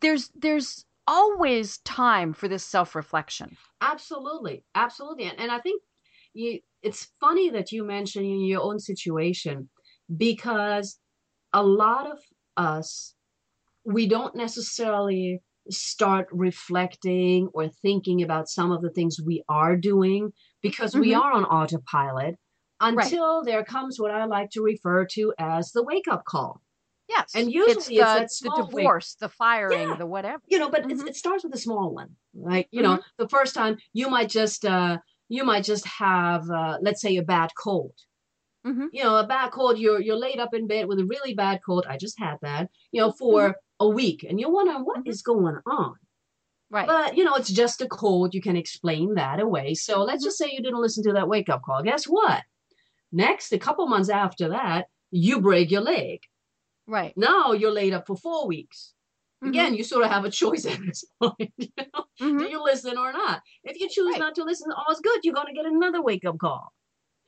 There's 0.00 0.30
there's 0.34 0.84
always 1.06 1.78
time 1.78 2.32
for 2.32 2.48
this 2.48 2.64
self 2.64 2.94
reflection. 2.94 3.56
Absolutely, 3.80 4.64
absolutely, 4.74 5.24
and, 5.24 5.38
and 5.38 5.50
I 5.52 5.58
think 5.60 5.82
you. 6.34 6.60
It's 6.82 7.08
funny 7.20 7.50
that 7.50 7.72
you 7.72 7.82
mention 7.84 8.24
your 8.24 8.62
own 8.62 8.78
situation 8.78 9.68
because 10.14 10.98
a 11.52 11.62
lot 11.62 12.10
of 12.10 12.18
us 12.56 13.14
we 13.84 14.06
don't 14.08 14.34
necessarily 14.34 15.40
start 15.70 16.26
reflecting 16.32 17.48
or 17.54 17.68
thinking 17.68 18.22
about 18.22 18.48
some 18.48 18.72
of 18.72 18.82
the 18.82 18.90
things 18.90 19.20
we 19.24 19.42
are 19.48 19.76
doing 19.76 20.32
because 20.60 20.94
we 20.96 21.12
Mhm. 21.12 21.20
are 21.20 21.32
on 21.32 21.44
autopilot 21.44 22.36
until 22.80 23.42
there 23.44 23.64
comes 23.64 23.98
what 24.00 24.10
I 24.10 24.24
like 24.26 24.50
to 24.50 24.62
refer 24.62 25.04
to 25.12 25.32
as 25.38 25.70
the 25.72 25.82
wake 25.84 26.08
up 26.08 26.24
call. 26.24 26.62
Yes, 27.08 27.32
And 27.34 27.46
it's 27.46 27.54
usually 27.54 27.96
the, 27.98 28.22
it's 28.22 28.40
the 28.40 28.46
small 28.46 28.58
wake- 28.62 28.70
divorce, 28.84 29.14
the 29.14 29.28
firing, 29.28 29.90
Yeah. 29.90 29.96
the 29.96 30.06
whatever. 30.06 30.42
you 30.48 30.58
know 30.58 30.68
but 30.70 30.90
it's, 30.90 31.02
Mhm. 31.02 31.08
it 31.08 31.16
starts 31.16 31.44
with 31.44 31.54
a 31.54 31.58
small 31.58 31.92
one 31.94 32.16
right 32.34 32.68
you 32.70 32.82
know 32.82 33.00
the 33.16 33.28
first 33.28 33.54
time 33.54 33.78
you 33.92 34.08
might 34.10 34.28
just 34.28 34.64
uh 34.64 34.98
you 35.28 35.42
might 35.44 35.64
just 35.64 35.84
have 35.86 36.48
uh, 36.50 36.78
let's 36.82 37.00
say 37.00 37.16
a 37.16 37.22
bad 37.22 37.50
cold 37.56 37.94
Mhm. 38.66 38.88
you 38.92 39.02
know 39.04 39.16
a 39.16 39.26
bad 39.26 39.50
cold 39.52 39.78
you're 39.78 40.00
you're 40.00 40.16
laid 40.18 40.38
up 40.40 40.52
in 40.52 40.66
bed 40.66 40.86
with 40.88 40.98
a 40.98 41.04
really 41.06 41.34
bad 41.34 41.60
cold 41.64 41.86
i 41.88 41.96
just 41.96 42.18
had 42.18 42.36
that 42.42 42.68
you 42.92 43.00
know 43.00 43.12
for 43.12 43.54
a 43.80 43.88
week 43.88 44.24
and 44.28 44.40
you're 44.40 44.50
wondering 44.50 44.84
what 44.84 45.00
Mhm. 45.04 45.08
is 45.08 45.22
going 45.22 45.56
on 45.66 45.94
Right. 46.70 46.86
but 46.86 47.16
you 47.16 47.22
know 47.24 47.34
it's 47.36 47.50
just 47.62 47.80
a 47.80 47.86
cold 47.88 48.34
you 48.34 48.40
can 48.40 48.56
explain 48.56 49.14
that 49.14 49.38
away 49.40 49.74
so 49.74 50.02
let's 50.02 50.24
just 50.24 50.36
say 50.38 50.50
you 50.50 50.62
didn't 50.62 50.80
listen 50.80 51.04
to 51.04 51.12
that 51.12 51.28
wake 51.28 51.48
up 51.48 51.62
call 51.62 51.82
guess 51.82 52.04
what 52.06 52.42
next 53.12 53.52
a 53.52 53.58
couple 53.58 53.86
months 53.86 54.08
after 54.08 54.48
that 54.48 54.88
you 55.12 55.40
break 55.40 55.70
your 55.70 55.82
leg 55.82 56.20
right. 56.88 57.14
now 57.16 57.52
you're 57.52 57.70
laid 57.80 57.92
up 57.92 58.06
for 58.06 58.16
four 58.16 58.46
weeks 58.48 58.92
Mhm. 59.44 59.48
again, 59.50 59.74
you 59.74 59.84
sort 59.84 60.02
of 60.04 60.10
have 60.10 60.24
a 60.24 60.30
choice 60.30 60.64
at 60.64 60.80
this 60.80 61.04
point. 61.20 61.52
You 61.58 61.68
know? 61.76 62.04
Mhm. 62.22 62.38
Do 62.38 62.46
you 62.48 62.62
listen 62.64 62.96
or 62.96 63.12
not? 63.12 63.42
If 63.64 63.78
you 63.78 63.86
choose 63.86 64.12
Right. 64.12 64.18
not 64.18 64.34
to 64.36 64.44
listen, 64.44 64.72
all's 64.72 65.00
good. 65.00 65.20
You're 65.24 65.34
going 65.34 65.46
to 65.48 65.52
get 65.52 65.66
another 65.66 66.00
wake 66.02 66.24
up 66.24 66.38
call. 66.38 66.72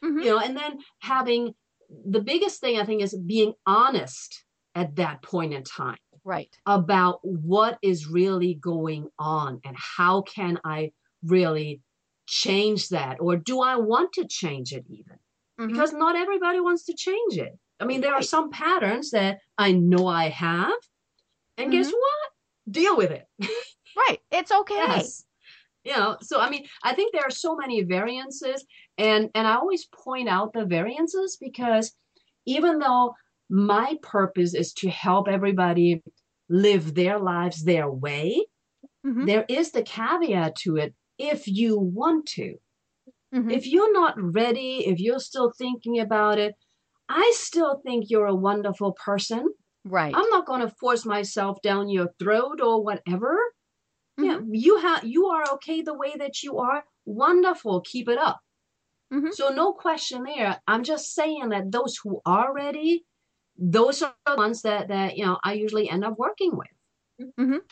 Mhm. 0.05 0.25
You 0.25 0.31
know, 0.31 0.39
and 0.39 0.57
then 0.57 0.79
having 1.01 1.55
the 1.91 2.21
biggest 2.21 2.61
thing 2.61 2.79
I 2.79 2.85
think 2.85 3.03
is 3.03 3.17
being 3.27 3.55
honest 3.67 4.45
at 4.75 4.97
that 4.97 5.23
point 5.23 5.55
in 5.55 5.65
time 5.65 5.99
Right. 6.25 6.55
about 6.67 7.21
what 7.23 7.79
is 7.83 8.07
really 8.07 8.55
going 8.55 9.09
on 9.19 9.61
and 9.65 9.77
how 9.77 10.23
can 10.23 10.59
I 10.65 10.93
really 11.25 11.81
change 12.27 12.91
that 12.91 13.17
or 13.21 13.37
do 13.37 13.61
I 13.63 13.77
want 13.77 14.13
to 14.15 14.27
change 14.29 14.73
it 14.73 14.85
even? 14.89 15.19
Mhm. 15.59 15.69
Because 15.69 15.93
not 15.93 16.15
everybody 16.17 16.61
wants 16.61 16.85
to 16.85 16.95
change 16.95 17.39
it. 17.39 17.59
I 17.81 17.85
mean, 17.87 18.01
there 18.03 18.15
are 18.15 18.23
some 18.23 18.51
patterns 18.51 19.11
that 19.13 19.41
I 19.57 19.73
know 19.73 20.07
I 20.07 20.29
have, 20.29 20.75
and 21.57 21.73
guess 21.73 21.89
Mhm. 21.89 21.95
what? 21.95 22.33
Deal 22.71 22.97
with 22.97 23.11
it. 23.11 23.27
right. 23.97 24.21
It's 24.31 24.53
okay. 24.53 24.75
Yes. 24.75 25.25
You 25.85 25.93
know, 25.93 26.19
so 26.21 26.39
I 26.41 26.51
mean, 26.51 26.67
I 26.83 26.93
think 26.95 27.13
there 27.13 27.25
are 27.25 27.31
so 27.31 27.57
many 27.57 27.83
variances, 27.83 28.67
and 28.99 29.31
and 29.35 29.47
I 29.47 29.55
always 29.57 29.87
point 29.87 30.29
out 30.29 30.53
the 30.53 30.67
variances 30.67 31.37
because 31.41 31.95
even 32.47 32.79
though 32.81 33.15
my 33.51 33.97
purpose 34.03 34.55
is 34.55 34.73
to 34.75 34.91
help 34.91 35.29
everybody 35.29 36.03
live 36.51 36.95
their 36.95 37.19
lives 37.19 37.65
their 37.65 37.91
way, 37.91 38.47
Mhm. 39.07 39.27
there 39.27 39.47
is 39.49 39.73
the 39.73 39.83
caveat 39.83 40.57
to 40.65 40.77
it 40.77 40.95
if 41.19 41.49
you 41.49 41.79
want 41.79 42.27
to. 42.29 42.57
Mhm. 43.35 43.53
If 43.53 43.67
you're 43.67 43.93
not 43.93 44.15
ready, 44.19 44.87
if 44.87 44.99
you're 45.01 45.21
still 45.21 45.53
thinking 45.53 46.01
about 46.01 46.39
it, 46.39 46.55
I 47.09 47.33
still 47.37 47.81
think 47.85 48.07
you're 48.11 48.27
a 48.27 48.35
wonderful 48.35 48.93
person. 49.05 49.55
Right. 49.85 50.15
I'm 50.15 50.29
not 50.31 50.47
going 50.47 50.61
to 50.63 50.75
force 50.81 51.07
myself 51.07 51.61
down 51.63 51.89
your 51.91 52.11
throat 52.19 52.61
or 52.63 52.83
whatever. 52.85 53.39
Yeah, 54.19 54.39
Mm-hmm. 54.39 54.55
you 54.55 54.79
have 54.79 55.05
you 55.05 55.27
are 55.29 55.45
okay 55.55 55.83
the 55.83 55.95
way 55.95 56.15
that 56.19 56.43
you 56.43 56.59
are. 56.59 56.85
Wonderful, 57.07 57.83
keep 57.83 58.09
it 58.09 58.19
up. 58.19 58.41
Mhm. 59.13 59.33
So 59.35 59.49
no 59.51 59.73
question 59.73 60.25
there. 60.25 60.61
I'm 60.67 60.85
just 60.85 61.15
saying 61.15 61.49
that 61.51 61.71
those 61.73 61.97
who 62.03 62.21
are 62.27 62.53
ready, 62.55 63.07
those 63.57 64.03
are 64.03 64.15
the 64.27 64.37
ones 64.37 64.63
that 64.63 64.89
that 64.89 65.17
you 65.17 65.25
know 65.25 65.39
I 65.45 65.55
usually 65.55 65.89
end 65.89 66.05
up 66.05 66.19
working 66.19 66.57
with. 66.57 66.69
hmm 67.37 67.53
And 67.53 67.63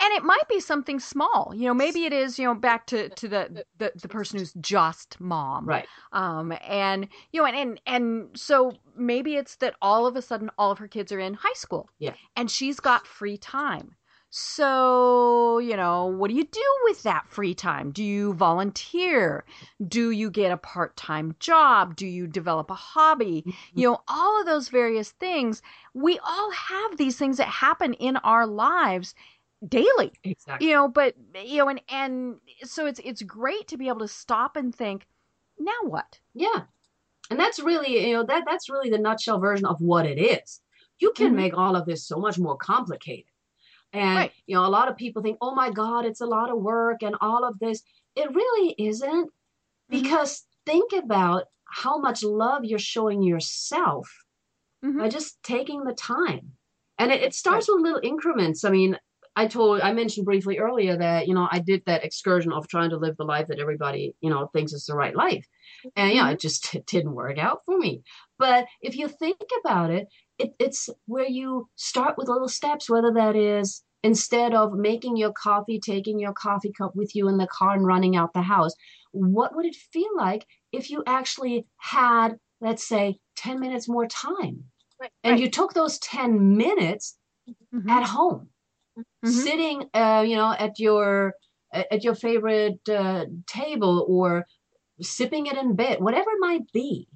and 0.00 0.12
it 0.14 0.22
might 0.22 0.48
be 0.48 0.60
something 0.60 1.00
small. 1.00 1.52
You 1.54 1.66
know, 1.66 1.74
maybe 1.74 2.04
it 2.04 2.12
is. 2.12 2.38
You 2.38 2.46
know, 2.46 2.54
back 2.54 2.86
to 2.88 3.08
to 3.10 3.28
the 3.28 3.64
the, 3.78 3.92
the 4.00 4.08
person 4.08 4.38
who's 4.38 4.52
just 4.60 5.20
mom. 5.20 5.66
Right. 5.66 5.88
Um. 6.12 6.52
And 6.62 7.08
you 7.32 7.40
know, 7.40 7.46
and, 7.46 7.56
and 7.56 7.80
and 7.86 8.38
so 8.38 8.72
maybe 8.96 9.36
it's 9.36 9.56
that 9.56 9.76
all 9.80 10.06
of 10.06 10.16
a 10.16 10.22
sudden 10.22 10.50
all 10.58 10.70
of 10.72 10.78
her 10.78 10.88
kids 10.88 11.12
are 11.12 11.20
in 11.20 11.34
high 11.34 11.54
school. 11.54 11.88
Yeah. 11.98 12.14
And 12.36 12.50
she's 12.50 12.80
got 12.80 13.06
free 13.06 13.38
time. 13.38 13.96
So, 14.30 15.58
you 15.58 15.76
know, 15.76 16.06
what 16.06 16.28
do 16.28 16.36
you 16.36 16.44
do 16.44 16.78
with 16.84 17.02
that 17.04 17.26
free 17.28 17.54
time? 17.54 17.90
Do 17.92 18.04
you 18.04 18.34
volunteer? 18.34 19.44
Do 19.86 20.10
you 20.10 20.30
get 20.30 20.52
a 20.52 20.56
part 20.58 20.96
time 20.96 21.34
job? 21.40 21.96
Do 21.96 22.06
you 22.06 22.26
develop 22.26 22.70
a 22.70 22.74
hobby? 22.74 23.46
You 23.74 23.88
know, 23.90 24.02
all 24.08 24.40
of 24.40 24.46
those 24.46 24.68
various 24.68 25.12
things. 25.12 25.62
We 25.94 26.18
all 26.18 26.50
have 26.50 26.96
these 26.98 27.16
things 27.18 27.38
that 27.38 27.48
happen 27.48 27.94
in 27.94 28.16
our 28.18 28.46
lives 28.46 29.14
daily 29.68 30.12
Exactly. 30.24 30.66
you 30.66 30.72
know 30.72 30.88
but 30.88 31.16
you 31.44 31.58
know 31.58 31.68
and 31.68 31.82
and 31.90 32.40
so 32.64 32.86
it's 32.86 33.00
it's 33.04 33.22
great 33.22 33.68
to 33.68 33.76
be 33.76 33.88
able 33.88 34.00
to 34.00 34.08
stop 34.08 34.56
and 34.56 34.74
think 34.74 35.06
now 35.58 35.72
what 35.84 36.20
Yeah. 36.34 36.66
And 37.30 37.40
that's 37.40 37.60
really, 37.60 38.08
you 38.08 38.14
know, 38.14 38.24
that 38.24 38.44
that's 38.46 38.70
really 38.70 38.90
the 38.90 38.98
nutshell 38.98 39.40
version 39.40 39.66
of 39.66 39.80
what 39.80 40.06
it 40.06 40.18
is. 40.18 40.62
You 41.00 41.12
can 41.12 41.34
Mhm. 41.34 41.36
make 41.36 41.56
all 41.56 41.76
of 41.76 41.86
this 41.86 42.06
so 42.06 42.18
much 42.18 42.38
more 42.38 42.56
complicated. 42.56 43.30
And 43.92 44.16
Right. 44.18 44.32
you 44.46 44.54
know, 44.54 44.64
a 44.64 44.68
lot 44.68 44.88
of 44.88 44.96
people 44.96 45.22
think, 45.22 45.38
"Oh 45.40 45.54
my 45.54 45.70
god, 45.70 46.04
it's 46.04 46.20
a 46.20 46.26
lot 46.26 46.50
of 46.50 46.58
work 46.60 47.02
and 47.02 47.16
all 47.20 47.44
of 47.44 47.58
this." 47.58 47.82
It 48.14 48.34
really 48.34 48.74
isn't 48.78 49.30
because 49.90 50.46
think 50.66 50.92
about 50.92 51.44
how 51.66 51.98
much 51.98 52.22
love 52.24 52.64
you're 52.64 52.78
showing 52.78 53.22
yourself 53.22 54.08
Mhm. 54.82 55.00
by 55.00 55.08
just 55.08 55.42
taking 55.42 55.84
the 55.84 55.94
time. 55.94 56.52
And 56.98 57.12
it, 57.12 57.22
it 57.22 57.34
starts 57.34 57.68
with 57.68 57.82
little 57.82 58.00
increments. 58.02 58.64
I 58.64 58.70
mean, 58.70 58.98
I 59.36 59.46
told 59.46 59.82
I 59.82 59.92
mentioned 59.92 60.24
briefly 60.24 60.58
earlier 60.58 60.96
that, 60.96 61.28
you 61.28 61.34
know, 61.34 61.46
I 61.50 61.58
did 61.58 61.82
that 61.86 62.04
excursion 62.04 62.52
of 62.52 62.68
trying 62.68 62.90
to 62.90 62.96
live 62.96 63.16
the 63.18 63.24
life 63.24 63.48
that 63.48 63.58
everybody, 63.58 64.14
you 64.20 64.30
know, 64.30 64.48
thinks 64.48 64.72
is 64.72 64.86
the 64.86 64.94
right 64.96 65.14
life. 65.14 65.46
And 65.94 66.14
yeah, 66.14 66.30
it 66.30 66.40
just 66.40 66.74
it 66.74 66.86
didn't 66.86 67.14
work 67.14 67.38
out 67.38 67.62
for 67.66 67.76
me. 67.76 68.02
But 68.38 68.66
if 68.80 68.96
you 68.96 69.08
think 69.08 69.40
about 69.62 69.90
it, 69.90 70.06
it, 70.38 70.54
it's 70.58 70.88
where 71.06 71.26
you 71.26 71.68
start 71.76 72.16
with 72.16 72.28
little 72.28 72.48
steps, 72.48 72.90
whether 72.90 73.12
that 73.12 73.36
is 73.36 73.82
instead 74.02 74.54
of 74.54 74.74
making 74.74 75.16
your 75.16 75.32
coffee, 75.32 75.80
taking 75.80 76.18
your 76.18 76.32
coffee 76.32 76.72
cup 76.76 76.94
with 76.94 77.14
you 77.14 77.28
in 77.28 77.38
the 77.38 77.46
car 77.46 77.74
and 77.74 77.86
running 77.86 78.16
out 78.16 78.32
the 78.32 78.42
house, 78.42 78.72
what 79.12 79.54
would 79.56 79.66
it 79.66 79.74
feel 79.74 80.10
like 80.16 80.46
if 80.72 80.90
you 80.90 81.02
actually 81.06 81.66
had, 81.78 82.38
let's 82.60 82.86
say, 82.86 83.18
10 83.36 83.58
minutes 83.58 83.88
more 83.88 84.06
time? 84.06 84.64
Right, 85.00 85.10
And 85.24 85.32
right. 85.32 85.40
you 85.40 85.50
took 85.50 85.74
those 85.74 85.98
10 85.98 86.56
minutes 86.56 87.16
Mhm. 87.74 87.90
at 87.90 88.04
home, 88.04 88.48
Mhm. 89.24 89.30
sitting, 89.30 89.90
uh, 89.94 90.24
you 90.26 90.36
know, 90.36 90.54
at 90.58 90.78
your 90.78 91.34
at 91.72 92.04
your 92.04 92.14
favorite 92.14 92.88
uh, 92.88 93.26
table 93.46 94.06
or 94.08 94.46
sipping 95.00 95.46
it 95.46 95.56
in 95.58 95.74
bed, 95.76 96.00
whatever 96.00 96.30
it 96.30 96.40
might 96.40 96.72
be. 96.72 97.08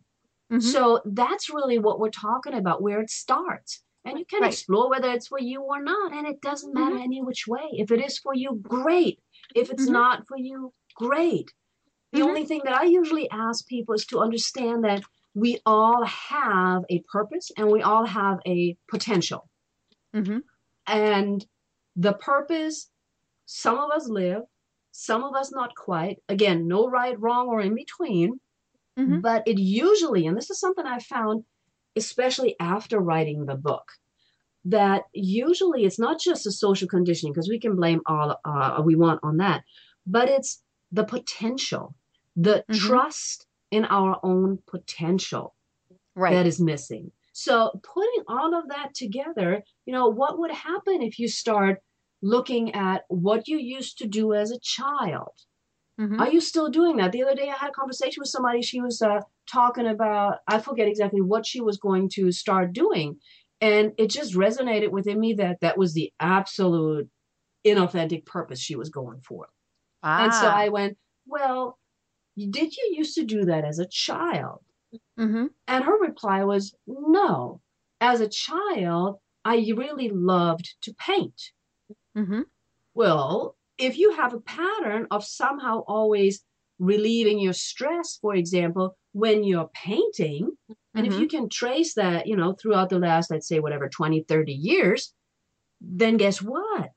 Mhm. 0.51 0.63
So 0.63 1.01
that's 1.05 1.49
really 1.51 1.79
what 1.79 2.01
we're 2.01 2.11
talking 2.11 2.55
about, 2.55 2.83
where 2.83 3.01
it 3.01 3.11
starts. 3.11 3.83
And 4.05 4.19
you 4.19 4.25
can 4.25 4.43
Right. 4.43 4.53
explore 4.53 4.89
whether 4.91 5.11
it's 5.13 5.29
for 5.29 5.39
you 5.39 5.63
or 5.63 5.83
not. 5.83 6.13
And 6.13 6.27
it 6.27 6.41
doesn't 6.41 6.75
matter 6.75 6.97
any 6.97 7.23
which 7.23 7.47
way. 7.47 7.69
If 7.73 7.91
it 7.91 8.01
is 8.05 8.19
for 8.19 8.35
you, 8.35 8.57
great. 8.63 9.21
If 9.55 9.71
it's 9.71 9.87
Mhm. 9.87 9.93
not 9.93 10.27
for 10.27 10.37
you, 10.39 10.73
great. 10.95 11.53
The 12.13 12.21
Mhm. 12.21 12.29
only 12.29 12.45
thing 12.47 12.63
that 12.65 12.75
I 12.75 12.85
usually 12.85 13.31
ask 13.31 13.67
people 13.69 13.95
is 13.95 14.07
to 14.07 14.19
understand 14.21 14.85
that 14.85 15.03
we 15.35 15.61
all 15.67 16.05
have 16.05 16.85
a 16.91 17.01
purpose 17.13 17.51
and 17.57 17.71
we 17.71 17.83
all 17.83 18.07
have 18.07 18.41
a 18.47 18.77
potential. 18.89 19.49
Mhm. 20.15 20.43
And 20.87 21.47
the 21.97 22.15
purpose, 22.15 22.91
some 23.47 23.79
of 23.79 23.91
us 23.91 24.09
live, 24.09 24.43
some 24.93 25.23
of 25.25 25.35
us 25.35 25.53
not 25.53 25.75
quite. 25.77 26.19
Again, 26.29 26.67
no 26.69 26.89
right, 26.89 27.19
wrong, 27.21 27.49
or 27.49 27.61
in 27.61 27.75
between. 27.75 28.41
Mhm. 29.01 29.23
But 29.23 29.43
it 29.47 29.59
usually, 29.59 30.27
and 30.27 30.37
this 30.37 30.51
is 30.51 30.61
something 30.61 30.87
I 30.87 30.99
found, 31.01 31.45
especially 31.97 32.57
after 32.61 32.99
writing 33.01 33.47
the 33.47 33.57
book, 33.57 33.87
that 34.65 35.05
usually 35.15 35.85
it's 35.85 35.99
not 35.99 36.21
just 36.21 36.47
a 36.47 36.53
social 36.53 36.89
conditioning, 36.89 37.33
because 37.33 37.49
we 37.49 37.61
can 37.61 37.77
blame 37.77 38.01
all 38.07 38.39
uh, 38.45 38.83
we 38.85 38.97
want 38.97 39.21
on 39.23 39.39
that, 39.39 39.65
but 40.07 40.29
it's 40.29 40.63
the 40.93 41.05
potential, 41.05 41.95
the 42.37 42.65
Mhm. 42.71 42.77
trust 42.77 43.47
in 43.71 43.85
our 43.87 44.19
own 44.23 44.59
potential 44.67 45.55
right 46.17 46.33
that 46.35 46.47
is 46.47 46.61
missing. 46.61 47.13
So 47.33 47.55
putting 47.83 48.25
all 48.29 48.55
of 48.55 48.69
that 48.69 48.95
together, 48.95 49.63
you 49.87 49.93
know, 49.95 50.09
what 50.09 50.39
would 50.41 50.51
happen 50.53 51.03
if 51.03 51.19
you 51.19 51.29
start 51.29 51.83
looking 52.23 52.75
at 52.75 53.05
what 53.09 53.49
you 53.49 53.59
used 53.59 53.99
to 53.99 54.07
do 54.09 54.35
as 54.35 54.51
a 54.53 54.59
child? 54.61 55.33
Mhm. 56.01 56.19
Are 56.21 56.31
you 56.33 56.41
still 56.41 56.71
doing 56.71 56.97
that? 56.97 57.13
The 57.13 57.23
other 57.23 57.35
day 57.35 57.51
I 57.51 57.57
had 57.57 57.71
a 57.71 57.75
conversation 57.75 58.21
with 58.23 58.29
somebody. 58.31 58.63
She 58.63 58.81
was 58.81 59.03
uh, 59.03 59.21
talking 59.51 59.87
about, 59.87 60.39
I 60.49 60.59
forget 60.61 60.89
exactly 60.89 61.21
what 61.21 61.47
she 61.47 61.61
was 61.61 61.79
going 61.79 62.09
to 62.11 62.33
start 62.33 62.73
doing. 62.73 63.21
And 63.61 63.93
it 63.99 64.09
just 64.09 64.35
resonated 64.35 64.91
within 64.91 65.21
me 65.21 65.35
that 65.35 65.61
that 65.61 65.77
was 65.77 65.93
the 65.95 66.13
absolute 66.21 67.09
inauthentic 67.67 68.25
purpose 68.27 68.61
she 68.61 68.77
was 68.77 68.89
going 68.89 69.21
for. 69.21 69.49
And 70.03 70.33
so 70.33 70.47
Ah. 70.49 70.57
I 70.57 70.69
went, 70.71 70.97
Well, 71.27 71.79
did 72.37 72.77
you 72.77 72.95
used 72.97 73.15
to 73.17 73.25
do 73.25 73.45
that 73.47 73.65
as 73.65 73.79
a 73.79 73.87
child? 73.89 74.61
Mhm. 75.19 75.51
And 75.69 75.85
her 75.85 75.99
reply 76.01 76.45
was, 76.45 76.75
No. 76.87 77.61
As 78.01 78.21
a 78.23 78.29
child, 78.29 79.19
I 79.45 79.57
really 79.77 80.09
loved 80.09 80.75
to 80.83 80.95
paint. 80.95 81.53
Mhm. 82.17 82.47
Well, 82.95 83.57
if 83.81 83.99
you 83.99 84.13
have 84.13 84.35
a 84.35 84.41
pattern 84.41 85.07
of 85.11 85.25
somehow 85.25 85.81
always 85.89 86.45
relieving 86.79 87.39
your 87.39 87.53
stress, 87.53 88.19
for 88.21 88.35
example, 88.35 88.97
when 89.13 89.45
you're 89.45 89.71
painting, 89.75 90.51
and 90.95 91.07
if 91.07 91.15
Mhm. 91.15 91.21
you 91.21 91.29
can 91.29 91.49
trace 91.49 91.95
that, 91.95 92.27
you 92.27 92.37
know, 92.37 92.53
throughout 92.55 92.91
the 92.91 92.99
last, 92.99 93.31
let's 93.31 93.49
say, 93.49 93.61
whatever, 93.61 93.89
20, 93.89 94.23
30 94.23 94.53
years, 94.55 95.15
then 95.81 96.17
guess 96.17 96.43
what? 96.43 96.91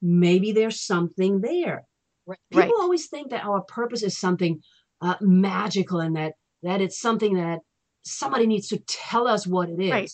Maybe 0.00 0.52
there's 0.52 0.80
something 0.80 1.40
there. 1.40 1.86
Right. 2.26 2.38
People 2.50 2.80
always 2.80 3.08
think 3.08 3.30
that 3.30 3.44
our 3.44 3.62
purpose 3.62 4.02
is 4.02 4.18
something 4.18 4.62
uh, 5.00 5.16
magical 5.20 6.00
and 6.00 6.16
that 6.16 6.34
that 6.62 6.80
it's 6.80 6.98
something 7.00 7.34
that 7.34 7.60
somebody 8.02 8.46
needs 8.46 8.68
to 8.68 8.78
tell 8.86 9.28
us 9.28 9.46
what 9.46 9.68
it 9.68 9.80
is. 9.80 9.90
Right. 9.90 10.10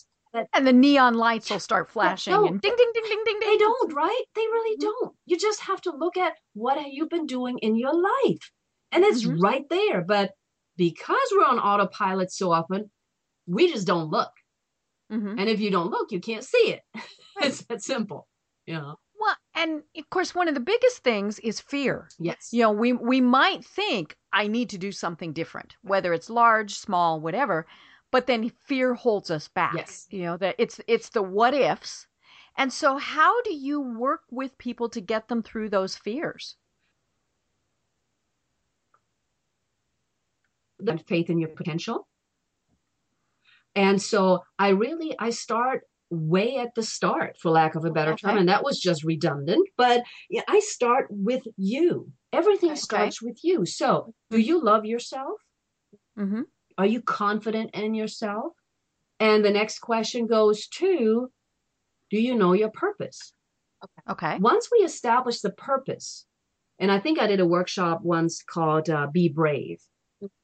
And 0.53 0.67
the 0.67 0.73
neon 0.73 1.15
lights 1.15 1.51
will 1.51 1.61
start 1.61 1.89
flashing 1.91 2.35
and 2.35 2.61
ding 2.61 2.75
ding 2.77 2.91
ding 2.93 3.03
ding 3.09 3.23
ding 3.25 3.39
ding. 3.41 3.51
They 3.51 3.57
don't, 3.57 3.93
right? 3.95 4.25
They 4.35 4.43
really 4.43 4.77
Mhm. 4.77 4.81
don't. 4.81 5.17
You 5.27 5.37
just 5.39 5.61
have 5.61 5.81
to 5.83 5.93
look 5.93 6.17
at 6.17 6.35
what 6.55 6.77
have 6.79 6.89
you 6.93 7.07
been 7.07 7.27
doing 7.27 7.59
in 7.59 7.77
your 7.77 7.95
life. 7.95 8.51
And 8.93 9.05
it's 9.05 9.25
Mhm. 9.25 9.41
right 9.43 9.69
there. 9.69 10.03
But 10.03 10.33
because 10.77 11.29
we're 11.33 11.45
on 11.45 11.59
autopilot 11.59 12.33
so 12.33 12.53
often, 12.53 12.91
we 13.47 13.71
just 13.73 13.87
don't 13.87 14.11
look. 14.11 14.33
Mhm. 15.13 15.39
And 15.39 15.49
if 15.49 15.61
you 15.61 15.71
don't 15.71 15.91
look, 15.91 16.11
you 16.13 16.21
can't 16.21 16.45
see 16.45 16.73
it. 16.73 16.83
it's 17.43 17.65
that 17.67 17.83
simple. 17.83 18.29
You 18.67 18.75
know? 18.75 18.97
Well, 19.19 19.37
and 19.55 19.83
of 19.97 20.11
course, 20.11 20.35
one 20.35 20.49
of 20.49 20.55
the 20.55 20.61
biggest 20.61 21.03
things 21.05 21.39
is 21.41 21.61
fear. 21.61 22.09
Yes. 22.19 22.49
You 22.53 22.63
know, 22.63 22.73
we 22.73 22.93
we 22.93 23.21
might 23.21 23.65
think 23.65 24.17
I 24.33 24.49
need 24.49 24.71
to 24.71 24.79
do 24.79 24.93
something 24.93 25.33
different, 25.33 25.77
whether 25.83 26.13
it's 26.13 26.29
large, 26.31 26.75
small, 26.75 27.21
whatever. 27.21 27.67
But 28.15 28.29
then 28.29 28.49
fear 28.49 28.95
holds 28.95 29.29
us 29.29 29.49
back. 29.49 29.75
Yes. 29.75 30.07
You 30.09 30.23
know, 30.23 30.37
that 30.37 30.55
it's 30.57 30.81
it's 30.87 31.09
the 31.09 31.21
what 31.21 31.53
ifs. 31.53 32.07
And 32.57 32.73
so 32.73 32.97
how 32.97 33.43
do 33.43 33.53
you 33.53 33.81
work 33.81 34.21
with 34.31 34.57
people 34.57 34.89
to 34.91 35.01
get 35.01 35.27
them 35.27 35.43
through 35.43 35.71
those 35.71 35.97
fears? 35.97 36.55
The 40.79 40.97
faith 41.09 41.29
in 41.29 41.41
your 41.41 41.49
potential. 41.49 42.07
And 43.75 44.01
so 44.01 44.45
I 44.61 44.69
really 44.69 45.17
I 45.19 45.31
start 45.31 45.83
way 46.09 46.59
at 46.59 46.77
the 46.77 46.85
start, 46.85 47.37
for 47.43 47.51
lack 47.51 47.75
of 47.75 47.85
a 47.85 47.91
better 47.91 48.13
Okay. 48.13 48.29
term. 48.29 48.39
And 48.39 48.49
that 48.49 48.63
was 48.63 48.79
just 48.79 49.03
redundant. 49.03 49.69
But 49.77 50.05
yeah, 50.31 50.43
I 50.47 50.61
start 50.61 51.09
with 51.11 51.43
you. 51.57 52.13
Everything 52.33 52.71
Okay. 52.71 52.79
starts 52.79 53.21
with 53.21 53.41
you. 53.43 53.67
So 53.67 54.15
do 54.31 54.39
you 54.39 54.63
love 54.63 54.85
yourself? 54.85 55.41
Mm-hmm. 56.17 56.43
Are 56.79 56.87
you 56.87 57.01
confident 57.03 57.71
in 57.75 57.95
yourself? 57.95 58.53
And 59.21 59.45
the 59.45 59.51
next 59.51 59.79
question 59.81 60.27
goes 60.27 60.67
to 60.79 61.31
Do 62.11 62.19
you 62.21 62.35
know 62.35 62.53
your 62.53 62.71
purpose? 62.71 63.33
Okay. 64.09 64.39
Once 64.39 64.69
we 64.73 64.79
establish 64.85 65.41
the 65.41 65.51
purpose, 65.51 66.27
and 66.79 66.91
I 66.91 66.99
think 66.99 67.19
I 67.21 67.27
did 67.27 67.41
a 67.41 67.47
workshop 67.47 68.01
once 68.03 68.43
called 68.43 68.89
uh, 68.91 69.07
Be 69.13 69.29
Brave. 69.29 69.81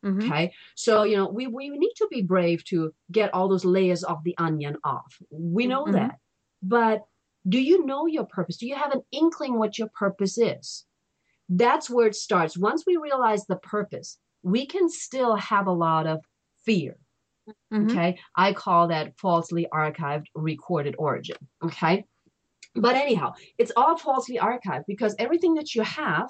Mm-hmm. 0.04 0.22
Okay. 0.30 0.52
So, 0.76 1.04
you 1.04 1.16
know, 1.16 1.28
we, 1.28 1.46
we 1.46 1.70
need 1.70 1.94
to 1.96 2.08
be 2.10 2.22
brave 2.22 2.64
to 2.64 2.92
get 3.10 3.32
all 3.32 3.48
those 3.48 3.64
layers 3.64 4.04
of 4.04 4.18
the 4.24 4.36
onion 4.38 4.76
off. 4.84 5.16
We 5.30 5.66
know 5.66 5.84
Mhm. 5.86 5.92
that. 5.92 6.16
But 6.62 7.04
do 7.48 7.58
you 7.58 7.86
know 7.86 8.06
your 8.06 8.26
purpose? 8.26 8.58
Do 8.58 8.66
you 8.66 8.74
have 8.76 8.92
an 8.92 9.02
inkling 9.10 9.58
what 9.58 9.78
your 9.78 9.88
purpose 9.98 10.36
is? 10.36 10.84
That's 11.48 11.88
where 11.88 12.06
it 12.06 12.14
starts. 12.14 12.58
Once 12.58 12.84
we 12.86 12.96
realize 12.96 13.46
the 13.46 13.56
purpose, 13.56 14.18
we 14.42 14.66
can 14.66 14.88
still 14.88 15.36
have 15.36 15.66
a 15.66 15.72
lot 15.72 16.06
of 16.06 16.24
fear. 16.64 16.96
Mhm. 17.72 17.90
Okay. 17.90 18.18
I 18.36 18.52
call 18.52 18.88
that 18.88 19.18
falsely 19.18 19.66
archived 19.72 20.26
recorded 20.34 20.94
origin. 20.98 21.36
Okay. 21.62 22.04
But 22.74 22.94
anyhow, 22.94 23.32
it's 23.58 23.72
all 23.76 23.96
falsely 23.96 24.38
archived 24.38 24.84
because 24.86 25.16
everything 25.18 25.54
that 25.54 25.74
you 25.74 25.82
have, 25.82 26.28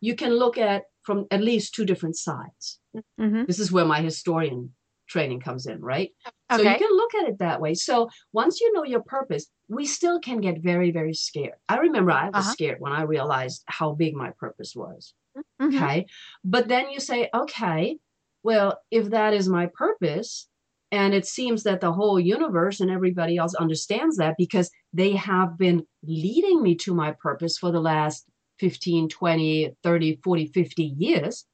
you 0.00 0.14
can 0.14 0.32
look 0.34 0.56
at 0.56 0.84
from 1.02 1.26
at 1.30 1.42
least 1.42 1.74
two 1.74 1.84
different 1.84 2.16
sides. 2.16 2.80
Mm-hmm. 2.94 3.44
This 3.44 3.58
is 3.58 3.70
where 3.70 3.84
my 3.84 4.00
historian 4.00 4.74
training 5.08 5.40
comes 5.40 5.66
in, 5.66 5.80
right? 5.80 6.10
So 6.52 6.62
you 6.62 6.78
can 6.78 6.96
look 6.96 7.14
at 7.16 7.28
it 7.28 7.38
that 7.38 7.60
way. 7.60 7.74
So 7.74 8.08
once 8.32 8.60
you 8.60 8.72
know 8.72 8.84
your 8.84 9.02
purpose, 9.02 9.50
we 9.68 9.84
still 9.84 10.20
can 10.20 10.40
get 10.40 10.62
very, 10.62 10.90
very 10.90 11.14
scared. 11.14 11.54
I 11.68 11.78
remember 11.78 12.12
I 12.12 12.26
was 12.30 12.44
Uh-huh. 12.44 12.52
scared 12.52 12.80
when 12.80 12.92
I 12.92 13.02
realized 13.02 13.62
how 13.66 13.92
big 13.92 14.14
my 14.14 14.30
purpose 14.38 14.74
was. 14.74 15.14
Mhm. 15.60 15.66
Okay. 15.76 16.06
But 16.44 16.68
then 16.68 16.90
you 16.90 17.00
say, 17.00 17.28
okay, 17.34 17.98
well, 18.42 18.80
if 18.90 19.10
that 19.10 19.34
is 19.34 19.48
my 19.48 19.66
purpose, 19.74 20.48
and 20.92 21.14
it 21.14 21.26
seems 21.26 21.62
that 21.62 21.80
the 21.80 21.92
whole 21.92 22.18
universe 22.18 22.80
and 22.80 22.90
everybody 22.90 23.36
else 23.36 23.54
understands 23.54 24.16
that 24.16 24.34
because 24.38 24.70
they 24.92 25.12
have 25.12 25.56
been 25.56 25.86
leading 26.02 26.62
me 26.62 26.74
to 26.76 26.94
my 26.94 27.12
purpose 27.12 27.58
for 27.58 27.70
the 27.70 27.80
last 27.80 28.26
15, 28.58 29.08
20, 29.08 29.70
30, 29.84 30.18
40, 30.24 30.46
50 30.46 30.94
years, 30.98 31.46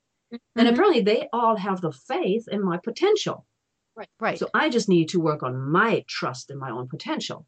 then 0.56 0.66
Mhm. 0.66 0.74
apparently 0.74 1.02
they 1.02 1.28
all 1.32 1.56
have 1.56 1.80
the 1.82 1.92
faith 1.92 2.46
in 2.50 2.64
my 2.64 2.78
potential. 2.78 3.46
Right. 3.96 4.08
Right. 4.20 4.38
So 4.38 4.48
I 4.54 4.68
just 4.70 4.88
need 4.88 5.08
to 5.10 5.20
work 5.20 5.42
on 5.42 5.70
my 5.70 6.04
trust 6.08 6.50
in 6.50 6.58
my 6.58 6.70
own 6.70 6.88
potential. 6.88 7.46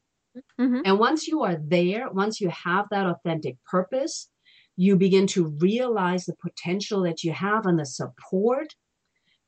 Mhm. 0.58 0.84
And 0.84 0.98
once 0.98 1.28
you 1.28 1.42
are 1.42 1.56
there, 1.56 2.10
once 2.10 2.40
you 2.40 2.48
have 2.50 2.86
that 2.90 3.06
authentic 3.06 3.56
purpose, 3.64 4.30
you 4.78 4.96
begin 4.96 5.28
to 5.28 5.48
realize 5.60 6.26
the 6.26 6.36
potential 6.36 7.02
that 7.04 7.24
you 7.24 7.32
have 7.34 7.66
and 7.66 7.78
the 7.80 7.86
support. 7.86 8.74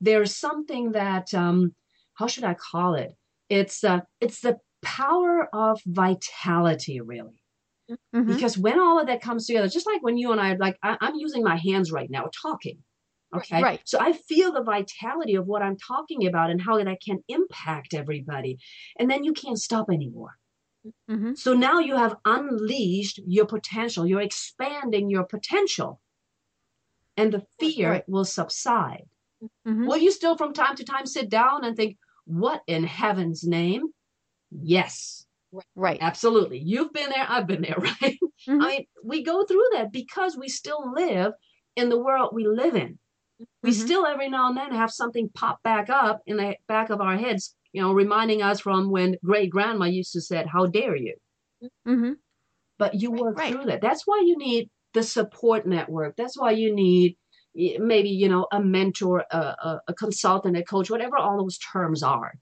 There's 0.01 0.37
something 0.37 0.93
that, 0.93 1.35
um, 1.35 1.75
how 2.15 2.27
should 2.29 2.45
I 2.45 2.55
call 2.55 2.95
it? 2.95 3.13
It's 3.51 3.85
uh, 3.85 4.03
it's 4.21 4.41
the 4.43 4.59
power 4.83 5.49
of 5.55 5.81
vitality, 5.87 7.01
really. 7.01 7.43
Mhm. 8.15 8.27
Because 8.27 8.59
when 8.59 8.81
all 8.81 9.01
of 9.01 9.07
that 9.09 9.23
comes 9.23 9.47
together, 9.47 9.69
just 9.69 9.87
like 9.87 10.03
when 10.03 10.17
you 10.19 10.33
and 10.33 10.41
I, 10.41 10.55
like 10.57 10.79
I, 10.83 10.97
I'm 11.01 11.17
using 11.17 11.43
my 11.45 11.57
hands 11.57 11.93
right 11.93 12.11
now, 12.11 12.31
talking. 12.43 12.79
Okay. 13.37 13.63
Right. 13.63 13.81
So 13.85 13.99
I 14.01 14.13
feel 14.13 14.53
the 14.53 14.63
vitality 14.63 15.37
of 15.37 15.47
what 15.47 15.63
I'm 15.63 15.77
talking 15.77 16.27
about 16.27 16.51
and 16.51 16.61
how 16.61 16.83
that 16.83 16.99
can 17.05 17.21
impact 17.29 17.95
everybody. 17.95 18.59
And 18.99 19.11
then 19.11 19.25
you 19.25 19.33
can't 19.33 19.59
stop 19.59 19.89
anymore. 19.91 20.33
Mhm. 21.11 21.37
So 21.37 21.55
now 21.55 21.79
you 21.81 21.97
have 21.97 22.17
unleashed 22.25 23.21
your 23.27 23.47
potential. 23.47 24.07
You're 24.07 24.21
expanding 24.21 25.11
your 25.11 25.25
potential. 25.25 26.01
And 27.17 27.33
the 27.33 27.47
fear 27.59 27.91
Right. 27.91 28.09
will 28.09 28.25
subside. 28.25 29.05
Mhm. 29.67 29.87
Will 29.87 29.97
you 29.99 30.11
still 30.11 30.37
from 30.37 30.53
time 30.53 30.77
to 30.77 30.85
time 30.85 31.07
sit 31.07 31.29
down 31.31 31.65
and 31.65 31.77
think, 31.77 31.99
what 32.25 32.63
in 32.67 32.85
heaven's 32.85 33.45
name? 33.45 33.89
Yes, 34.51 35.27
Right. 35.75 35.99
absolutely. 36.01 36.59
You've 36.59 36.93
been 36.93 37.11
there. 37.11 37.27
I've 37.29 37.47
been 37.47 37.63
there, 37.63 37.77
right? 38.03 38.19
Mhm. 38.49 38.63
I 38.63 38.69
mean, 38.69 38.87
we 39.05 39.23
go 39.23 39.45
through 39.45 39.65
that 39.75 39.93
because 39.93 40.37
we 40.37 40.49
still 40.49 40.93
live 40.95 41.33
in 41.77 41.89
the 41.91 41.99
world 42.01 42.31
we 42.35 42.47
live 42.47 42.77
in. 42.77 42.99
We 43.63 43.71
Mhm. 43.71 43.75
still 43.75 44.07
every 44.07 44.29
now 44.31 44.49
and 44.49 44.57
then 44.57 44.73
have 44.73 44.93
something 44.93 45.31
pop 45.35 45.63
back 45.63 45.91
up 45.91 46.23
in 46.27 46.39
the 46.39 46.57
back 46.69 46.91
of 46.91 47.01
our 47.01 47.17
heads, 47.17 47.57
you 47.73 47.83
know, 47.83 47.93
reminding 47.93 48.43
us 48.43 48.61
from 48.61 48.91
when 48.91 49.17
great 49.25 49.51
grandma 49.51 49.87
used 49.87 50.13
to 50.13 50.21
said, 50.21 50.47
How 50.49 50.67
dare 50.67 50.97
you? 50.97 51.15
Mhm. 51.87 52.21
But 52.79 52.95
you 52.95 53.11
work 53.13 53.39
Right. 53.39 53.53
through 53.53 53.67
that. 53.67 53.81
That's 53.81 54.07
why 54.07 54.23
you 54.25 54.37
need 54.39 54.71
the 54.95 55.03
support 55.03 55.67
network. 55.67 56.17
That's 56.17 56.39
why 56.39 56.53
you 56.53 56.75
need 56.75 57.17
maybe, 57.55 58.09
you 58.11 58.29
know, 58.29 58.47
a 58.53 58.63
mentor, 58.63 59.25
a, 59.31 59.37
a, 59.39 59.81
a 59.89 59.95
consultant, 59.95 60.57
a 60.57 60.63
coach, 60.65 60.91
whatever 60.91 61.17
all 61.19 61.39
those 61.39 61.59
terms 61.59 62.03
are, 62.03 62.35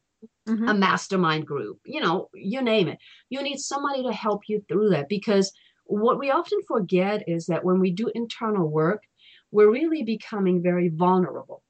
Mhm. 0.49 0.71
a 0.71 0.75
mastermind 0.75 1.47
group, 1.47 1.81
you 1.87 2.01
know, 2.01 2.29
you 2.35 2.63
name 2.63 2.89
it. 2.89 2.99
You 3.31 3.43
need 3.43 3.59
somebody 3.59 4.03
to 4.05 4.13
help 4.13 4.43
you 4.49 4.65
through 4.69 4.91
that 4.91 5.09
because 5.09 5.53
what 5.87 6.19
we 6.19 6.31
often 6.31 6.61
forget 6.69 7.29
is 7.29 7.47
that 7.47 7.65
when 7.65 7.81
we 7.81 7.91
do 7.93 8.11
internal 8.15 8.69
work, 8.69 9.03
we're 9.53 9.71
really 9.71 10.03
becoming 10.05 10.63
very 10.63 10.89
vulnerable. 10.91 11.63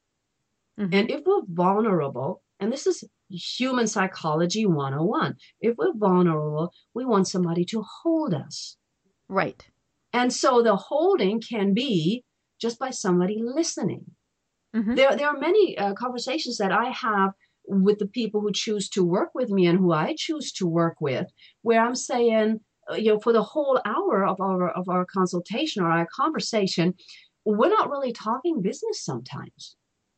Mhm. 0.79 0.93
And 0.93 1.11
if 1.11 1.25
we're 1.27 1.43
vulnerable, 1.47 2.43
and 2.61 2.73
this 2.73 2.87
is 2.87 3.05
human 3.29 3.87
psychology 3.87 4.67
101, 4.67 5.37
if 5.61 5.77
we're 5.77 5.93
vulnerable, 5.95 6.73
we 6.95 7.05
want 7.05 7.29
somebody 7.29 7.65
to 7.67 7.83
hold 8.03 8.35
us. 8.35 8.77
Right. 9.29 9.67
And 10.13 10.33
so 10.33 10.63
the 10.63 10.77
holding 10.77 11.41
can 11.41 11.75
be 11.75 12.25
just 12.61 12.79
by 12.79 12.91
somebody 12.91 13.41
listening. 13.43 14.05
Mhm. 14.75 14.97
There, 14.97 15.17
there 15.17 15.29
are 15.29 15.39
many 15.39 15.77
uh, 15.79 15.95
conversations 15.95 16.59
that 16.59 16.73
I 16.73 16.91
have 16.91 17.33
with 17.67 17.99
the 17.99 18.07
people 18.07 18.41
who 18.41 18.53
choose 18.53 18.89
to 18.91 19.05
work 19.05 19.31
with 19.35 19.51
me 19.51 19.67
and 19.67 19.79
who 19.79 19.93
I 19.93 20.15
choose 20.17 20.53
to 20.53 20.67
work 20.67 20.97
with, 21.01 21.27
where 21.63 21.83
I'm 21.85 21.95
saying, 21.95 22.61
uh, 22.91 22.95
you 22.95 23.13
know, 23.13 23.21
for 23.21 23.33
the 23.33 23.43
whole 23.43 23.81
hour 23.85 24.27
of 24.27 24.41
our 24.41 24.71
of 24.71 24.89
our 24.89 25.05
consultation 25.05 25.83
or 25.83 25.91
our 25.91 26.07
conversation, 26.15 26.95
we're 27.45 27.69
not 27.69 27.91
really 27.91 28.13
talking 28.13 28.63
business 28.63 29.05
sometimes 29.05 29.77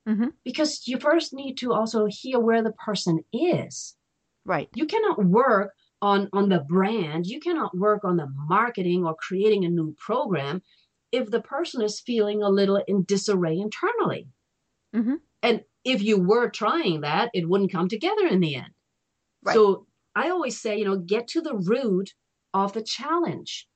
Mhm. 0.08 0.32
because 0.44 0.86
you 0.88 0.98
first 0.98 1.32
need 1.32 1.56
to 1.58 1.72
also 1.72 2.06
hear 2.08 2.38
where 2.40 2.62
the 2.62 2.72
person 2.72 3.24
is. 3.32 3.96
Right. 4.44 4.68
You 4.74 4.86
cannot 4.86 5.24
work 5.24 5.74
on 6.02 6.28
on 6.32 6.48
the 6.48 6.60
brand. 6.60 7.26
You 7.26 7.40
cannot 7.40 7.76
work 7.76 8.04
on 8.04 8.16
the 8.16 8.28
marketing 8.48 9.04
or 9.06 9.14
creating 9.14 9.64
a 9.64 9.68
new 9.68 9.94
program 9.98 10.62
if 11.12 11.30
the 11.30 11.42
person 11.42 11.82
is 11.82 12.00
feeling 12.00 12.42
a 12.42 12.48
little 12.48 12.82
in 12.86 13.04
disarray 13.04 13.58
internally. 13.58 14.28
Mhm. 14.94 15.20
And 15.42 15.64
if 15.84 16.02
you 16.02 16.18
were 16.18 16.48
trying 16.50 17.02
that, 17.02 17.30
it 17.34 17.48
wouldn't 17.48 17.72
come 17.72 17.88
together 17.88 18.26
in 18.26 18.40
the 18.40 18.56
end. 18.56 18.72
Right. 19.42 19.54
So 19.54 19.86
I 20.14 20.30
always 20.30 20.60
say, 20.60 20.78
you 20.78 20.84
know, 20.84 20.98
get 20.98 21.28
to 21.28 21.40
the 21.40 21.56
root 21.56 22.14
of 22.54 22.72
the 22.72 22.82
challenge 22.82 23.68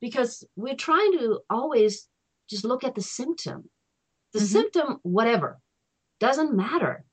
because 0.00 0.44
we're 0.56 0.74
trying 0.76 1.12
to 1.12 1.40
always 1.50 2.08
just 2.48 2.64
look 2.64 2.84
at 2.84 2.94
the 2.94 3.02
symptom. 3.02 3.70
The 4.32 4.38
Mhm. 4.40 4.42
symptom, 4.42 4.98
whatever, 5.02 5.60
doesn't 6.18 6.54
matter 6.54 7.04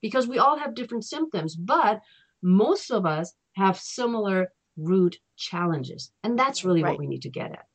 because 0.00 0.26
we 0.26 0.38
all 0.38 0.58
have 0.58 0.74
different 0.74 1.04
symptoms, 1.04 1.56
but 1.56 2.00
most 2.42 2.90
of 2.90 3.06
us 3.06 3.34
have 3.54 3.78
similar 3.78 4.52
root 4.76 5.18
challenges. 5.36 6.12
And 6.22 6.38
that's 6.38 6.64
really 6.64 6.82
Right. 6.82 6.90
what 6.90 6.98
we 6.98 7.06
need 7.06 7.22
to 7.22 7.30
get 7.30 7.52
at. 7.52 7.66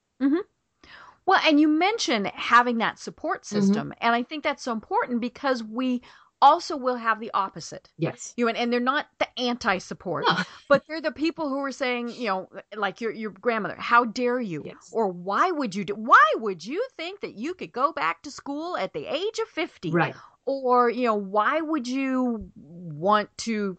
Well, 1.25 1.39
and 1.45 1.59
you 1.59 1.67
mentioned 1.67 2.27
having 2.27 2.79
that 2.79 2.99
support 2.99 3.43
Mm-hmm. 3.43 3.55
system, 3.59 3.93
and 4.01 4.15
I 4.15 4.23
think 4.23 4.43
that's 4.43 4.63
so 4.63 4.71
important 4.71 5.21
because 5.21 5.63
we 5.63 6.01
also 6.41 6.77
will 6.77 6.95
have 6.95 7.19
the 7.19 7.31
opposite. 7.33 7.89
Yes. 7.97 8.33
You 8.35 8.45
know, 8.45 8.49
and, 8.49 8.57
and 8.57 8.73
they're 8.73 8.79
not 8.79 9.07
the 9.19 9.27
anti-support, 9.39 10.25
No. 10.27 10.37
but 10.69 10.83
they're 10.87 11.01
the 11.01 11.11
people 11.11 11.49
who 11.49 11.59
are 11.59 11.71
saying, 11.71 12.09
you 12.09 12.27
know, 12.27 12.49
like 12.75 13.01
your 13.01 13.11
your 13.11 13.31
grandmother, 13.31 13.75
how 13.77 14.05
dare 14.05 14.39
you? 14.39 14.63
Yes. 14.65 14.89
Or 14.91 15.07
why 15.07 15.51
would 15.51 15.75
you 15.75 15.85
do 15.85 15.95
why 15.95 16.23
would 16.37 16.65
you 16.65 16.85
think 16.97 17.21
that 17.21 17.35
you 17.35 17.53
could 17.53 17.71
go 17.71 17.91
back 17.91 18.23
to 18.23 18.31
school 18.31 18.77
at 18.77 18.93
the 18.93 19.05
age 19.05 19.39
of 19.39 19.47
50? 19.49 19.91
Right. 19.91 20.15
Or, 20.45 20.89
you 20.89 21.05
know, 21.05 21.15
why 21.15 21.61
would 21.61 21.87
you 21.87 22.49
want 22.55 23.29
to 23.39 23.77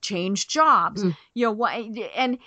change 0.00 0.46
jobs? 0.46 1.02
Mm. 1.02 1.16
You 1.34 1.46
know, 1.46 1.52
why 1.52 1.90
and 2.14 2.38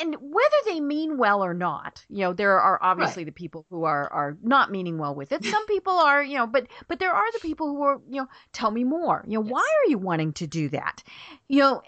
and 0.00 0.16
whether 0.20 0.56
they 0.66 0.80
mean 0.80 1.18
well 1.18 1.44
or 1.44 1.54
not, 1.54 2.04
you 2.08 2.20
know, 2.20 2.32
there 2.32 2.60
are 2.60 2.78
obviously 2.82 3.22
right. 3.22 3.26
the 3.26 3.32
people 3.32 3.66
who 3.70 3.84
are 3.84 4.12
are 4.12 4.36
not 4.42 4.70
meaning 4.70 4.98
well 4.98 5.14
with 5.14 5.32
it. 5.32 5.44
Some 5.44 5.66
people 5.66 5.94
are, 5.94 6.22
you 6.22 6.36
know, 6.36 6.46
but 6.46 6.66
but 6.88 6.98
there 6.98 7.12
are 7.12 7.32
the 7.32 7.40
people 7.40 7.68
who 7.68 7.82
are, 7.82 8.00
you 8.08 8.20
know, 8.20 8.28
tell 8.52 8.70
me 8.70 8.84
more. 8.84 9.24
You 9.26 9.38
know, 9.38 9.44
yes. 9.44 9.52
why 9.52 9.60
are 9.60 9.90
you 9.90 9.98
wanting 9.98 10.32
to 10.34 10.46
do 10.46 10.68
that? 10.70 11.02
You 11.48 11.60
know, 11.60 11.82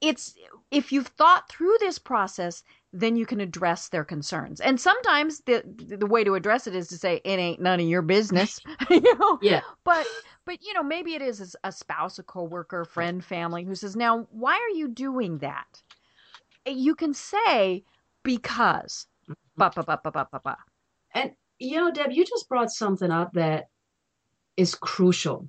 it's 0.00 0.34
if 0.70 0.92
you've 0.92 1.08
thought 1.08 1.48
through 1.48 1.76
this 1.80 1.98
process, 1.98 2.62
then 2.92 3.16
you 3.16 3.26
can 3.26 3.40
address 3.40 3.88
their 3.88 4.04
concerns. 4.04 4.60
And 4.60 4.80
sometimes 4.80 5.40
the 5.40 5.62
the 5.76 6.06
way 6.06 6.24
to 6.24 6.34
address 6.34 6.66
it 6.66 6.74
is 6.74 6.88
to 6.88 6.98
say 6.98 7.20
it 7.24 7.38
ain't 7.38 7.60
none 7.60 7.80
of 7.80 7.86
your 7.86 8.02
business. 8.02 8.60
you 8.90 9.18
know? 9.18 9.38
Yeah. 9.42 9.62
But 9.84 10.06
but 10.44 10.62
you 10.62 10.74
know, 10.74 10.82
maybe 10.82 11.14
it 11.14 11.22
is 11.22 11.56
a 11.64 11.72
spouse, 11.72 12.18
a 12.18 12.22
coworker, 12.22 12.84
friend, 12.84 13.24
family 13.24 13.64
who 13.64 13.74
says, 13.74 13.96
"Now, 13.96 14.26
why 14.30 14.54
are 14.54 14.76
you 14.76 14.88
doing 14.88 15.38
that?" 15.38 15.82
You 16.66 16.94
can 16.94 17.14
say 17.14 17.84
because. 18.22 19.06
Mm-hmm. 19.24 19.32
Ba, 19.56 19.72
ba, 19.74 19.82
ba, 19.84 20.00
ba, 20.02 20.10
ba, 20.10 20.28
ba, 20.30 20.40
ba. 20.42 20.56
And 21.14 21.32
you 21.58 21.76
know, 21.76 21.90
Deb, 21.92 22.12
you 22.12 22.24
just 22.24 22.48
brought 22.48 22.70
something 22.70 23.10
up 23.10 23.32
that 23.34 23.68
is 24.56 24.74
crucial. 24.74 25.48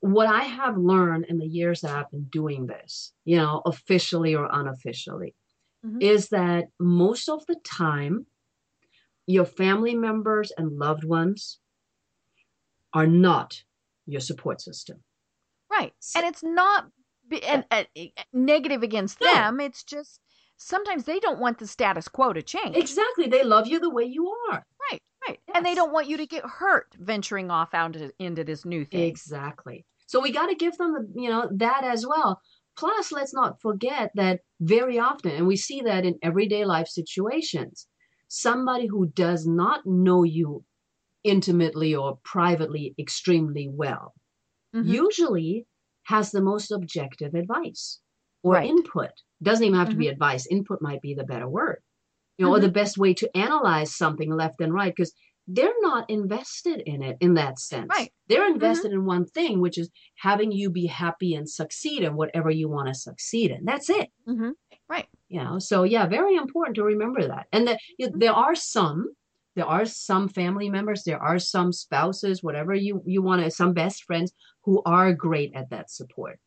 What 0.00 0.28
I 0.28 0.44
have 0.44 0.78
learned 0.78 1.26
in 1.28 1.38
the 1.38 1.46
years 1.46 1.82
that 1.82 1.94
I've 1.94 2.10
been 2.10 2.24
doing 2.24 2.66
this, 2.66 3.12
you 3.24 3.36
know, 3.36 3.60
officially 3.66 4.34
or 4.34 4.48
unofficially, 4.50 5.34
mm-hmm. 5.84 6.00
is 6.00 6.30
that 6.30 6.68
most 6.78 7.28
of 7.28 7.44
the 7.46 7.56
time, 7.64 8.26
your 9.26 9.44
family 9.44 9.94
members 9.94 10.52
and 10.56 10.78
loved 10.78 11.04
ones 11.04 11.58
are 12.94 13.06
not 13.06 13.62
your 14.06 14.20
support 14.20 14.60
system. 14.60 15.02
Right. 15.70 15.92
And 16.16 16.26
it's 16.26 16.42
not 16.42 16.86
and, 17.32 17.64
and, 17.70 17.86
and 17.96 18.10
negative 18.32 18.82
against 18.82 19.20
no. 19.20 19.32
them. 19.32 19.60
It's 19.60 19.84
just 19.84 20.20
sometimes 20.56 21.04
they 21.04 21.20
don't 21.20 21.40
want 21.40 21.58
the 21.58 21.66
status 21.66 22.08
quo 22.08 22.32
to 22.32 22.42
change. 22.42 22.76
Exactly. 22.76 23.26
They 23.26 23.44
love 23.44 23.66
you 23.66 23.80
the 23.80 23.90
way 23.90 24.04
you 24.04 24.28
are. 24.50 24.64
Right. 24.90 25.02
Right. 25.26 25.38
Yes. 25.46 25.56
And 25.56 25.66
they 25.66 25.74
don't 25.74 25.92
want 25.92 26.08
you 26.08 26.16
to 26.16 26.26
get 26.26 26.44
hurt 26.44 26.94
venturing 26.98 27.50
off 27.50 27.74
out 27.74 27.94
into, 27.94 28.12
into 28.18 28.44
this 28.44 28.64
new 28.64 28.84
thing. 28.84 29.04
Exactly. 29.04 29.84
So 30.06 30.20
we 30.20 30.32
got 30.32 30.46
to 30.46 30.54
give 30.54 30.76
them 30.78 30.92
the, 30.92 31.20
you 31.20 31.28
know, 31.28 31.48
that 31.52 31.84
as 31.84 32.06
well. 32.06 32.40
Plus, 32.76 33.12
let's 33.12 33.34
not 33.34 33.60
forget 33.60 34.10
that 34.14 34.40
very 34.60 34.98
often, 34.98 35.32
and 35.32 35.46
we 35.46 35.56
see 35.56 35.82
that 35.82 36.06
in 36.06 36.18
everyday 36.22 36.64
life 36.64 36.88
situations, 36.88 37.86
somebody 38.28 38.86
who 38.86 39.08
does 39.08 39.46
not 39.46 39.84
know 39.84 40.22
you 40.22 40.64
intimately 41.24 41.94
or 41.94 42.18
privately 42.24 42.94
extremely 42.98 43.68
well 43.68 44.14
mm-hmm. 44.74 44.88
usually 44.88 45.66
has 46.10 46.30
the 46.30 46.42
most 46.42 46.72
objective 46.72 47.34
advice 47.34 48.00
or 48.42 48.54
right. 48.54 48.68
input. 48.68 49.10
Doesn't 49.42 49.64
even 49.64 49.78
have 49.78 49.88
mm-hmm. 49.88 49.92
to 49.92 49.98
be 49.98 50.04
mm-hmm. 50.06 50.12
advice. 50.12 50.46
Input 50.50 50.82
might 50.82 51.00
be 51.00 51.14
the 51.14 51.24
better 51.24 51.48
word. 51.48 51.78
You 52.36 52.44
know, 52.44 52.50
mm-hmm. 52.50 52.56
or 52.56 52.60
the 52.60 52.66
mm-hmm. 52.66 52.74
best 52.74 52.98
way 52.98 53.14
to 53.14 53.36
analyze 53.36 53.94
something 53.94 54.34
left 54.34 54.60
and 54.60 54.74
right 54.74 54.92
because 54.94 55.12
they're 55.46 55.80
not 55.80 56.08
invested 56.10 56.82
in 56.86 57.02
it 57.02 57.16
in 57.20 57.34
that 57.34 57.58
sense. 57.58 57.88
Right. 57.88 58.12
They're 58.28 58.42
mm-hmm. 58.42 58.54
invested 58.54 58.92
in 58.92 59.04
one 59.04 59.24
thing, 59.24 59.60
which 59.60 59.78
is 59.78 59.90
having 60.16 60.52
you 60.52 60.70
be 60.70 60.86
happy 60.86 61.34
and 61.34 61.48
succeed 61.48 62.02
in 62.02 62.16
whatever 62.16 62.50
you 62.50 62.68
want 62.68 62.88
to 62.88 62.94
succeed 62.94 63.50
in. 63.50 63.64
That's 63.64 63.88
it. 63.90 64.10
Right. 64.88 65.06
You 65.28 65.44
know, 65.44 65.58
so 65.60 65.84
yeah, 65.84 66.06
very 66.06 66.34
important 66.34 66.74
to 66.76 66.82
remember 66.82 67.26
that. 67.28 67.46
And 67.52 67.68
that 67.68 67.78
you 67.98 68.06
know, 68.06 68.12
there 68.16 68.32
are 68.32 68.54
some 68.54 69.12
there 69.60 69.68
are 69.68 69.84
some 69.84 70.26
family 70.26 70.70
members 70.70 71.04
there 71.04 71.22
are 71.22 71.38
some 71.38 71.70
spouses 71.70 72.42
whatever 72.42 72.74
you 72.74 73.02
you 73.04 73.20
want 73.20 73.44
to 73.44 73.50
some 73.50 73.74
best 73.74 74.04
friends 74.04 74.32
who 74.62 74.80
are 74.86 75.12
great 75.12 75.52
at 75.54 75.68
that 75.68 75.90
support. 75.90 76.38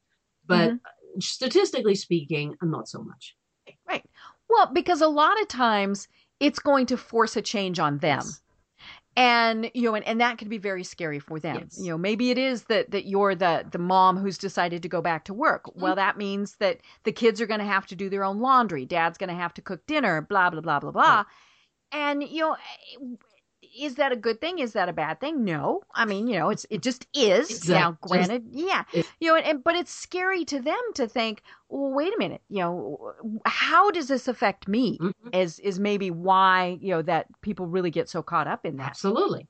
But 0.47 0.71
mm-hmm. 0.71 1.19
statistically 1.19 1.93
speaking 1.93 2.55
not 2.63 2.87
so 2.87 3.03
much. 3.03 3.35
Right. 3.87 4.03
Well 4.49 4.71
because 4.73 5.01
a 5.01 5.07
lot 5.07 5.39
of 5.39 5.47
times 5.47 6.07
it's 6.39 6.57
going 6.57 6.87
to 6.87 6.97
force 6.97 7.35
a 7.37 7.41
change 7.43 7.77
on 7.77 7.99
them. 7.99 8.21
Yes. 8.23 8.41
and 9.15 9.69
you 9.75 9.83
know 9.83 9.93
and, 9.93 10.07
and 10.07 10.19
that 10.19 10.39
could 10.39 10.49
be 10.49 10.57
very 10.57 10.83
scary 10.83 11.19
for 11.19 11.39
them. 11.39 11.57
Yes. 11.59 11.77
you 11.79 11.91
know 11.91 11.99
maybe 11.99 12.31
it 12.31 12.39
is 12.39 12.63
that 12.63 12.89
that 12.89 13.05
you're 13.05 13.35
the 13.35 13.63
the 13.71 13.77
mom 13.77 14.17
who's 14.17 14.39
decided 14.39 14.81
to 14.81 14.89
go 14.89 15.03
back 15.03 15.25
to 15.25 15.35
work. 15.35 15.65
Mm-hmm. 15.65 15.81
well 15.81 15.95
that 15.95 16.17
means 16.17 16.55
that 16.55 16.79
the 17.03 17.11
kids 17.11 17.39
are 17.39 17.45
going 17.45 17.59
to 17.59 17.73
have 17.75 17.85
to 17.87 17.95
do 17.95 18.09
their 18.09 18.23
own 18.23 18.39
laundry. 18.39 18.85
Dad's 18.85 19.19
going 19.19 19.29
to 19.29 19.43
have 19.43 19.53
to 19.53 19.61
cook 19.61 19.85
dinner 19.85 20.19
blah 20.21 20.49
blah 20.49 20.61
blah 20.61 20.79
blah 20.79 20.91
blah. 20.91 21.17
Right 21.17 21.25
and 21.93 22.23
you 22.23 22.41
know 22.41 22.57
is 23.75 23.95
that 23.95 24.11
a 24.11 24.15
good 24.15 24.39
thing? 24.39 24.59
Is 24.59 24.73
that 24.73 24.87
a 24.87 24.93
bad 24.93 25.19
thing? 25.19 25.43
No. 25.43 25.81
I 25.95 26.05
mean 26.05 26.27
you 26.27 26.37
know 26.37 26.49
it's 26.49 26.65
it 26.69 26.81
just 26.81 27.07
is. 27.13 27.49
Exactly. 27.49 27.73
now 27.73 27.97
granted 28.01 28.43
yeah. 28.51 28.83
you 28.93 29.29
know 29.29 29.35
and, 29.35 29.45
and, 29.45 29.63
but 29.63 29.75
it's 29.75 29.91
scary 29.91 30.45
to 30.45 30.59
them 30.59 30.81
to 30.95 31.07
think 31.07 31.41
well 31.69 31.91
wait 31.91 32.13
a 32.13 32.19
minute. 32.19 32.41
You 32.49 32.59
know 32.59 33.13
how 33.45 33.91
does 33.91 34.07
this 34.07 34.27
affect 34.27 34.67
me? 34.67 34.97
Mm-hmm. 34.99 35.29
is 35.33 35.59
is 35.59 35.79
maybe 35.79 36.11
why 36.11 36.77
you 36.81 36.91
know 36.91 37.01
that 37.03 37.27
people 37.41 37.67
really 37.67 37.91
get 37.91 38.09
so 38.09 38.21
caught 38.21 38.47
up 38.47 38.65
in 38.65 38.77
that. 38.77 38.89
Absolutely. 38.89 39.47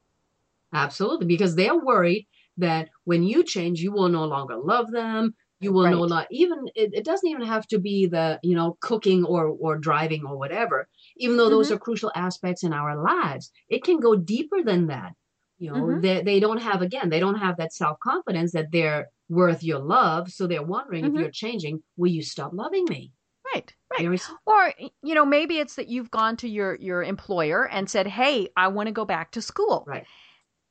Absolutely. 0.74 1.28
Because 1.28 1.56
they're 1.56 1.78
worried 1.78 2.28
that 2.58 2.90
when 3.04 3.24
you 3.24 3.44
change 3.44 3.82
you 3.82 3.92
will 3.92 4.10
no 4.10 4.26
longer 4.26 4.56
love 4.58 4.92
them 4.92 5.36
you 5.64 5.72
will 5.72 5.86
right. 5.86 5.92
know 5.92 6.06
not 6.06 6.28
even 6.32 6.68
it, 6.76 6.94
it, 6.94 7.06
doesn't 7.06 7.30
even 7.30 7.44
have 7.44 7.66
to 7.68 7.80
be 7.80 8.06
the 8.06 8.40
you 8.44 8.56
know 8.56 8.78
cooking 8.82 9.24
or 9.26 9.48
or 9.48 9.78
driving 9.78 10.26
or 10.26 10.38
whatever. 10.38 10.88
Even 11.18 11.38
though 11.38 11.50
those 11.50 11.68
mm-hmm. 11.68 11.76
are 11.76 11.80
crucial 11.80 12.12
aspects 12.16 12.64
in 12.64 12.74
our 12.74 13.02
lives 13.02 13.52
it 13.70 13.84
can 13.84 14.00
go 14.00 14.16
deeper 14.16 14.64
than 14.64 14.88
that. 14.88 15.14
You 15.58 15.72
know 15.72 15.84
mm-hmm. 15.84 16.02
they, 16.02 16.22
they 16.22 16.40
don't 16.40 16.62
have 16.62 16.82
again 16.82 17.10
they 17.10 17.20
don't 17.20 17.40
have 17.40 17.58
that 17.58 17.74
self-confidence 17.74 18.52
that 18.54 18.72
they're 18.72 19.08
worth 19.30 19.64
your 19.64 19.80
love. 19.80 20.32
So 20.32 20.48
they're 20.48 20.64
wondering 20.64 21.06
mm-hmm. 21.06 21.16
if 21.16 21.22
you're 21.22 21.32
changing 21.32 21.84
will 21.98 22.12
you 22.12 22.24
stop 22.24 22.52
loving 22.54 22.86
me? 22.86 23.12
Right 23.54 23.74
right. 24.00 24.22
Or 24.46 24.74
you 25.02 25.16
know 25.16 25.26
maybe 25.26 25.60
it's 25.60 25.76
that 25.76 25.88
you've 25.88 26.12
gone 26.12 26.38
to 26.38 26.48
your 26.48 26.76
your 26.76 27.04
employer 27.04 27.68
and 27.68 27.90
said 27.90 28.08
hey 28.08 28.50
i 28.58 28.68
want 28.68 28.88
to 28.88 28.94
go 28.94 29.06
back 29.06 29.32
to 29.32 29.42
school. 29.42 29.84
Right. 29.88 30.06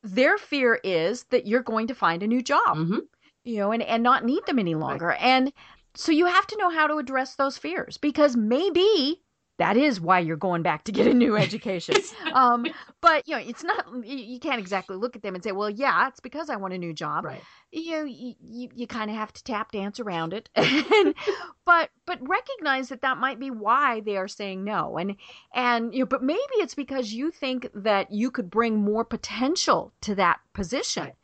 Their 0.05 0.37
fear 0.37 0.81
is 0.83 1.25
that 1.31 1.47
you're 1.47 1.63
going 1.63 1.87
to 1.87 1.95
find 1.95 2.23
a 2.23 2.27
new 2.27 2.43
job. 2.43 2.77
Mm-hmm 2.77 2.99
you 3.45 3.59
know, 3.59 3.73
and, 3.73 3.83
and 3.83 4.03
not 4.03 4.25
need 4.25 4.45
them 4.47 4.59
any 4.59 4.75
longer. 4.75 5.09
Right. 5.09 5.21
And 5.21 5.53
so 5.95 6.13
you 6.13 6.27
have 6.27 6.47
to 6.49 6.57
know 6.59 6.71
how 6.71 6.87
to 6.87 6.97
address 6.97 7.35
those 7.35 7.59
fears 7.59 7.99
because 7.99 8.37
maybe 8.37 9.23
that 9.59 9.77
is 9.77 10.01
why 10.01 10.19
you're 10.19 10.37
going 10.37 10.63
back 10.63 10.85
to 10.85 10.93
get 10.93 11.07
a 11.07 11.15
new 11.15 11.37
education. 11.37 11.95
um, 12.33 12.67
but 13.01 13.29
you 13.29 13.37
know, 13.37 13.43
it's 13.43 13.63
not. 13.63 13.87
You 14.05 14.41
can't 14.41 14.59
exactly 14.59 14.97
look 14.97 15.15
at 15.15 15.23
them 15.23 15.35
and 15.35 15.45
say, 15.45 15.53
"Well, 15.53 15.69
yeah, 15.71 16.09
it's 16.09 16.21
because 16.21 16.49
I 16.49 16.57
want 16.57 16.75
a 16.75 16.79
new 16.79 16.93
job." 16.93 17.27
Right. 17.27 17.41
You 17.71 18.07
you 18.07 18.35
you, 18.41 18.69
you 18.75 18.87
kind 18.87 19.11
of 19.11 19.17
have 19.17 19.33
to 19.35 19.45
tap 19.45 19.71
dance 19.71 20.01
around 20.01 20.33
it, 20.33 20.49
and, 20.57 21.15
but 21.67 21.91
but 22.07 22.27
recognize 22.27 22.89
that 22.89 23.03
that 23.03 23.19
might 23.19 23.39
be 23.39 23.51
why 23.51 24.01
they 24.01 24.17
are 24.17 24.29
saying 24.29 24.65
no, 24.65 24.97
and 24.97 25.17
and 25.55 25.93
you 25.93 26.01
know, 26.01 26.07
but 26.07 26.23
maybe 26.23 26.41
it's 26.55 26.75
because 26.75 27.13
you 27.13 27.31
think 27.31 27.69
that 27.75 28.11
you 28.11 28.31
could 28.31 28.51
bring 28.51 28.79
more 28.79 29.05
potential 29.05 29.93
to 30.01 30.15
that 30.15 30.41
position. 30.55 31.05
Right. 31.05 31.15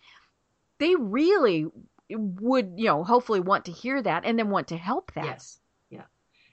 They 0.78 0.94
really 0.94 1.66
would 2.10 2.72
you 2.76 2.86
know 2.86 3.04
hopefully 3.04 3.40
want 3.40 3.64
to 3.66 3.72
hear 3.72 4.00
that 4.02 4.24
and 4.24 4.38
then 4.38 4.50
want 4.50 4.68
to 4.68 4.76
help 4.76 5.12
that 5.14 5.24
yes 5.24 5.60
yeah 5.90 6.04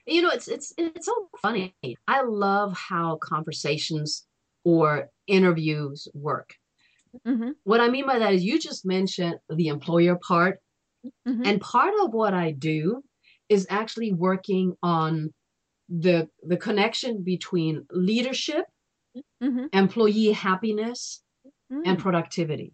you 0.06 0.22
know 0.22 0.30
it's 0.30 0.48
it's 0.48 0.72
it's 0.76 1.06
so 1.06 1.28
funny 1.40 1.74
i 2.06 2.22
love 2.22 2.76
how 2.76 3.16
conversations 3.16 4.26
or 4.64 5.08
interviews 5.26 6.08
work 6.14 6.54
mm-hmm. 7.26 7.50
what 7.64 7.80
i 7.80 7.88
mean 7.88 8.06
by 8.06 8.18
that 8.18 8.34
is 8.34 8.44
you 8.44 8.58
just 8.58 8.84
mentioned 8.84 9.36
the 9.48 9.68
employer 9.68 10.16
part 10.16 10.58
mm-hmm. 11.26 11.42
and 11.44 11.60
part 11.60 11.94
of 12.02 12.12
what 12.12 12.34
i 12.34 12.50
do 12.50 13.02
is 13.48 13.66
actually 13.70 14.12
working 14.12 14.74
on 14.82 15.32
the 15.88 16.28
the 16.42 16.56
connection 16.56 17.22
between 17.22 17.86
leadership 17.90 18.64
mm-hmm. 19.42 19.66
employee 19.72 20.32
happiness 20.32 21.22
and 21.70 21.96
mm. 21.96 21.98
productivity 21.98 22.72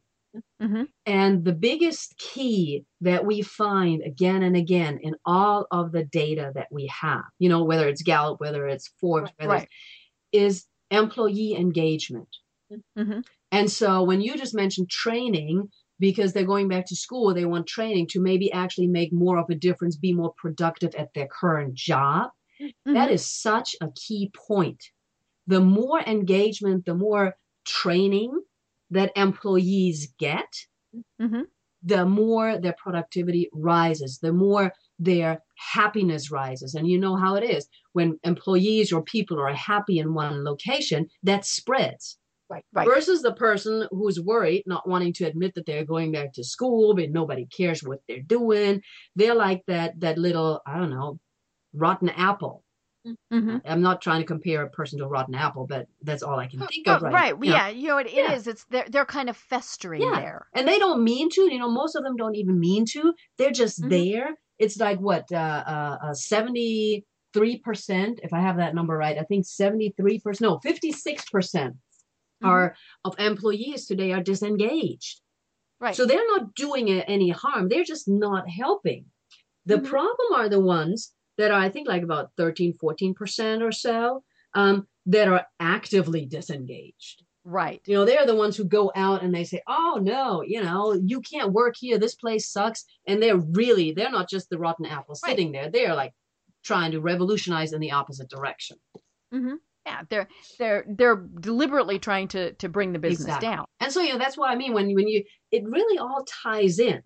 Mm-hmm. 0.62 0.84
And 1.06 1.44
the 1.44 1.52
biggest 1.52 2.16
key 2.18 2.84
that 3.00 3.26
we 3.26 3.42
find 3.42 4.02
again 4.02 4.42
and 4.42 4.56
again 4.56 4.98
in 5.02 5.14
all 5.24 5.66
of 5.70 5.92
the 5.92 6.04
data 6.04 6.52
that 6.54 6.68
we 6.70 6.86
have, 7.00 7.24
you 7.38 7.48
know, 7.48 7.64
whether 7.64 7.88
it's 7.88 8.02
Gallup, 8.02 8.40
whether 8.40 8.66
it's 8.66 8.88
Forbes, 9.00 9.30
whether 9.36 9.52
right. 9.52 9.68
it's, 10.32 10.62
is 10.62 10.66
employee 10.90 11.54
engagement. 11.54 12.28
Mm-hmm. 12.98 13.20
And 13.50 13.70
so 13.70 14.02
when 14.02 14.20
you 14.20 14.36
just 14.36 14.54
mentioned 14.54 14.88
training, 14.88 15.68
because 15.98 16.32
they're 16.32 16.44
going 16.44 16.68
back 16.68 16.86
to 16.86 16.96
school, 16.96 17.32
they 17.32 17.44
want 17.44 17.66
training 17.66 18.08
to 18.08 18.20
maybe 18.20 18.50
actually 18.52 18.88
make 18.88 19.12
more 19.12 19.38
of 19.38 19.50
a 19.50 19.54
difference, 19.54 19.96
be 19.96 20.12
more 20.12 20.32
productive 20.36 20.94
at 20.96 21.14
their 21.14 21.28
current 21.28 21.74
job. 21.74 22.30
Mm-hmm. 22.60 22.94
That 22.94 23.10
is 23.10 23.24
such 23.24 23.76
a 23.80 23.88
key 23.94 24.32
point. 24.34 24.82
The 25.46 25.60
more 25.60 26.00
engagement, 26.00 26.86
the 26.86 26.94
more 26.94 27.36
training, 27.64 28.32
that 28.92 29.12
employees 29.16 30.12
get, 30.18 30.46
mm-hmm. 31.20 31.42
the 31.82 32.06
more 32.06 32.58
their 32.58 32.74
productivity 32.82 33.48
rises, 33.52 34.18
the 34.22 34.32
more 34.32 34.72
their 34.98 35.42
happiness 35.56 36.30
rises. 36.30 36.74
And 36.74 36.86
you 36.86 36.98
know 36.98 37.16
how 37.16 37.34
it 37.34 37.44
is 37.44 37.68
when 37.92 38.18
employees 38.22 38.92
or 38.92 39.02
people 39.02 39.40
are 39.40 39.52
happy 39.52 39.98
in 39.98 40.14
one 40.14 40.44
location, 40.44 41.08
that 41.22 41.44
spreads. 41.44 42.18
Right, 42.48 42.64
right. 42.74 42.86
Versus 42.86 43.22
the 43.22 43.32
person 43.32 43.88
who's 43.90 44.20
worried, 44.20 44.64
not 44.66 44.86
wanting 44.86 45.14
to 45.14 45.24
admit 45.24 45.54
that 45.54 45.64
they're 45.64 45.86
going 45.86 46.12
back 46.12 46.34
to 46.34 46.44
school, 46.44 46.94
but 46.94 47.10
nobody 47.10 47.46
cares 47.46 47.82
what 47.82 48.00
they're 48.06 48.20
doing. 48.20 48.82
They're 49.16 49.34
like 49.34 49.62
that 49.68 49.98
that 50.00 50.18
little, 50.18 50.60
I 50.66 50.78
don't 50.78 50.90
know, 50.90 51.18
rotten 51.72 52.10
apple 52.10 52.62
Mhm. 53.32 53.60
I'm 53.64 53.82
not 53.82 54.00
trying 54.00 54.20
to 54.20 54.26
compare 54.26 54.62
a 54.62 54.70
person 54.70 54.98
to 54.98 55.04
a 55.04 55.08
rotten 55.08 55.34
apple, 55.34 55.66
but 55.66 55.88
that's 56.02 56.22
all 56.22 56.38
I 56.38 56.46
can 56.46 56.60
think 56.60 56.86
Oh, 56.86 56.94
of 56.96 57.02
right. 57.02 57.12
right. 57.12 57.34
you 57.40 57.50
know. 57.50 57.56
Yeah. 57.56 57.68
You 57.68 57.88
know, 57.88 57.98
it, 57.98 58.06
it 58.06 58.14
Yeah. 58.14 58.32
is. 58.34 58.46
It's 58.46 58.64
they're 58.66 58.86
they're 58.88 59.04
kind 59.04 59.28
of 59.28 59.36
festering 59.36 60.02
Yeah. 60.02 60.20
there. 60.20 60.46
and 60.54 60.68
they 60.68 60.78
don't 60.78 61.02
mean 61.02 61.28
to 61.30 61.42
you 61.52 61.58
know 61.58 61.70
most 61.70 61.96
of 61.96 62.04
them 62.04 62.16
don't 62.16 62.36
even 62.36 62.58
mean 62.60 62.84
to 62.92 63.14
they're 63.38 63.50
just 63.50 63.80
Mhm. 63.82 63.90
there 63.90 64.28
it's 64.58 64.76
like 64.78 65.00
what 65.00 65.24
uh 65.32 65.64
uh, 65.66 65.98
uh 66.02 66.14
73% 66.14 67.04
if 68.22 68.32
i 68.32 68.40
have 68.40 68.56
that 68.58 68.74
number 68.74 68.96
right 68.96 69.18
i 69.18 69.22
think 69.24 69.44
73% 69.46 70.40
no 70.40 70.58
56% 70.58 71.76
Mhm. 72.42 72.48
are 72.48 72.76
of 73.04 73.18
employees 73.18 73.86
today 73.86 74.12
are 74.12 74.22
disengaged 74.22 75.20
Right. 75.80 75.96
so 75.96 76.06
they're 76.06 76.26
not 76.34 76.54
doing 76.54 76.90
any 76.90 77.30
harm 77.30 77.68
they're 77.68 77.84
just 77.84 78.08
not 78.08 78.48
helping 78.48 79.06
the 79.66 79.78
Mhm. 79.78 79.84
problem 79.84 80.34
are 80.34 80.48
the 80.48 80.60
ones 80.60 81.12
that 81.38 81.50
are 81.50 81.60
i 81.60 81.68
think 81.68 81.88
like 81.88 82.02
about 82.02 82.30
13 82.36 82.74
14% 82.82 83.62
or 83.62 83.72
so 83.72 84.22
um, 84.54 84.86
that 85.06 85.28
are 85.28 85.46
actively 85.60 86.26
disengaged 86.26 87.22
right. 87.44 87.80
you 87.86 87.94
know 87.94 88.04
they're 88.04 88.26
the 88.26 88.36
ones 88.36 88.56
who 88.56 88.64
go 88.64 88.92
out 88.94 89.22
and 89.22 89.34
they 89.34 89.44
say 89.44 89.60
oh 89.66 89.98
no 90.02 90.42
you 90.42 90.62
know 90.62 90.92
you 90.92 91.20
can't 91.20 91.52
work 91.52 91.74
here 91.78 91.98
this 91.98 92.14
place 92.14 92.48
sucks 92.48 92.84
and 93.06 93.22
they're 93.22 93.38
really 93.38 93.92
they're 93.92 94.10
not 94.10 94.28
just 94.28 94.48
the 94.50 94.58
rotten 94.58 94.86
apple 94.86 95.16
Right. 95.24 95.30
sitting 95.30 95.52
there 95.52 95.70
they're 95.70 95.94
like 95.94 96.12
trying 96.64 96.92
to 96.92 97.00
revolutionize 97.00 97.72
in 97.72 97.80
the 97.80 97.92
opposite 97.92 98.28
direction 98.30 98.76
Mm-hmm. 99.34 99.54
Yeah. 99.86 100.02
They're 100.10 100.28
they're 100.58 100.84
they're 100.86 101.16
deliberately 101.40 101.98
trying 101.98 102.28
to 102.28 102.52
to 102.52 102.68
bring 102.68 102.92
the 102.92 102.98
business 103.00 103.26
Exactly. 103.26 103.48
down. 103.48 103.64
and 103.80 103.90
so 103.90 104.00
you 104.02 104.12
know 104.12 104.18
that's 104.18 104.36
what 104.36 104.50
i 104.50 104.54
mean 104.54 104.74
when 104.74 104.94
when 104.94 105.08
you 105.08 105.24
it 105.50 105.64
really 105.64 105.98
all 105.98 106.24
ties 106.44 106.78
in 106.78 106.98
Mhm. 106.98 107.02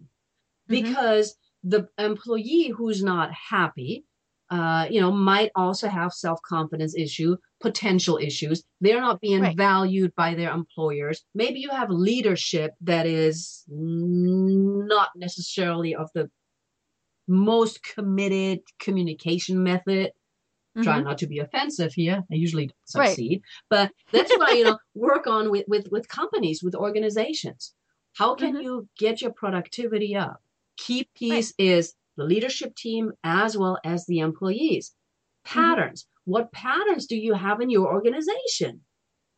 because 0.68 1.36
the 1.62 1.88
employee 1.98 2.72
who's 2.76 3.02
not 3.02 3.30
happy 3.32 4.04
uh, 4.50 4.86
you 4.90 5.00
know 5.00 5.10
might 5.12 5.50
also 5.56 5.88
have 5.88 6.12
self-confidence 6.12 6.94
issue 6.96 7.36
potential 7.60 8.18
issues 8.18 8.62
they're 8.80 9.00
not 9.00 9.20
being 9.20 9.40
Right. 9.42 9.56
valued 9.56 10.14
by 10.14 10.34
their 10.34 10.52
employers 10.52 11.24
maybe 11.34 11.60
you 11.60 11.70
have 11.70 11.90
leadership 11.90 12.72
that 12.80 13.06
is 13.06 13.64
not 13.68 15.08
necessarily 15.16 15.94
of 15.94 16.08
the 16.14 16.30
most 17.28 17.82
committed 17.82 18.60
communication 18.78 19.62
method 19.62 20.12
try 20.82 21.00
Mhm. 21.00 21.04
not 21.04 21.18
to 21.18 21.26
be 21.26 21.38
offensive 21.40 21.92
here 21.94 22.24
i 22.30 22.34
usually 22.34 22.66
don't 22.66 22.76
Right. 22.94 23.08
succeed 23.08 23.42
but 23.70 23.92
that's 24.12 24.32
what 24.36 24.50
i 24.50 24.52
you 24.52 24.64
know 24.64 24.78
work 24.94 25.26
on 25.26 25.50
with 25.50 25.64
with 25.68 25.88
with 25.90 26.08
companies 26.08 26.62
with 26.62 26.74
organizations 26.74 27.74
how 28.14 28.34
can 28.34 28.54
Mhm. 28.54 28.62
you 28.62 28.88
get 28.98 29.22
your 29.22 29.32
productivity 29.32 30.14
up 30.16 30.42
key 30.76 31.08
piece 31.16 31.52
is 31.58 31.94
the 32.16 32.24
leadership 32.24 32.74
team 32.76 33.12
as 33.24 33.56
well 33.56 33.78
as 33.84 34.06
the 34.06 34.18
employees 34.20 34.92
Mm-hmm. 35.46 35.60
patterns 35.60 36.06
what 36.24 36.50
patterns 36.50 37.06
do 37.06 37.16
you 37.16 37.34
have 37.34 37.60
in 37.60 37.70
your 37.70 37.86
organization 37.92 38.80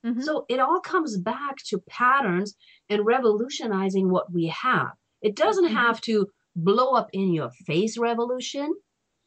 Mhm. 0.06 0.22
so 0.22 0.46
it 0.48 0.58
all 0.60 0.80
comes 0.80 1.18
back 1.18 1.56
to 1.66 1.78
patterns 1.88 2.54
and 2.88 3.04
revolutionizing 3.04 4.08
what 4.10 4.32
we 4.32 4.46
have 4.46 4.92
it 5.20 5.34
doesn't 5.36 5.66
Mhm. 5.66 5.74
have 5.82 6.00
to 6.02 6.28
blow 6.56 6.92
up 6.94 7.08
in 7.12 7.32
your 7.34 7.50
face 7.66 7.98
revolution 7.98 8.72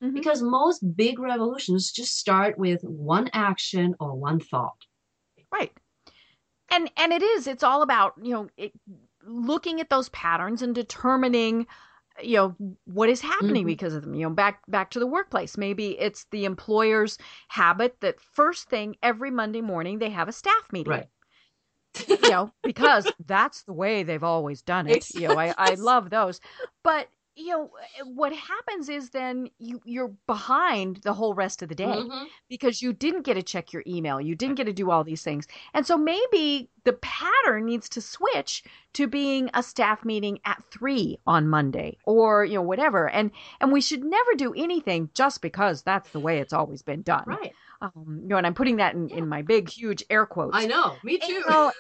Mhm. 0.04 0.14
because 0.16 0.42
most 0.42 0.80
big 0.96 1.20
revolutions 1.20 1.92
just 1.92 2.18
start 2.18 2.58
with 2.58 2.82
one 2.84 3.30
action 3.34 3.96
or 4.00 4.16
one 4.16 4.40
thought. 4.40 4.82
Right. 5.52 5.72
And 6.70 6.90
and 6.98 7.12
it 7.14 7.22
is 7.22 7.46
it's 7.48 7.64
all 7.64 7.82
about, 7.84 8.14
you 8.22 8.34
know, 8.34 8.50
it, 8.58 8.72
looking 9.24 9.80
at 9.82 9.90
those 9.90 10.10
patterns 10.10 10.62
and 10.62 10.74
determining 10.74 11.68
you 12.24 12.36
know 12.38 12.56
what 12.86 13.10
is 13.10 13.22
happening 13.22 13.66
Mhm. 13.66 13.68
because 13.68 13.94
of 13.94 14.02
them 14.04 14.16
you 14.16 14.24
know 14.24 14.30
back 14.30 14.62
back 14.68 14.90
to 14.92 15.00
the 15.00 15.08
workplace. 15.08 15.58
Maybe 15.58 16.00
it's 16.00 16.26
the 16.32 16.46
employer's 16.46 17.18
habit 17.50 17.98
that 18.02 18.20
first 18.20 18.70
thing 18.70 18.96
every 19.04 19.32
monday 19.32 19.62
morning 19.62 20.00
they 20.00 20.10
have 20.10 20.28
a 20.30 20.34
staff 20.34 20.68
meeting. 20.72 20.92
Right. 20.92 21.08
you 22.22 22.30
know 22.30 22.52
because 22.64 23.12
that's 23.26 23.64
the 23.64 23.74
way 23.74 24.04
they've 24.04 24.24
always 24.24 24.62
done 24.62 24.88
it. 24.88 25.06
You 25.14 25.28
know 25.28 25.38
i, 25.38 25.54
I 25.58 25.76
love 25.76 26.10
those. 26.10 26.40
But 26.84 27.10
you 27.42 27.50
know 27.52 27.72
what 28.06 28.34
happens 28.34 28.90
is 28.90 29.10
then 29.10 29.50
you 29.60 29.82
you're 29.84 30.14
behind 30.28 30.98
the 31.04 31.14
whole 31.14 31.34
rest 31.34 31.62
of 31.62 31.70
the 31.70 31.76
day 31.76 31.86
Mhm. 32.08 32.28
because 32.50 32.82
you 32.82 32.94
didn't 32.94 33.24
get 33.24 33.36
to 33.36 33.44
check 33.44 33.74
your 33.74 33.84
email 33.88 34.20
you 34.22 34.36
didn't 34.36 34.56
get 34.56 34.66
to 34.66 34.74
do 34.74 34.92
all 34.92 35.04
these 35.04 35.24
things 35.24 35.48
and 35.74 35.86
so 35.86 35.98
maybe 35.98 36.70
the 36.84 36.94
pattern 36.94 37.66
needs 37.66 37.90
to 37.90 38.02
switch 38.02 38.64
to 38.94 39.08
being 39.08 39.50
a 39.54 39.64
staff 39.64 40.04
meeting 40.06 40.40
at 40.46 40.64
three 40.72 41.18
on 41.26 41.48
monday 41.48 41.98
or 42.06 42.46
you 42.46 42.56
know 42.56 42.62
whatever 42.62 43.10
and 43.10 43.32
and 43.60 43.72
we 43.72 43.82
should 43.82 44.04
never 44.04 44.34
do 44.36 44.54
anything 44.54 45.10
just 45.14 45.42
because 45.42 45.82
that's 45.84 46.10
the 46.12 46.20
way 46.20 46.40
it's 46.40 46.54
always 46.54 46.82
been 46.82 47.02
done 47.02 47.24
Right. 47.28 47.54
um, 47.82 48.20
you 48.24 48.28
know 48.30 48.38
and 48.38 48.48
i'm 48.48 48.54
putting 48.54 48.78
that 48.78 48.94
in, 48.96 49.10
in 49.10 49.28
my 49.28 49.42
big 49.42 49.70
huge 49.70 50.04
air 50.10 50.26
quotes 50.26 50.56
I 50.56 50.66
know. 50.68 50.98
Me 51.04 51.20
and, 51.22 51.30
too. 51.30 51.44
know, 51.48 51.72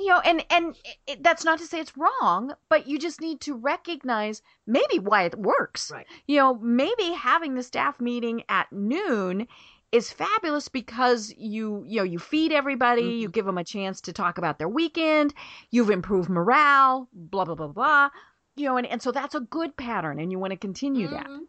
you 0.00 0.08
know, 0.08 0.20
and 0.20 0.44
and 0.50 0.76
it, 1.06 1.22
that's 1.22 1.44
not 1.44 1.58
to 1.58 1.66
say 1.66 1.78
it's 1.80 1.96
wrong, 1.96 2.54
but 2.68 2.86
you 2.86 2.98
just 2.98 3.20
need 3.20 3.40
to 3.42 3.54
recognize 3.54 4.42
maybe 4.66 4.98
why 4.98 5.24
it 5.24 5.38
works. 5.38 5.90
Right. 5.90 6.06
You 6.26 6.36
know, 6.38 6.54
maybe 6.54 7.12
having 7.12 7.54
the 7.54 7.62
staff 7.62 8.00
meeting 8.00 8.42
at 8.48 8.72
noon 8.72 9.46
is 9.92 10.12
fabulous 10.12 10.68
because 10.68 11.32
you 11.36 11.84
you 11.86 11.98
know 11.98 12.04
you 12.04 12.18
feed 12.18 12.52
everybody, 12.52 13.02
you 13.02 13.28
Mhm. 13.28 13.32
give 13.32 13.44
them 13.44 13.58
a 13.58 13.64
chance 13.64 14.00
to 14.02 14.12
talk 14.12 14.38
about 14.38 14.58
their 14.58 14.68
weekend, 14.68 15.34
you've 15.70 15.90
improved 15.90 16.28
morale, 16.30 17.08
blah 17.12 17.44
blah 17.44 17.54
blah 17.54 17.68
blah. 17.68 18.10
You 18.56 18.66
know, 18.66 18.76
and, 18.76 18.86
and 18.86 19.00
so 19.02 19.12
that's 19.12 19.34
a 19.34 19.40
good 19.40 19.76
pattern, 19.76 20.18
and 20.20 20.30
you 20.32 20.38
want 20.38 20.52
to 20.52 20.56
continue 20.56 21.08
that. 21.08 21.26
Mhm. 21.26 21.46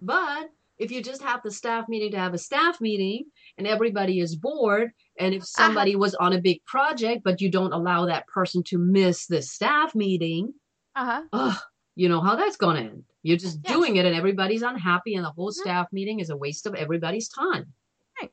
But 0.00 0.50
if 0.80 0.90
you 0.90 1.02
just 1.02 1.22
have 1.22 1.42
the 1.44 1.50
staff 1.50 1.88
meeting 1.88 2.10
to 2.12 2.18
have 2.18 2.34
a 2.34 2.38
staff 2.38 2.80
meeting 2.80 3.24
and 3.58 3.66
everybody 3.66 4.18
is 4.20 4.34
bored, 4.34 4.90
and 5.18 5.34
if 5.34 5.42
Uh-huh. 5.42 5.64
somebody 5.66 5.94
was 5.96 6.14
on 6.16 6.32
a 6.32 6.40
big 6.40 6.64
project, 6.64 7.22
but 7.24 7.40
you 7.40 7.50
don't 7.50 7.72
allow 7.72 8.06
that 8.06 8.26
person 8.26 8.62
to 8.64 8.78
miss 8.78 9.26
the 9.26 9.42
staff 9.42 9.94
meeting, 9.94 10.52
Uh 10.96 11.04
huh. 11.04 11.22
ugh, 11.32 11.58
you 11.96 12.08
know 12.08 12.20
how 12.20 12.34
that's 12.34 12.56
going 12.56 12.76
to 12.76 12.90
end. 12.90 13.04
You're 13.22 13.36
just 13.36 13.60
Yes. 13.62 13.72
doing 13.74 13.96
it 13.96 14.06
and 14.06 14.14
everybody's 14.16 14.62
unhappy, 14.62 15.14
and 15.14 15.24
the 15.24 15.30
whole 15.30 15.50
Mhm. 15.50 15.54
staff 15.54 15.86
meeting 15.92 16.20
is 16.20 16.30
a 16.30 16.36
waste 16.36 16.66
of 16.66 16.74
everybody's 16.74 17.28
time. 17.28 17.72
Right. 18.20 18.32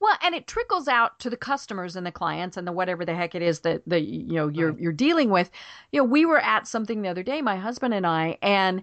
Well, 0.00 0.16
and 0.22 0.34
it 0.34 0.46
trickles 0.46 0.88
out 0.88 1.18
to 1.20 1.30
the 1.30 1.36
customers 1.36 1.96
and 1.96 2.06
the 2.06 2.12
clients 2.12 2.56
and 2.56 2.66
the 2.66 2.72
whatever 2.72 3.04
the 3.04 3.14
heck 3.14 3.34
it 3.34 3.42
is 3.42 3.60
that 3.60 3.82
the 3.86 4.00
you 4.00 4.34
know 4.34 4.48
you're 4.48 4.70
Right. 4.72 4.80
you're 4.80 4.92
dealing 4.92 5.30
with. 5.30 5.50
You 5.92 6.00
know, 6.00 6.04
we 6.04 6.26
were 6.26 6.40
at 6.40 6.66
something 6.68 7.02
the 7.02 7.08
other 7.08 7.22
day, 7.22 7.42
my 7.42 7.56
husband 7.56 7.94
and 7.94 8.06
I, 8.06 8.38
and 8.42 8.82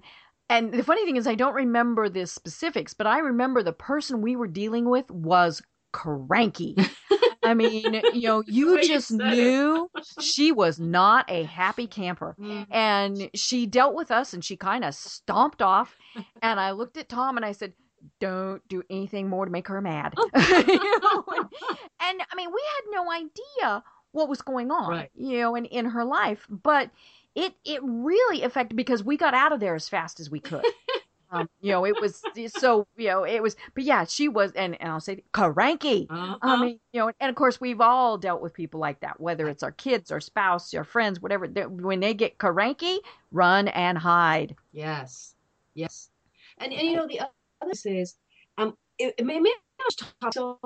and 0.50 0.74
the 0.74 0.84
funny 0.84 1.06
thing 1.06 1.16
is 1.18 1.28
I 1.28 1.36
don't 1.36 1.54
remember 1.56 2.10
the 2.10 2.26
specifics, 2.28 2.94
but 2.94 3.08
I 3.08 3.20
remember 3.20 3.64
the 3.64 3.74
person 3.74 4.22
we 4.22 4.36
were 4.36 4.48
dealing 4.48 4.90
with 4.90 5.10
was 5.12 5.62
cranky. 5.92 6.76
I 7.44 7.54
mean, 7.54 8.02
you 8.14 8.28
know, 8.28 8.44
you 8.46 8.82
just 8.84 9.12
knew 9.12 9.90
she 10.20 10.52
was 10.52 10.80
not 10.80 11.26
a 11.30 11.44
happy 11.44 11.88
camper. 11.88 12.36
Mhm. 12.40 12.68
And 12.70 13.30
she 13.34 13.66
dealt 13.66 13.96
with 13.96 14.12
us 14.12 14.34
and 14.34 14.44
she 14.44 14.56
kind 14.58 14.84
of 14.84 14.94
stomped 14.94 15.62
off. 15.62 15.98
And 16.42 16.60
I 16.60 16.72
looked 16.72 16.98
at 16.98 17.10
Tom 17.10 17.38
and 17.38 17.46
I 17.46 17.54
said, 17.54 17.74
Don't 18.20 18.66
do 18.68 18.84
anything 18.90 19.30
more 19.30 19.46
to 19.46 19.52
make 19.52 19.68
her 19.68 19.82
mad. 19.82 20.14
You 20.36 21.00
know, 21.00 21.24
and, 21.28 21.48
and 22.02 22.22
I 22.32 22.36
mean, 22.36 22.50
we 22.52 22.62
had 22.76 22.92
no 22.92 23.12
idea 23.12 23.84
what 24.12 24.30
was 24.30 24.42
going 24.42 24.72
on, 24.72 24.90
Right. 24.90 25.10
you 25.16 25.40
know, 25.40 25.56
in, 25.56 25.66
in 25.66 25.86
her 25.86 26.04
life. 26.06 26.46
But 26.50 26.90
it 27.36 27.54
it 27.66 27.82
really 27.84 28.44
affected 28.44 28.76
because 28.76 29.04
we 29.04 29.18
got 29.18 29.34
out 29.34 29.52
of 29.52 29.60
there 29.60 29.76
as 29.76 29.88
fast 29.90 30.20
as 30.20 30.30
we 30.30 30.40
could. 30.40 30.66
um, 31.32 31.48
you 31.62 31.72
know, 31.72 31.86
it 31.86 31.96
was 32.02 32.24
so, 32.48 32.88
you 32.98 33.08
know, 33.08 33.24
it 33.24 33.42
was, 33.42 33.56
but 33.76 33.84
yeah, 33.84 34.04
she 34.06 34.28
was, 34.28 34.52
and, 34.54 34.80
and 34.82 34.92
I'll 34.92 35.00
say, 35.00 35.24
cranky. 35.32 36.08
Uh-huh. 36.10 36.38
I 36.42 36.60
mean, 36.60 36.80
you 36.92 37.00
know, 37.02 37.12
and 37.20 37.30
of 37.30 37.36
course, 37.36 37.62
we've 37.62 37.82
all 37.82 38.18
dealt 38.18 38.42
with 38.42 38.54
people 38.54 38.80
like 38.80 39.02
that, 39.02 39.20
whether 39.20 39.48
it's 39.48 39.62
our 39.62 39.72
kids, 39.72 40.12
our 40.12 40.20
spouse, 40.20 40.74
our 40.74 40.84
friends, 40.84 41.22
whatever. 41.22 41.48
they- 41.48 41.68
When 41.68 42.00
they 42.00 42.14
get 42.16 42.40
cranky, 42.40 43.00
run 43.32 43.68
and 43.68 43.98
hide. 43.98 44.56
Yes, 44.72 45.36
yes, 45.76 46.10
and 46.58 46.74
and 46.74 46.82
you 46.82 46.96
know 46.96 47.06
the 47.08 47.22
other 47.62 47.74
thing 47.74 47.98
is, 47.98 48.16
um, 48.58 48.76
it, 48.98 49.14
it 49.20 49.26
may, 49.26 49.40
maybe 49.40 49.54
I 49.80 49.84
was 49.86 49.96
talking 49.96 50.32
so 50.32 50.60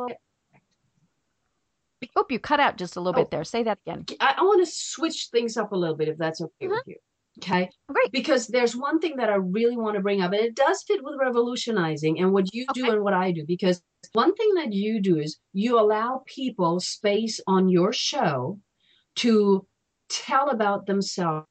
Oh, 2.15 2.25
you 2.29 2.39
cut 2.39 2.59
out 2.59 2.77
just 2.77 2.95
a 2.95 3.01
little 3.01 3.19
Oh. 3.19 3.23
bit 3.23 3.31
there. 3.31 3.43
Say 3.43 3.63
that 3.63 3.79
again. 3.85 4.05
I, 4.19 4.35
I 4.37 4.41
want 4.43 4.65
to 4.65 4.71
switch 4.71 5.29
things 5.31 5.57
up 5.57 5.71
a 5.71 5.75
little 5.77 5.95
bit 5.95 6.07
if 6.09 6.17
that's 6.17 6.41
okay 6.41 6.67
with 6.67 6.83
you. 6.87 6.97
Okay. 7.39 7.69
Great. 7.89 8.11
Because 8.11 8.47
there's 8.47 8.75
one 8.75 8.99
thing 8.99 9.15
that 9.17 9.29
I 9.29 9.35
really 9.35 9.75
want 9.75 9.95
to 9.95 10.01
bring 10.01 10.21
up, 10.21 10.33
and 10.33 10.41
it 10.41 10.55
does 10.55 10.83
fit 10.87 11.03
with 11.03 11.15
revolutionizing 11.19 12.19
and 12.19 12.31
what 12.31 12.53
you 12.53 12.65
do 12.73 12.91
and 12.91 13.01
what 13.03 13.13
I 13.15 13.31
do. 13.31 13.43
Because 13.47 13.81
one 14.13 14.35
thing 14.35 14.53
that 14.55 14.71
you 14.71 15.01
do 15.01 15.17
is 15.17 15.39
you 15.53 15.79
allow 15.79 16.21
people 16.27 16.79
space 16.79 17.39
on 17.47 17.69
your 17.69 17.91
show 17.91 18.59
to 19.17 19.65
tell 20.09 20.49
about 20.49 20.85
themselves, 20.85 21.47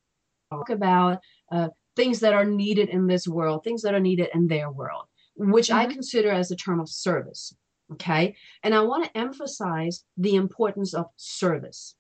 talk 0.53 0.71
about 0.71 1.19
uh, 1.51 1.69
things 1.97 2.21
that 2.21 2.33
are 2.35 2.45
needed 2.45 2.89
in 2.89 3.07
this 3.09 3.27
world, 3.27 3.65
things 3.65 3.83
that 3.83 3.95
are 3.95 4.01
needed 4.01 4.29
in 4.35 4.47
their 4.47 4.71
world, 4.71 5.05
which 5.37 5.71
I 5.71 5.87
Mhm. 5.87 5.93
consider 5.95 6.31
as 6.31 6.51
a 6.51 6.57
term 6.57 6.79
of 6.81 6.89
service. 6.89 7.53
Okay. 7.93 8.35
And 8.63 8.75
I 8.75 8.81
want 8.81 9.05
to 9.05 9.17
emphasize 9.17 10.05
the 10.17 10.35
importance 10.37 10.95
of 10.95 11.07
service 11.17 11.95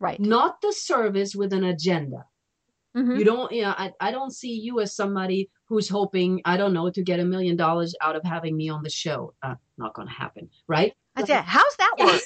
Right. 0.00 0.20
not 0.20 0.60
the 0.60 0.72
service 0.72 1.34
with 1.34 1.52
an 1.52 1.64
agenda. 1.64 2.24
Mhm. 2.96 3.18
You 3.18 3.24
don't, 3.24 3.50
you 3.52 3.62
know, 3.62 3.74
I, 3.76 3.92
I 4.00 4.10
don't 4.12 4.32
see 4.32 4.52
you 4.52 4.80
as 4.80 4.94
somebody 4.94 5.50
who's 5.68 5.88
hoping, 5.88 6.40
I 6.44 6.56
don't 6.56 6.72
know, 6.72 6.88
to 6.90 7.02
get 7.02 7.20
a 7.20 7.24
million 7.24 7.56
dollars 7.56 7.94
out 8.00 8.16
of 8.16 8.22
having 8.24 8.56
me 8.56 8.68
on 8.68 8.82
the 8.82 8.90
show. 8.90 9.34
Uh, 9.42 9.56
not 9.76 9.94
going 9.94 10.08
to 10.08 10.14
happen, 10.14 10.48
right? 10.68 10.92
I 11.16 11.24
said, 11.24 11.42
how's 11.42 11.76
that 11.78 11.94
work? 11.98 12.20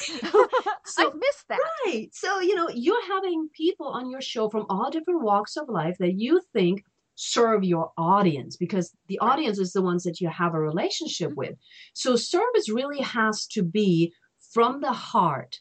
So- 0.85 1.09
I've 1.09 1.15
missed 1.15 1.49
that. 1.49 1.59
Right. 1.87 2.09
So, 2.13 2.41
you 2.41 2.55
know, 2.55 2.69
you're 2.69 3.07
having 3.07 3.49
people 3.55 3.87
on 3.89 4.11
your 4.11 4.21
show 4.21 4.49
from 4.51 4.67
all 4.69 4.91
different 4.91 5.23
walks 5.23 5.57
of 5.57 5.69
life 5.69 5.97
that 5.99 6.13
you 6.19 6.41
think 6.53 6.85
serve 7.15 7.65
your 7.65 7.93
audience 7.99 8.57
because 8.57 8.97
the 9.09 9.19
audience 9.21 9.59
is 9.59 9.73
the 9.73 9.83
ones 9.83 10.03
that 10.05 10.21
you 10.21 10.29
have 10.29 10.55
a 10.55 10.61
relationship 10.61 11.31
Mhm. 11.31 11.37
with. 11.37 11.57
So, 11.95 12.17
service 12.17 12.69
really 12.69 13.01
has 13.01 13.47
to 13.49 13.63
be 13.63 14.15
from 14.53 14.81
the 14.81 14.93
heart. 14.93 15.61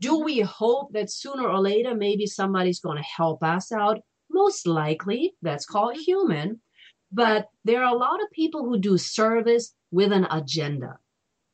Do 0.00 0.18
Mhm. 0.18 0.24
we 0.24 0.40
hope 0.40 0.92
that 0.92 1.10
sooner 1.10 1.48
or 1.48 1.60
later 1.60 1.94
maybe 1.94 2.26
somebody's 2.26 2.80
going 2.80 2.96
to 2.98 3.02
help 3.02 3.42
us 3.42 3.72
out? 3.72 4.00
Most 4.30 4.66
likely, 4.66 5.36
that's 5.42 5.66
called 5.66 5.96
Mhm. 5.96 6.02
human. 6.06 6.62
But 7.12 7.48
there 7.64 7.82
are 7.84 7.94
a 7.94 7.98
lot 7.98 8.22
of 8.22 8.30
people 8.32 8.64
who 8.64 8.78
do 8.78 8.98
service 8.98 9.74
with 9.90 10.12
an 10.12 10.26
agenda. 10.30 10.98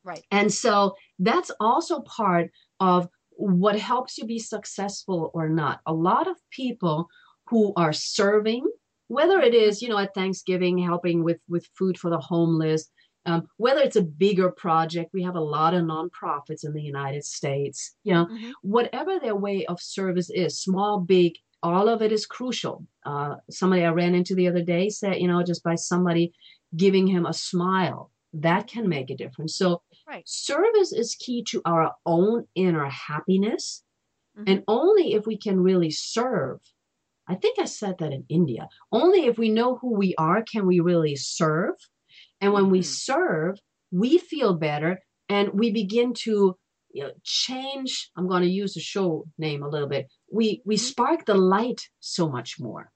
Right. 0.04 0.26
And 0.30 0.52
so 0.52 0.96
that's 1.18 1.50
also 1.60 2.00
part 2.02 2.50
of 2.80 3.08
what 3.30 3.78
helps 3.78 4.18
you 4.18 4.26
be 4.26 4.38
successful 4.38 5.30
or 5.34 5.48
not. 5.48 5.80
A 5.86 5.92
lot 5.94 6.28
of 6.28 6.36
people 6.50 7.08
who 7.48 7.72
are 7.76 7.92
serving, 7.92 8.66
whether 9.10 9.40
it 9.40 9.54
is, 9.54 9.82
you 9.82 9.88
know, 9.88 9.98
at 9.98 10.14
Thanksgiving, 10.14 10.78
helping 10.78 11.24
with, 11.24 11.40
with 11.48 11.66
food 11.76 11.98
for 11.98 12.10
the 12.10 12.20
homeless, 12.20 12.88
um, 13.26 13.48
whether 13.56 13.80
it's 13.80 13.96
a 13.96 14.02
bigger 14.02 14.50
project, 14.52 15.10
we 15.12 15.22
have 15.24 15.34
a 15.34 15.40
lot 15.40 15.74
of 15.74 15.82
nonprofits 15.82 16.64
in 16.64 16.72
the 16.72 16.82
United 16.82 17.24
States, 17.24 17.96
you 18.04 18.14
know, 18.14 18.26
Mhm. 18.26 18.52
whatever 18.62 19.18
their 19.18 19.34
way 19.34 19.66
of 19.66 19.80
service 19.80 20.30
is, 20.30 20.60
small, 20.60 21.00
big, 21.00 21.32
all 21.62 21.88
of 21.88 22.02
it 22.02 22.12
is 22.12 22.24
crucial. 22.24 22.86
Uh, 23.04 23.34
somebody 23.50 23.84
I 23.84 23.90
ran 23.90 24.14
into 24.14 24.34
the 24.36 24.46
other 24.48 24.62
day 24.62 24.88
said, 24.88 25.20
you 25.20 25.26
know, 25.26 25.42
just 25.42 25.64
by 25.64 25.74
somebody 25.74 26.32
giving 26.76 27.06
him 27.08 27.26
a 27.26 27.32
smile, 27.32 28.12
that 28.32 28.68
can 28.68 28.88
make 28.88 29.10
a 29.10 29.16
difference. 29.16 29.56
So, 29.56 29.82
Right. 30.06 30.22
service 30.28 30.92
is 30.92 31.16
key 31.16 31.42
to 31.50 31.60
our 31.64 31.94
own 32.06 32.46
inner 32.54 32.88
happiness. 32.88 33.82
Mhm. 34.38 34.44
And 34.46 34.64
only 34.68 35.14
if 35.14 35.26
we 35.26 35.36
can 35.36 35.58
really 35.60 35.90
serve, 35.90 36.60
I 37.30 37.36
think 37.36 37.58
I 37.58 37.66
said 37.66 37.96
that 37.98 38.12
in 38.12 38.24
India, 38.28 38.68
only 38.92 39.26
if 39.26 39.38
we 39.38 39.50
know 39.50 39.76
who 39.76 39.90
we 39.96 40.14
are 40.16 40.42
can 40.52 40.66
we 40.66 40.80
really 40.80 41.16
serve. 41.16 41.76
And 42.40 42.52
when 42.52 42.70
we 42.70 42.80
Mhm. 42.80 42.84
serve, 42.84 43.58
we 43.92 44.18
feel 44.18 44.54
better 44.54 45.00
and 45.28 45.50
we 45.60 45.70
begin 45.70 46.12
to 46.26 46.56
you 46.92 47.04
know, 47.04 47.12
change. 47.22 48.10
I'm 48.16 48.26
going 48.28 48.42
to 48.42 48.48
use 48.62 48.74
the 48.74 48.80
show 48.80 49.24
name 49.38 49.62
a 49.62 49.68
little 49.68 49.88
bit. 49.88 50.08
We 50.32 50.60
we 50.66 50.76
Mhm. 50.76 50.80
spark 50.90 51.24
the 51.26 51.36
light 51.36 51.82
so 52.00 52.28
much 52.28 52.58
more. 52.58 52.90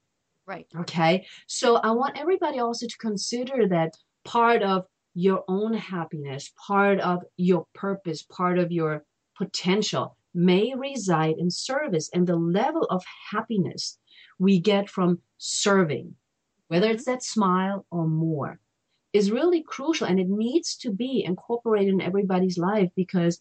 Right. 0.47 0.67
Okay. 0.83 1.27
So 1.47 1.77
I 1.77 1.93
want 1.93 2.19
everybody 2.19 2.59
also 2.59 2.87
to 2.89 2.97
consider 2.99 3.69
that 3.69 3.93
part 4.25 4.63
of 4.63 4.87
your 5.15 5.45
own 5.49 5.75
happiness, 5.75 6.53
part 6.67 6.99
of 7.01 7.23
your 7.37 7.67
purpose, 7.75 8.23
part 8.25 8.59
of 8.59 8.73
your 8.73 9.05
potential 9.39 10.17
may 10.35 10.75
reside 10.75 11.37
in 11.39 11.51
service 11.51 12.11
and 12.13 12.27
the 12.27 12.37
level 12.37 12.83
of 12.91 13.05
happiness 13.31 13.99
we 14.39 14.61
get 14.61 14.89
from 14.91 15.21
serving, 15.39 16.17
whether 16.69 16.89
it's 16.91 17.05
that 17.07 17.23
smile 17.23 17.87
or 17.91 18.09
more, 18.09 18.61
is 19.13 19.31
really 19.31 19.63
crucial 19.63 20.07
and 20.07 20.19
it 20.21 20.29
needs 20.29 20.77
to 20.79 20.91
be 20.91 21.25
incorporated 21.25 21.95
in 21.95 22.01
everybody's 22.01 22.59
life 22.59 22.91
because 22.97 23.41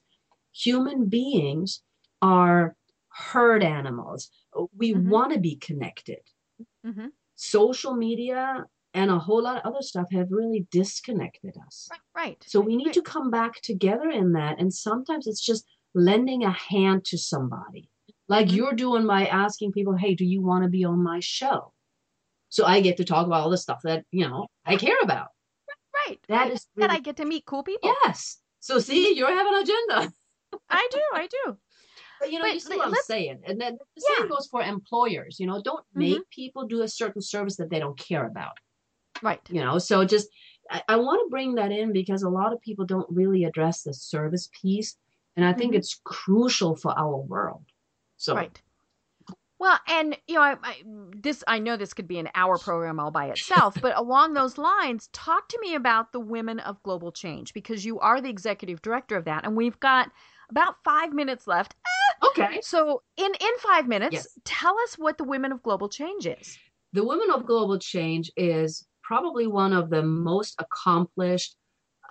human 0.52 1.10
beings 1.10 1.82
are 2.22 2.76
herd 3.10 3.64
animals. 3.64 4.30
We 4.76 4.94
Mhm. 4.94 5.10
want 5.10 5.34
to 5.34 5.40
be 5.40 5.56
connected 5.58 6.22
hmm 6.84 7.08
social 7.36 7.96
media 7.96 8.66
and 8.94 9.10
a 9.10 9.18
whole 9.18 9.42
lot 9.42 9.58
of 9.58 9.64
other 9.66 9.82
stuff 9.82 10.08
have 10.12 10.32
really 10.32 10.68
disconnected 10.72 11.56
us. 11.66 11.90
Right. 11.92 12.00
Right. 12.16 12.44
So 12.48 12.62
we 12.62 12.76
need 12.76 12.88
Right. 12.88 12.94
to 12.94 13.02
come 13.02 13.32
back 13.32 13.62
together 13.62 14.10
in 14.10 14.34
that. 14.34 14.60
And 14.60 14.74
sometimes 14.74 15.26
it's 15.26 15.44
just 15.44 15.66
lending 15.96 16.44
a 16.44 16.52
hand 16.52 17.06
to 17.06 17.18
somebody, 17.18 17.90
like 18.28 18.48
Mhm. 18.48 18.56
you're 18.56 18.74
doing 18.74 19.06
by 19.08 19.26
asking 19.28 19.72
people, 19.74 19.96
hey, 19.96 20.16
do 20.16 20.26
you 20.26 20.42
want 20.42 20.64
to 20.64 20.70
be 20.70 20.84
on 20.86 21.04
my 21.04 21.20
show? 21.20 21.74
So 22.50 22.66
I 22.66 22.82
get 22.82 22.98
to 22.98 23.04
talk 23.06 23.26
about 23.28 23.42
all 23.42 23.50
the 23.50 23.58
stuff 23.58 23.82
that, 23.84 24.06
you 24.12 24.28
know, 24.28 24.48
I 24.66 24.76
care 24.78 24.98
about. 25.02 25.30
Right. 26.08 26.20
That 26.28 26.52
is 26.52 26.68
That 26.76 26.92
I 26.92 27.00
get 27.00 27.18
to 27.18 27.26
meet 27.26 27.46
cool 27.46 27.64
people. 27.64 27.94
yes. 28.06 28.40
So 28.60 28.80
see, 28.80 29.16
you 29.16 29.26
have 29.26 29.48
an 29.48 29.56
agenda. 29.62 30.14
I 30.70 30.88
do. 30.92 31.02
I 31.14 31.28
do. 31.28 31.58
But 32.20 32.32
you 32.32 32.40
know, 32.40 32.46
But 32.46 32.54
you 32.54 32.60
see 32.62 32.78
what 32.78 32.88
I'm 32.88 32.94
saying. 33.06 33.42
And 33.46 33.60
then 33.60 33.78
the 33.96 34.04
Yeah. 34.08 34.20
same 34.20 34.30
goes 34.30 34.48
for 34.48 34.62
employers. 34.62 35.40
You 35.40 35.48
know, 35.48 35.62
don't 35.62 35.86
Mhm. 35.94 36.00
make 36.00 36.30
people 36.30 36.66
do 36.68 36.82
a 36.82 36.88
certain 36.88 37.22
service 37.22 37.58
that 37.58 37.70
they 37.70 37.80
don't 37.80 37.98
care 37.98 38.26
about. 38.26 38.58
Right. 39.22 39.42
you 39.50 39.62
know 39.62 39.78
so 39.78 40.04
just 40.04 40.28
i, 40.70 40.82
I 40.90 40.96
want 40.98 41.22
to 41.24 41.30
bring 41.30 41.56
that 41.56 41.72
in 41.72 41.94
because 41.94 42.24
a 42.24 42.30
lot 42.30 42.52
of 42.52 42.60
people 42.62 42.84
don't 42.86 43.10
really 43.10 43.44
address 43.46 43.84
the 43.84 43.94
service 43.94 44.50
piece 44.62 44.98
and 45.36 45.46
i 45.46 45.54
think 45.54 45.74
Mhm. 45.74 45.78
it's 45.78 46.02
crucial 46.04 46.76
for 46.76 46.92
our 47.00 47.18
world 47.18 47.64
so 48.24 48.36
Right. 48.36 48.62
Well, 49.60 49.80
and 49.88 50.18
you 50.28 50.36
know, 50.36 50.42
I, 50.42 50.56
I, 50.62 50.76
this 51.16 51.44
I 51.48 51.60
know 51.60 51.78
this 51.78 51.94
could 51.94 52.08
be 52.08 52.18
an 52.20 52.30
hour 52.36 52.58
program 52.58 53.00
all 53.00 53.12
by 53.12 53.28
itself, 53.28 53.78
but 53.82 53.98
along 53.98 54.34
those 54.34 54.58
lines, 54.58 55.10
talk 55.14 55.48
to 55.50 55.60
me 55.62 55.76
about 55.76 56.12
the 56.12 56.20
Women 56.20 56.60
of 56.60 56.82
Global 56.84 57.12
Change 57.12 57.54
because 57.54 57.86
you 57.86 58.00
are 58.00 58.20
the 58.22 58.30
executive 58.30 58.82
director 58.82 59.16
of 59.16 59.26
that, 59.26 59.46
and 59.46 59.56
we've 59.56 59.80
got 59.80 60.10
about 60.50 60.76
five 60.84 61.14
minutes 61.14 61.48
left. 61.48 61.76
okay 62.26 62.60
So, 62.62 63.04
in 63.18 63.32
in 63.40 63.58
five 63.60 63.88
minutes, 63.88 64.14
Yes. 64.14 64.28
tell 64.44 64.76
us 64.80 64.96
what 64.98 65.18
the 65.18 65.24
Women 65.24 65.52
of 65.52 65.62
Global 65.64 65.88
Change 65.90 66.28
is. 66.28 66.58
the 66.94 67.06
women 67.06 67.30
of 67.32 67.46
global 67.46 67.80
change 67.80 68.32
is 68.38 68.86
probably 69.02 69.48
one 69.48 69.74
of 69.74 69.90
the 69.90 70.04
most 70.04 70.56
accomplished 70.60 71.56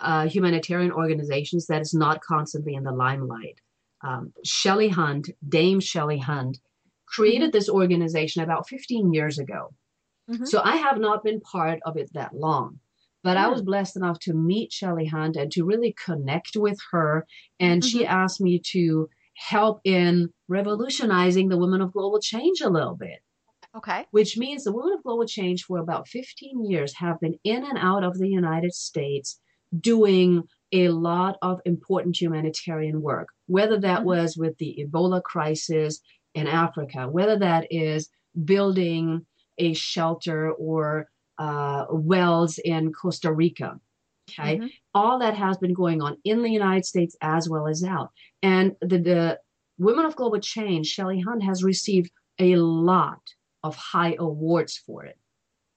uh, 0.01 0.27
humanitarian 0.27 0.91
organizations 0.91 1.67
that 1.67 1.81
is 1.83 1.93
not 1.95 2.21
constantly 2.23 2.75
in 2.75 2.83
the 2.83 2.93
limelight 2.93 3.59
um, 4.03 4.33
Shelley 4.45 4.89
Hunt, 4.89 5.31
Dame 5.49 5.81
Shelley 5.81 6.19
Hunt, 6.19 6.59
created 7.07 7.53
this 7.53 7.69
organization 7.69 8.43
about 8.43 8.69
15 8.69 9.13
years 9.13 9.39
ago. 9.39 9.75
Mhm. 10.31 10.47
So 10.47 10.61
I 10.65 10.77
have 10.77 10.99
not 10.99 11.23
been 11.25 11.41
part 11.41 11.81
of 11.85 11.97
it 11.97 12.13
that 12.15 12.35
long. 12.35 12.81
But 13.25 13.37
I 13.37 13.45
Mm. 13.47 13.53
was 13.53 13.63
blessed 13.63 13.97
enough 13.97 14.19
to 14.21 14.35
meet 14.35 14.73
Shelley 14.73 15.07
Hunt 15.07 15.37
and 15.37 15.51
to 15.53 15.65
really 15.65 15.93
connect 16.05 16.57
with 16.57 16.79
her. 16.91 17.27
And 17.61 17.85
she 17.85 18.05
asked 18.05 18.41
me 18.41 18.59
to 18.73 19.09
help 19.35 19.81
in 19.85 20.33
revolutionizing 20.49 21.49
the 21.49 21.59
women 21.59 21.81
of 21.81 21.93
global 21.93 22.21
change 22.21 22.61
a 22.61 22.69
little 22.69 22.95
bit 22.97 23.21
Okay. 23.75 24.07
which 24.11 24.37
means 24.37 24.65
the 24.65 24.73
women 24.73 24.93
of 24.93 25.03
global 25.03 25.25
change 25.25 25.65
for 25.65 25.79
about 25.79 26.07
15 26.09 26.65
years 26.71 26.95
have 26.97 27.19
been 27.21 27.39
in 27.45 27.65
and 27.65 27.79
out 27.79 28.05
of 28.05 28.19
the 28.19 28.29
United 28.29 28.75
States 28.75 29.41
doing 29.81 30.43
a 30.73 30.89
lot 30.89 31.37
of 31.43 31.61
important 31.65 32.21
humanitarian 32.21 33.03
work, 33.03 33.29
whether 33.47 33.79
that 33.81 34.01
Mhm. 34.01 34.05
was 34.05 34.37
with 34.37 34.57
the 34.59 34.77
Ebola 34.81 35.23
crisis 35.23 36.01
in 36.35 36.47
Africa, 36.47 37.09
whether 37.09 37.39
that 37.39 37.67
is 37.71 38.09
building 38.45 39.27
a 39.59 39.75
shelter 39.75 40.51
or 40.53 41.09
uh, 41.39 41.87
wells 41.91 42.59
in 42.59 42.93
Costa 42.93 43.33
Rica. 43.33 43.81
Okay. 44.31 44.59
Mhm. 44.59 44.71
All 44.95 45.19
that 45.19 45.35
has 45.35 45.59
been 45.59 45.75
going 45.75 46.01
on 46.01 46.17
in 46.25 46.43
the 46.43 46.51
United 46.51 46.85
States 46.85 47.17
as 47.21 47.49
well 47.49 47.67
as 47.67 47.83
out. 47.83 48.11
And 48.43 48.77
the, 48.81 48.99
the 48.99 49.41
Women 49.79 50.05
of 50.05 50.15
Global 50.15 50.39
Change, 50.41 50.87
Shelley 50.87 51.21
Hunt, 51.21 51.43
has 51.43 51.65
received 51.65 52.11
a 52.39 52.57
lot 52.57 53.21
of 53.65 53.75
high 53.77 54.15
awards 54.19 54.77
for 54.77 55.05
it. 55.05 55.19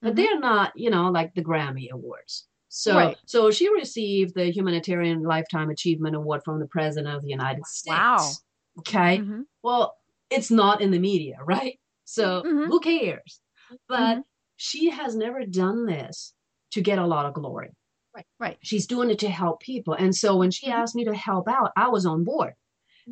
But 0.01 0.13
Mhm. 0.13 0.15
they're 0.17 0.39
not, 0.39 0.73
you 0.75 0.89
know, 0.89 1.09
like 1.09 1.33
the 1.33 1.43
Grammy 1.43 1.89
Awards. 1.89 2.47
So, 2.78 2.93
Right. 2.95 3.17
so 3.26 3.51
she 3.51 3.71
received 3.71 4.36
the 4.36 4.51
Humanitarian 4.51 5.23
Lifetime 5.23 5.69
Achievement 5.69 6.15
Award 6.15 6.41
from 6.43 6.59
the 6.59 6.67
President 6.67 7.15
of 7.15 7.21
the 7.23 7.30
United 7.30 7.65
States. 7.65 7.95
Wow. 7.97 8.41
Okay. 8.80 9.23
Mhm. 9.23 9.45
Well, 9.63 9.95
it's 10.30 10.51
not 10.51 10.82
in 10.82 10.91
the 10.91 10.99
media, 10.99 11.38
right? 11.43 11.80
So 12.03 12.43
Mhm. 12.43 12.67
who 12.67 12.80
cares? 12.82 13.41
But 13.88 14.19
Mhm. 14.19 14.23
she 14.57 14.89
has 14.89 15.15
never 15.15 15.45
done 15.45 15.86
this 15.86 16.34
to 16.71 16.82
get 16.82 16.99
a 16.99 17.07
lot 17.07 17.26
of 17.26 17.34
glory. 17.34 17.71
Right. 18.13 18.26
Right. 18.39 18.59
She's 18.61 18.88
doing 18.88 19.09
it 19.09 19.19
to 19.19 19.30
help 19.30 19.61
people. 19.61 19.93
And 19.93 20.15
so 20.15 20.36
when 20.38 20.51
she 20.51 20.67
Mhm. 20.67 20.71
asked 20.71 20.95
me 20.95 21.05
to 21.05 21.15
help 21.15 21.47
out, 21.47 21.71
I 21.78 21.89
was 21.89 22.05
on 22.05 22.23
board. 22.26 22.53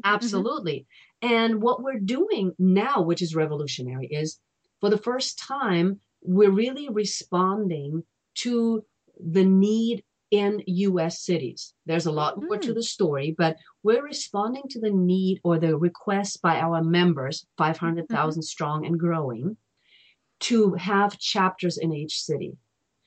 Absolutely. 0.03 0.88
And 1.22 1.61
what 1.61 1.82
we're 1.84 1.99
doing 1.99 2.53
now, 2.59 3.01
which 3.01 3.22
is 3.22 3.36
revolutionary, 3.36 4.07
is 4.07 4.39
for 4.82 4.89
the 4.89 4.97
first 4.97 5.39
time, 5.39 6.01
we're 6.22 6.51
really 6.51 6.89
responding 6.89 8.03
to 8.36 8.86
the 9.32 9.45
need 9.45 10.03
in 10.32 10.63
US 10.65 11.21
cities. 11.21 11.74
There's 11.86 12.07
a 12.07 12.11
lot 12.11 12.41
more 12.41 12.57
to 12.57 12.71
Mm. 12.71 12.76
the 12.76 12.84
story, 12.84 13.36
but 13.38 13.57
we're 13.84 14.03
responding 14.03 14.63
to 14.71 14.80
the 14.80 14.89
need 14.89 15.39
or 15.43 15.59
the 15.59 15.78
request 15.78 16.41
by 16.41 16.59
our 16.59 16.84
members, 16.84 17.45
500,000 17.57 18.41
strong 18.41 18.86
and 18.86 18.99
growing, 18.99 19.57
to 20.41 20.74
have 20.74 21.19
chapters 21.19 21.78
in 21.78 21.93
each 21.93 22.21
city. 22.21 22.57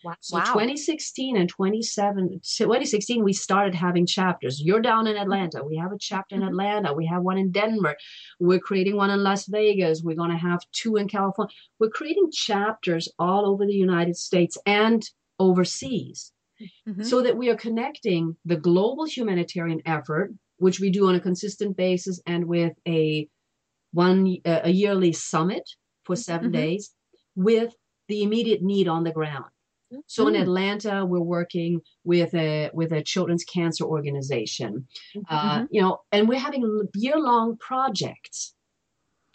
Wow. 0.05 0.15
So 0.21 0.39
2016 0.39 1.37
and 1.37 1.49
27, 1.49 2.41
2016, 2.45 3.25
we 3.25 3.33
started 3.33 3.75
having 3.75 4.07
chapters. 4.07 4.63
You're 4.63 4.81
down 4.81 5.09
in 5.09 5.17
Atlanta. 5.17 5.65
We 5.65 5.77
have 5.79 5.91
a 5.91 5.99
chapter 5.99 6.37
in 6.37 6.43
Mhm. 6.43 6.49
Atlanta. 6.49 6.95
We 6.95 7.07
have 7.07 7.23
one 7.25 7.39
in 7.39 7.51
Denver. 7.51 7.97
We're 8.39 8.61
creating 8.61 8.95
one 8.95 9.11
in 9.11 9.25
Las 9.25 9.47
Vegas. 9.47 10.03
We're 10.05 10.15
going 10.15 10.31
to 10.31 10.37
have 10.37 10.61
two 10.71 10.95
in 10.97 11.09
California. 11.09 11.53
We're 11.81 11.91
creating 11.91 12.31
chapters 12.31 13.09
all 13.19 13.47
over 13.47 13.67
the 13.67 13.75
United 13.75 14.17
States 14.17 14.57
and 14.65 15.03
overseas 15.39 16.33
Mhm. 16.87 17.05
so 17.05 17.23
that 17.23 17.37
we 17.37 17.51
are 17.51 17.57
connecting 17.57 18.37
the 18.45 18.57
global 18.57 19.05
humanitarian 19.07 19.83
effort, 19.87 20.33
which 20.59 20.81
we 20.81 20.91
do 20.91 21.09
on 21.09 21.15
a 21.15 21.21
consistent 21.21 21.77
basis 21.77 22.21
and 22.27 22.47
with 22.47 22.75
a 22.89 23.29
one 23.93 24.37
a 24.47 24.71
yearly 24.71 25.13
summit 25.13 25.69
for 26.05 26.17
7 26.17 26.51
Mhm. 26.51 26.53
days 26.53 26.95
with 27.37 27.75
the 28.09 28.23
immediate 28.23 28.63
need 28.63 28.89
on 28.89 29.05
the 29.05 29.13
ground. 29.13 29.47
So 30.07 30.27
in 30.29 30.35
Mm. 30.35 30.43
Atlanta, 30.43 31.07
we're 31.07 31.21
working 31.39 31.81
with 32.05 32.35
a 32.35 32.71
with 32.75 32.93
a 32.93 33.03
children's 33.03 33.45
cancer 33.45 33.85
organization, 33.85 34.87
uh, 35.29 35.63
Mhm. 35.63 35.69
you 35.71 35.81
know, 35.83 36.01
and 36.13 36.29
we're 36.29 36.41
having 36.41 36.89
year 36.95 37.19
long 37.19 37.57
projects 37.59 38.55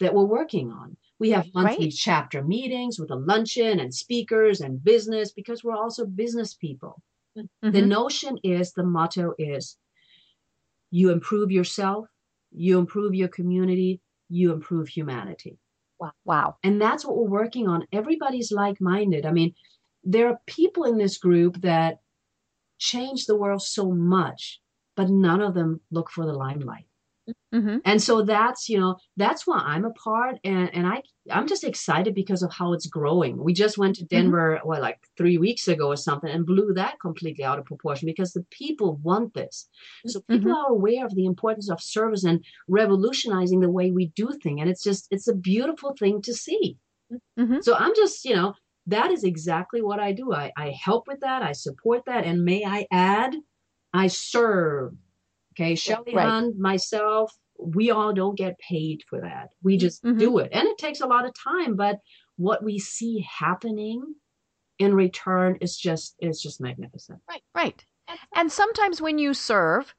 that 0.00 0.14
we're 0.14 0.24
working 0.40 0.70
on. 0.72 0.96
We 1.22 1.30
have 1.30 1.54
monthly 1.54 1.84
Great. 1.84 1.94
chapter 1.94 2.42
meetings 2.42 2.98
with 2.98 3.12
a 3.12 3.14
luncheon 3.14 3.78
and 3.78 3.94
speakers 3.94 4.60
and 4.60 4.82
business 4.82 5.30
because 5.30 5.62
we're 5.62 5.76
also 5.76 6.04
business 6.04 6.52
people. 6.52 7.00
The 7.36 7.46
Mhm. 7.62 7.86
notion 7.86 8.38
is 8.42 8.72
the 8.72 8.82
motto 8.82 9.32
is 9.38 9.78
you 10.90 11.10
improve 11.10 11.52
yourself, 11.52 12.08
you 12.50 12.76
improve 12.76 13.14
your 13.14 13.28
community, 13.28 14.00
you 14.30 14.52
improve 14.52 14.88
humanity. 14.88 15.60
Wow. 16.24 16.56
And 16.64 16.82
that's 16.82 17.04
what 17.04 17.16
we're 17.16 17.30
working 17.30 17.68
on. 17.68 17.86
Everybody's 17.92 18.50
like 18.50 18.80
minded. 18.80 19.24
I 19.24 19.30
mean, 19.30 19.54
there 20.02 20.26
are 20.26 20.40
people 20.46 20.82
in 20.82 20.98
this 20.98 21.18
group 21.18 21.60
that 21.60 22.00
change 22.78 23.26
the 23.26 23.36
world 23.36 23.62
so 23.62 23.92
much, 23.92 24.60
but 24.96 25.08
none 25.08 25.40
of 25.40 25.54
them 25.54 25.82
look 25.92 26.10
for 26.10 26.26
the 26.26 26.32
limelight. 26.32 26.88
Hmm 27.52 27.78
And 27.84 28.02
so 28.02 28.22
that's, 28.22 28.68
you 28.68 28.78
know, 28.80 28.96
that's 29.16 29.46
why 29.46 29.58
I'm 29.58 29.84
a 29.84 29.92
part 29.92 30.38
and, 30.44 30.74
and 30.74 30.86
I 30.86 31.02
I'm 31.30 31.46
just 31.46 31.64
excited 31.64 32.14
because 32.14 32.42
of 32.42 32.52
how 32.52 32.72
it's 32.72 32.86
growing. 32.86 33.42
We 33.42 33.52
just 33.52 33.78
went 33.78 33.96
to 33.96 34.04
Denver 34.04 34.60
what 34.64 34.80
like 34.80 34.98
3 35.16 35.38
weeks 35.38 35.68
ago 35.68 35.88
or 35.88 35.96
something 35.96 36.30
and 36.30 36.46
blew 36.46 36.72
that 36.74 36.96
completely 37.00 37.44
out 37.44 37.58
of 37.58 37.64
proportion 37.66 38.06
because 38.06 38.32
the 38.32 38.44
people 38.50 38.96
want 39.02 39.34
this. 39.34 39.68
So 40.06 40.20
people 40.30 40.52
are 40.52 40.70
aware 40.70 41.04
of 41.06 41.14
the 41.14 41.26
importance 41.26 41.70
of 41.70 41.80
service 41.80 42.24
and 42.24 42.44
revolutionizing 42.68 43.60
the 43.60 43.70
way 43.70 43.90
we 43.92 44.06
do 44.16 44.30
things 44.42 44.60
and 44.60 44.70
it's 44.70 44.82
just 44.82 45.06
it's 45.10 45.28
a 45.28 45.34
beautiful 45.34 45.94
thing 45.98 46.22
to 46.22 46.34
see. 46.34 46.78
hmm 47.36 47.60
So 47.60 47.74
I'm 47.76 47.94
just, 47.94 48.24
you 48.24 48.34
know, 48.36 48.54
that 48.86 49.10
is 49.10 49.24
exactly 49.24 49.82
what 49.82 50.00
I 50.00 50.12
do. 50.12 50.32
I, 50.32 50.52
I 50.56 50.70
help 50.70 51.06
with 51.08 51.20
that. 51.20 51.42
I 51.42 51.52
support 51.52 52.04
that. 52.06 52.24
And 52.24 52.44
may 52.44 52.64
I 52.64 52.86
add, 52.90 53.36
I 53.92 54.08
serve. 54.08 54.94
Okay. 55.52 55.74
Shelley 55.74 56.14
Right. 56.14 56.28
Hunt, 56.28 56.58
myself, 56.58 57.32
we 57.58 57.90
all 57.90 58.12
don't 58.12 58.36
get 58.36 58.58
paid 58.58 59.02
for 59.08 59.20
that. 59.20 59.50
We 59.62 59.76
just 59.76 60.02
Mhm. 60.02 60.18
do 60.18 60.38
it. 60.38 60.50
And 60.52 60.66
it 60.66 60.78
takes 60.78 61.00
a 61.00 61.06
lot 61.06 61.24
of 61.26 61.32
time, 61.34 61.76
but 61.76 61.98
what 62.36 62.62
we 62.64 62.78
see 62.78 63.20
happening 63.20 64.14
in 64.78 64.94
return 64.94 65.56
is 65.60 65.76
just 65.76 66.16
is 66.18 66.40
just 66.42 66.60
magnificent. 66.60 67.20
Right. 67.28 67.42
Right. 67.54 67.84
And 68.34 68.50
sometimes 68.50 69.00
when 69.00 69.18
you 69.18 69.32
serve, 69.34 69.94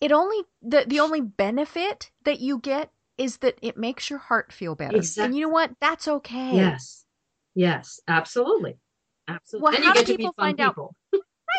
it 0.00 0.12
only 0.12 0.44
the 0.62 0.84
the 0.86 1.00
only 1.00 1.20
benefit 1.20 2.10
that 2.24 2.40
you 2.40 2.58
get 2.60 2.92
is 3.16 3.38
that 3.38 3.58
it 3.62 3.76
makes 3.76 4.08
your 4.10 4.20
heart 4.20 4.52
feel 4.52 4.74
better. 4.76 5.00
And 5.18 5.34
you 5.34 5.42
know 5.42 5.48
what? 5.48 5.72
That's 5.80 6.06
okay. 6.06 6.54
Yes. 6.54 7.04
Yes, 7.54 8.00
absolutely. 8.06 8.78
Absolutely. 9.26 9.64
Well, 9.64 9.74
and 9.74 9.84
how 9.84 9.90
you 9.90 9.94
do 9.94 10.00
get 10.00 10.06
to 10.06 10.12
meet 10.12 10.18
people 10.18 10.32
fun 10.34 10.44
find 10.50 10.60
out- 10.60 10.70
people. 10.74 10.96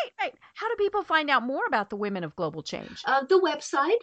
Right, 0.02 0.12
right. 0.20 0.34
How 0.54 0.68
do 0.68 0.74
people 0.76 1.02
find 1.02 1.30
out 1.30 1.42
more 1.42 1.62
about 1.66 1.90
the 1.90 1.96
Women 1.96 2.24
of 2.24 2.34
Global 2.36 2.62
Change? 2.62 3.02
Uh, 3.04 3.24
the 3.28 3.40
website, 3.40 3.98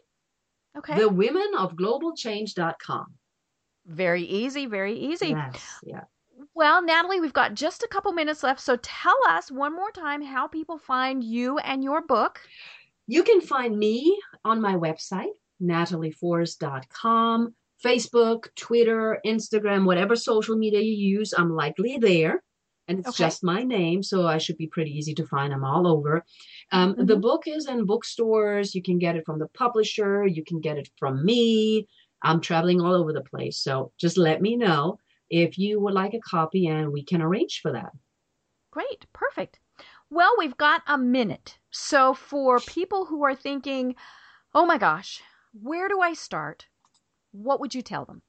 Okay. 0.78 0.96
the 0.98 1.10
women 1.10 1.48
of 1.58 1.76
globalchange.com. 1.76 3.06
very 3.86 4.24
easy, 4.24 4.66
very 4.66 4.94
easy. 4.94 5.30
Yes, 5.30 5.80
yeah. 5.84 6.02
Well, 6.54 6.84
Natalie, 6.84 7.20
we've 7.22 7.34
got 7.34 7.54
just 7.56 7.84
a 7.84 7.88
couple 7.88 8.12
minutes 8.14 8.44
left, 8.44 8.60
so 8.60 8.76
tell 8.78 9.18
us 9.28 9.50
one 9.50 9.74
more 9.76 9.92
time 9.92 10.22
how 10.22 10.48
people 10.48 10.78
find 10.78 11.24
you 11.24 11.58
and 11.60 11.84
your 11.84 12.02
book. 12.02 12.42
You 13.08 13.24
can 13.24 13.42
find 13.42 13.78
me 13.78 14.20
on 14.44 14.60
my 14.62 14.76
website, 14.76 15.32
natalieforest.com, 15.62 17.56
Facebook, 17.84 18.48
Twitter, 18.56 19.20
Instagram, 19.26 19.86
whatever 19.86 20.16
social 20.16 20.58
media 20.58 20.82
you 20.82 20.94
use, 21.20 21.34
I'm 21.38 21.54
likely 21.56 21.98
there. 21.98 22.44
And 22.88 23.00
it's 23.00 23.14
Okay. 23.14 23.36
just 23.36 23.44
my 23.44 23.64
name, 23.64 24.02
so 24.04 24.28
I 24.28 24.38
should 24.38 24.58
be 24.58 24.68
pretty 24.68 24.92
easy 24.92 25.14
to 25.16 25.26
find. 25.26 25.54
I'm 25.54 25.64
all 25.66 25.88
over. 25.88 26.24
Um, 26.72 26.96
The 26.98 27.16
Mhm. 27.16 27.28
book 27.28 27.44
is 27.48 27.68
in 27.68 27.86
bookstores. 27.86 28.74
You 28.76 28.82
can 28.82 28.98
get 29.00 29.16
it 29.16 29.26
from 29.26 29.40
the 29.40 29.50
publisher. 29.50 30.26
You 30.26 30.44
can 30.44 30.60
get 30.62 30.78
it 30.78 30.90
from 30.98 31.26
me. 31.26 31.88
I'm 32.24 32.42
traveling 32.42 32.82
all 32.82 32.94
over 32.94 33.14
the 33.14 33.24
place. 33.24 33.60
So 33.62 33.92
just 34.00 34.18
let 34.18 34.42
me 34.42 34.56
know 34.56 34.98
if 35.30 35.58
you 35.58 35.80
would 35.82 35.94
like 35.94 36.14
a 36.14 36.20
copy 36.20 36.68
and 36.68 36.92
we 36.92 37.04
can 37.04 37.22
arrange 37.22 37.60
for 37.62 37.72
that. 37.74 37.92
Great, 38.72 39.12
perfect. 39.12 39.60
Well, 40.10 40.34
we've 40.38 40.56
got 40.56 40.82
a 40.88 40.98
minute. 40.98 41.60
So, 41.70 42.14
for 42.14 42.62
people 42.62 43.08
who 43.08 43.22
are 43.24 43.36
thinking, 43.36 43.98
oh 44.54 44.66
my 44.66 44.78
gosh, 44.78 45.24
where 45.54 45.90
do 45.90 46.02
I 46.02 46.14
start? 46.14 46.68
What 47.32 47.60
would 47.62 47.76
you 47.76 47.82
tell 47.84 48.06
them? 48.06 48.24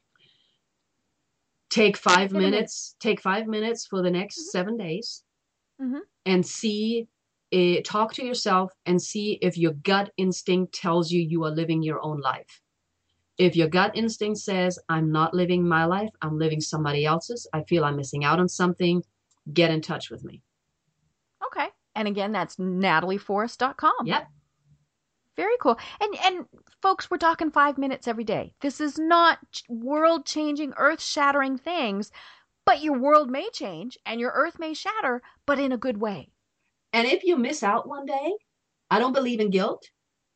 Take 1.71 1.97
five 1.97 2.31
Get 2.31 2.37
'em 2.37 2.45
in. 2.45 2.51
minutes 2.51 2.97
take 2.99 3.21
five 3.21 3.47
minutes 3.47 3.87
for 3.87 4.03
the 4.03 4.11
next 4.11 4.39
Mhm. 4.39 4.51
seven 4.51 4.77
days 4.77 5.25
Mhm. 5.81 6.01
and 6.27 6.47
see 6.47 7.09
eh, 7.53 7.81
talk 7.83 8.12
to 8.14 8.25
yourself 8.25 8.73
and 8.87 9.01
see 9.01 9.39
if 9.41 9.57
your 9.57 9.73
gut 9.73 10.12
instinct 10.16 10.75
tells 10.75 11.11
you 11.11 11.21
you 11.23 11.45
are 11.45 11.51
living 11.51 11.83
your 11.83 12.01
own 12.03 12.21
life 12.21 12.61
if 13.39 13.57
your 13.57 13.69
gut 13.69 13.97
instinct 13.97 14.39
says 14.39 14.79
i'm 14.89 15.11
not 15.11 15.33
living 15.33 15.66
my 15.66 15.85
life 15.87 16.11
i'm 16.21 16.39
living 16.39 16.61
somebody 16.61 17.07
else's 17.07 17.47
i 17.55 17.62
feel 17.62 17.85
i'm 17.85 17.97
missing 17.97 18.25
out 18.25 18.39
on 18.39 18.49
something 18.49 19.03
get 19.55 19.71
in 19.71 19.81
touch 19.81 20.11
with 20.11 20.25
me 20.25 20.43
Okay. 21.47 21.69
And 21.95 22.07
again, 22.07 22.33
that's 22.33 22.57
natalieforest.com. 22.57 24.07
yep 24.07 24.29
Very 25.37 25.57
cool. 25.61 25.79
And 26.01 26.16
and 26.25 26.47
folks, 26.83 27.11
we're 27.11 27.16
talking 27.18 27.51
5 27.51 27.79
minutes 27.79 28.07
every 28.09 28.24
day. 28.24 28.55
This 28.61 28.81
is 28.81 28.99
not 28.99 29.39
world-changing, 29.68 30.74
earth-shattering 30.76 31.59
things, 31.59 32.11
but 32.64 32.83
your 32.83 32.99
world 32.99 33.31
may 33.31 33.49
change 33.51 33.99
and 34.07 34.20
your 34.20 34.33
earth 34.35 34.59
may 34.59 34.74
shatter, 34.74 35.22
but 35.47 35.59
in 35.59 35.72
a 35.72 35.79
good 35.79 35.99
way. 36.01 36.29
and 36.93 37.07
if 37.07 37.22
you 37.24 37.37
miss 37.37 37.62
out 37.62 37.87
one 37.87 38.07
day 38.07 38.33
i 38.91 38.99
don't 38.99 39.12
believe 39.12 39.41
in 39.41 39.51
guilt 39.51 39.83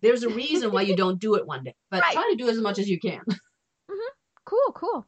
there's 0.03 0.23
a 0.23 0.29
reason 0.29 0.71
why 0.71 0.83
you 0.83 0.95
don't 0.95 1.19
do 1.21 1.35
it 1.37 1.47
one 1.47 1.65
day 1.65 1.75
but 1.91 2.03
Right. 2.07 2.13
try 2.13 2.29
to 2.31 2.37
do 2.37 2.49
as 2.51 2.59
much 2.61 2.79
as 2.79 2.89
you 2.89 2.99
can 3.01 3.21
Cool, 4.45 4.73
cool. 4.75 5.07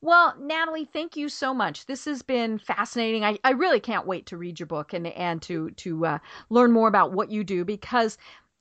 Well, 0.00 0.34
Natalie, 0.38 0.84
thank 0.90 1.16
you 1.16 1.28
so 1.28 1.52
much. 1.52 1.86
This 1.86 2.04
has 2.04 2.22
been 2.22 2.58
fascinating. 2.58 3.24
I, 3.24 3.36
I 3.42 3.50
really 3.50 3.80
can't 3.80 4.06
wait 4.06 4.26
to 4.26 4.36
read 4.36 4.60
your 4.60 4.68
book 4.68 4.94
and 4.94 5.08
and 5.08 5.42
to 5.42 5.70
to 5.70 6.06
uh, 6.06 6.18
learn 6.50 6.70
more 6.72 6.86
about 6.88 7.12
what 7.12 7.30
you 7.30 7.42
do 7.44 7.64
because 7.64 8.16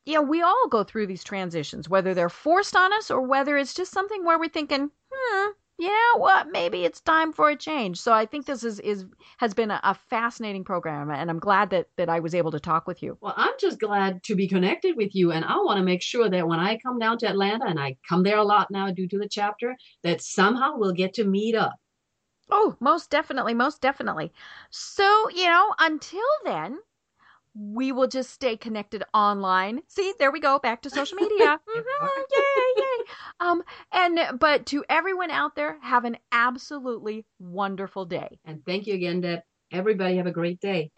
yeah, 0.06 0.20
we 0.20 0.42
all 0.42 0.68
go 0.70 0.84
through 0.84 1.08
these 1.08 1.24
transitions, 1.24 1.90
whether 1.90 2.14
they're 2.14 2.30
forced 2.30 2.76
on 2.76 2.94
us 2.94 3.10
or 3.10 3.22
whether 3.22 3.58
it's 3.58 3.74
just 3.74 3.92
something 3.92 4.24
where 4.24 4.40
we're 4.40 4.50
thinking, 4.50 4.92
hmm, 5.12 5.50
you 5.78 5.88
know 5.88 6.20
what, 6.20 6.52
maybe 6.52 6.86
it's 6.86 7.02
time 7.02 7.34
for 7.34 7.50
a 7.50 7.56
change. 7.56 8.00
So 8.00 8.14
I 8.14 8.26
think 8.26 8.46
this 8.46 8.64
is 8.64 8.80
is 8.80 9.06
has 9.40 9.54
been 9.54 9.72
a, 9.72 9.80
a 9.84 9.94
fascinating 9.94 10.64
program, 10.64 11.10
and 11.10 11.30
I'm 11.30 11.40
glad 11.40 11.72
that 11.72 11.88
that 11.98 12.08
I 12.08 12.20
was 12.20 12.36
able 12.36 12.52
to 12.52 12.60
talk 12.60 12.88
with 12.88 13.04
you. 13.04 13.18
Well, 13.20 13.34
I'm 13.36 13.54
just 13.60 13.80
glad 13.80 14.24
to 14.24 14.36
be 14.36 14.48
connected 14.48 14.96
with 14.96 15.16
you. 15.16 15.32
And 15.32 15.44
I 15.44 15.58
want 15.58 15.78
to 15.78 15.84
make 15.84 16.02
sure 16.02 16.30
that 16.30 16.48
when 16.48 16.60
I 16.60 16.78
come 16.78 17.00
down 17.00 17.18
to 17.20 17.28
Atlanta, 17.28 17.66
and 17.66 17.80
I 17.80 17.98
come 18.08 18.24
there 18.24 18.38
a 18.38 18.44
lot 18.44 18.72
now 18.72 18.92
due 18.92 19.08
to 19.10 19.18
the 19.18 19.28
chapter, 19.28 19.76
that 20.04 20.22
somehow 20.22 20.78
we'll 20.78 20.94
get 20.94 21.16
to 21.16 21.26
meet 21.26 21.56
up. 21.56 21.76
Oh, 22.50 22.76
most 22.80 23.10
definitely, 23.10 23.54
most 23.56 23.82
definitely. 23.82 24.32
So, 24.70 25.30
you 25.30 25.48
know, 25.48 25.74
until 25.80 26.22
then, 26.44 26.80
we 27.56 27.92
will 27.92 28.08
just 28.08 28.32
stay 28.32 28.58
connected 28.58 29.04
online. 29.14 29.82
See, 29.88 30.14
there 30.20 30.32
we 30.32 30.40
go, 30.40 30.60
back 30.60 30.82
to 30.84 30.90
social 30.90 31.18
media. 31.18 31.60
Mhm, 31.76 32.24
yay, 32.32 32.74
yay. 32.78 33.06
Um, 33.40 33.64
and 33.92 34.40
but 34.40 34.66
to 34.68 34.84
everyone 34.90 35.32
out 35.32 35.56
there, 35.56 35.78
have 35.82 36.06
an 36.06 36.18
absolutely 36.32 37.26
wonderful 37.40 38.06
day. 38.06 38.40
And 38.46 38.64
thank 38.66 38.88
you 38.88 38.94
again, 38.96 39.22
Deb. 39.22 39.40
Everybody 39.72 40.18
have 40.18 40.28
a 40.28 40.32
great 40.32 40.60
day. 40.60 40.92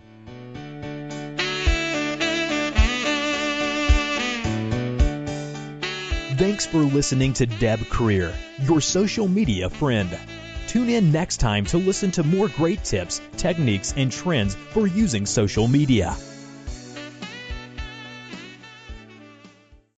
Thanks 6.38 6.68
for 6.68 6.80
listening 6.80 7.34
to 7.34 7.48
Deb 7.48 7.80
Krier, 7.80 8.34
your 8.68 8.80
social 8.82 9.28
media 9.28 9.70
friend. 9.70 10.10
Tune 10.68 10.90
in 10.90 11.12
next 11.12 11.38
time 11.38 11.66
to 11.66 11.78
listen 11.78 12.12
to 12.12 12.24
more 12.24 12.48
great 12.50 12.84
tips, 12.84 13.22
techniques, 13.38 13.94
and 13.98 14.12
trends 14.12 14.54
for 14.56 14.86
using 14.86 15.26
social 15.26 15.68
media. 15.68 16.16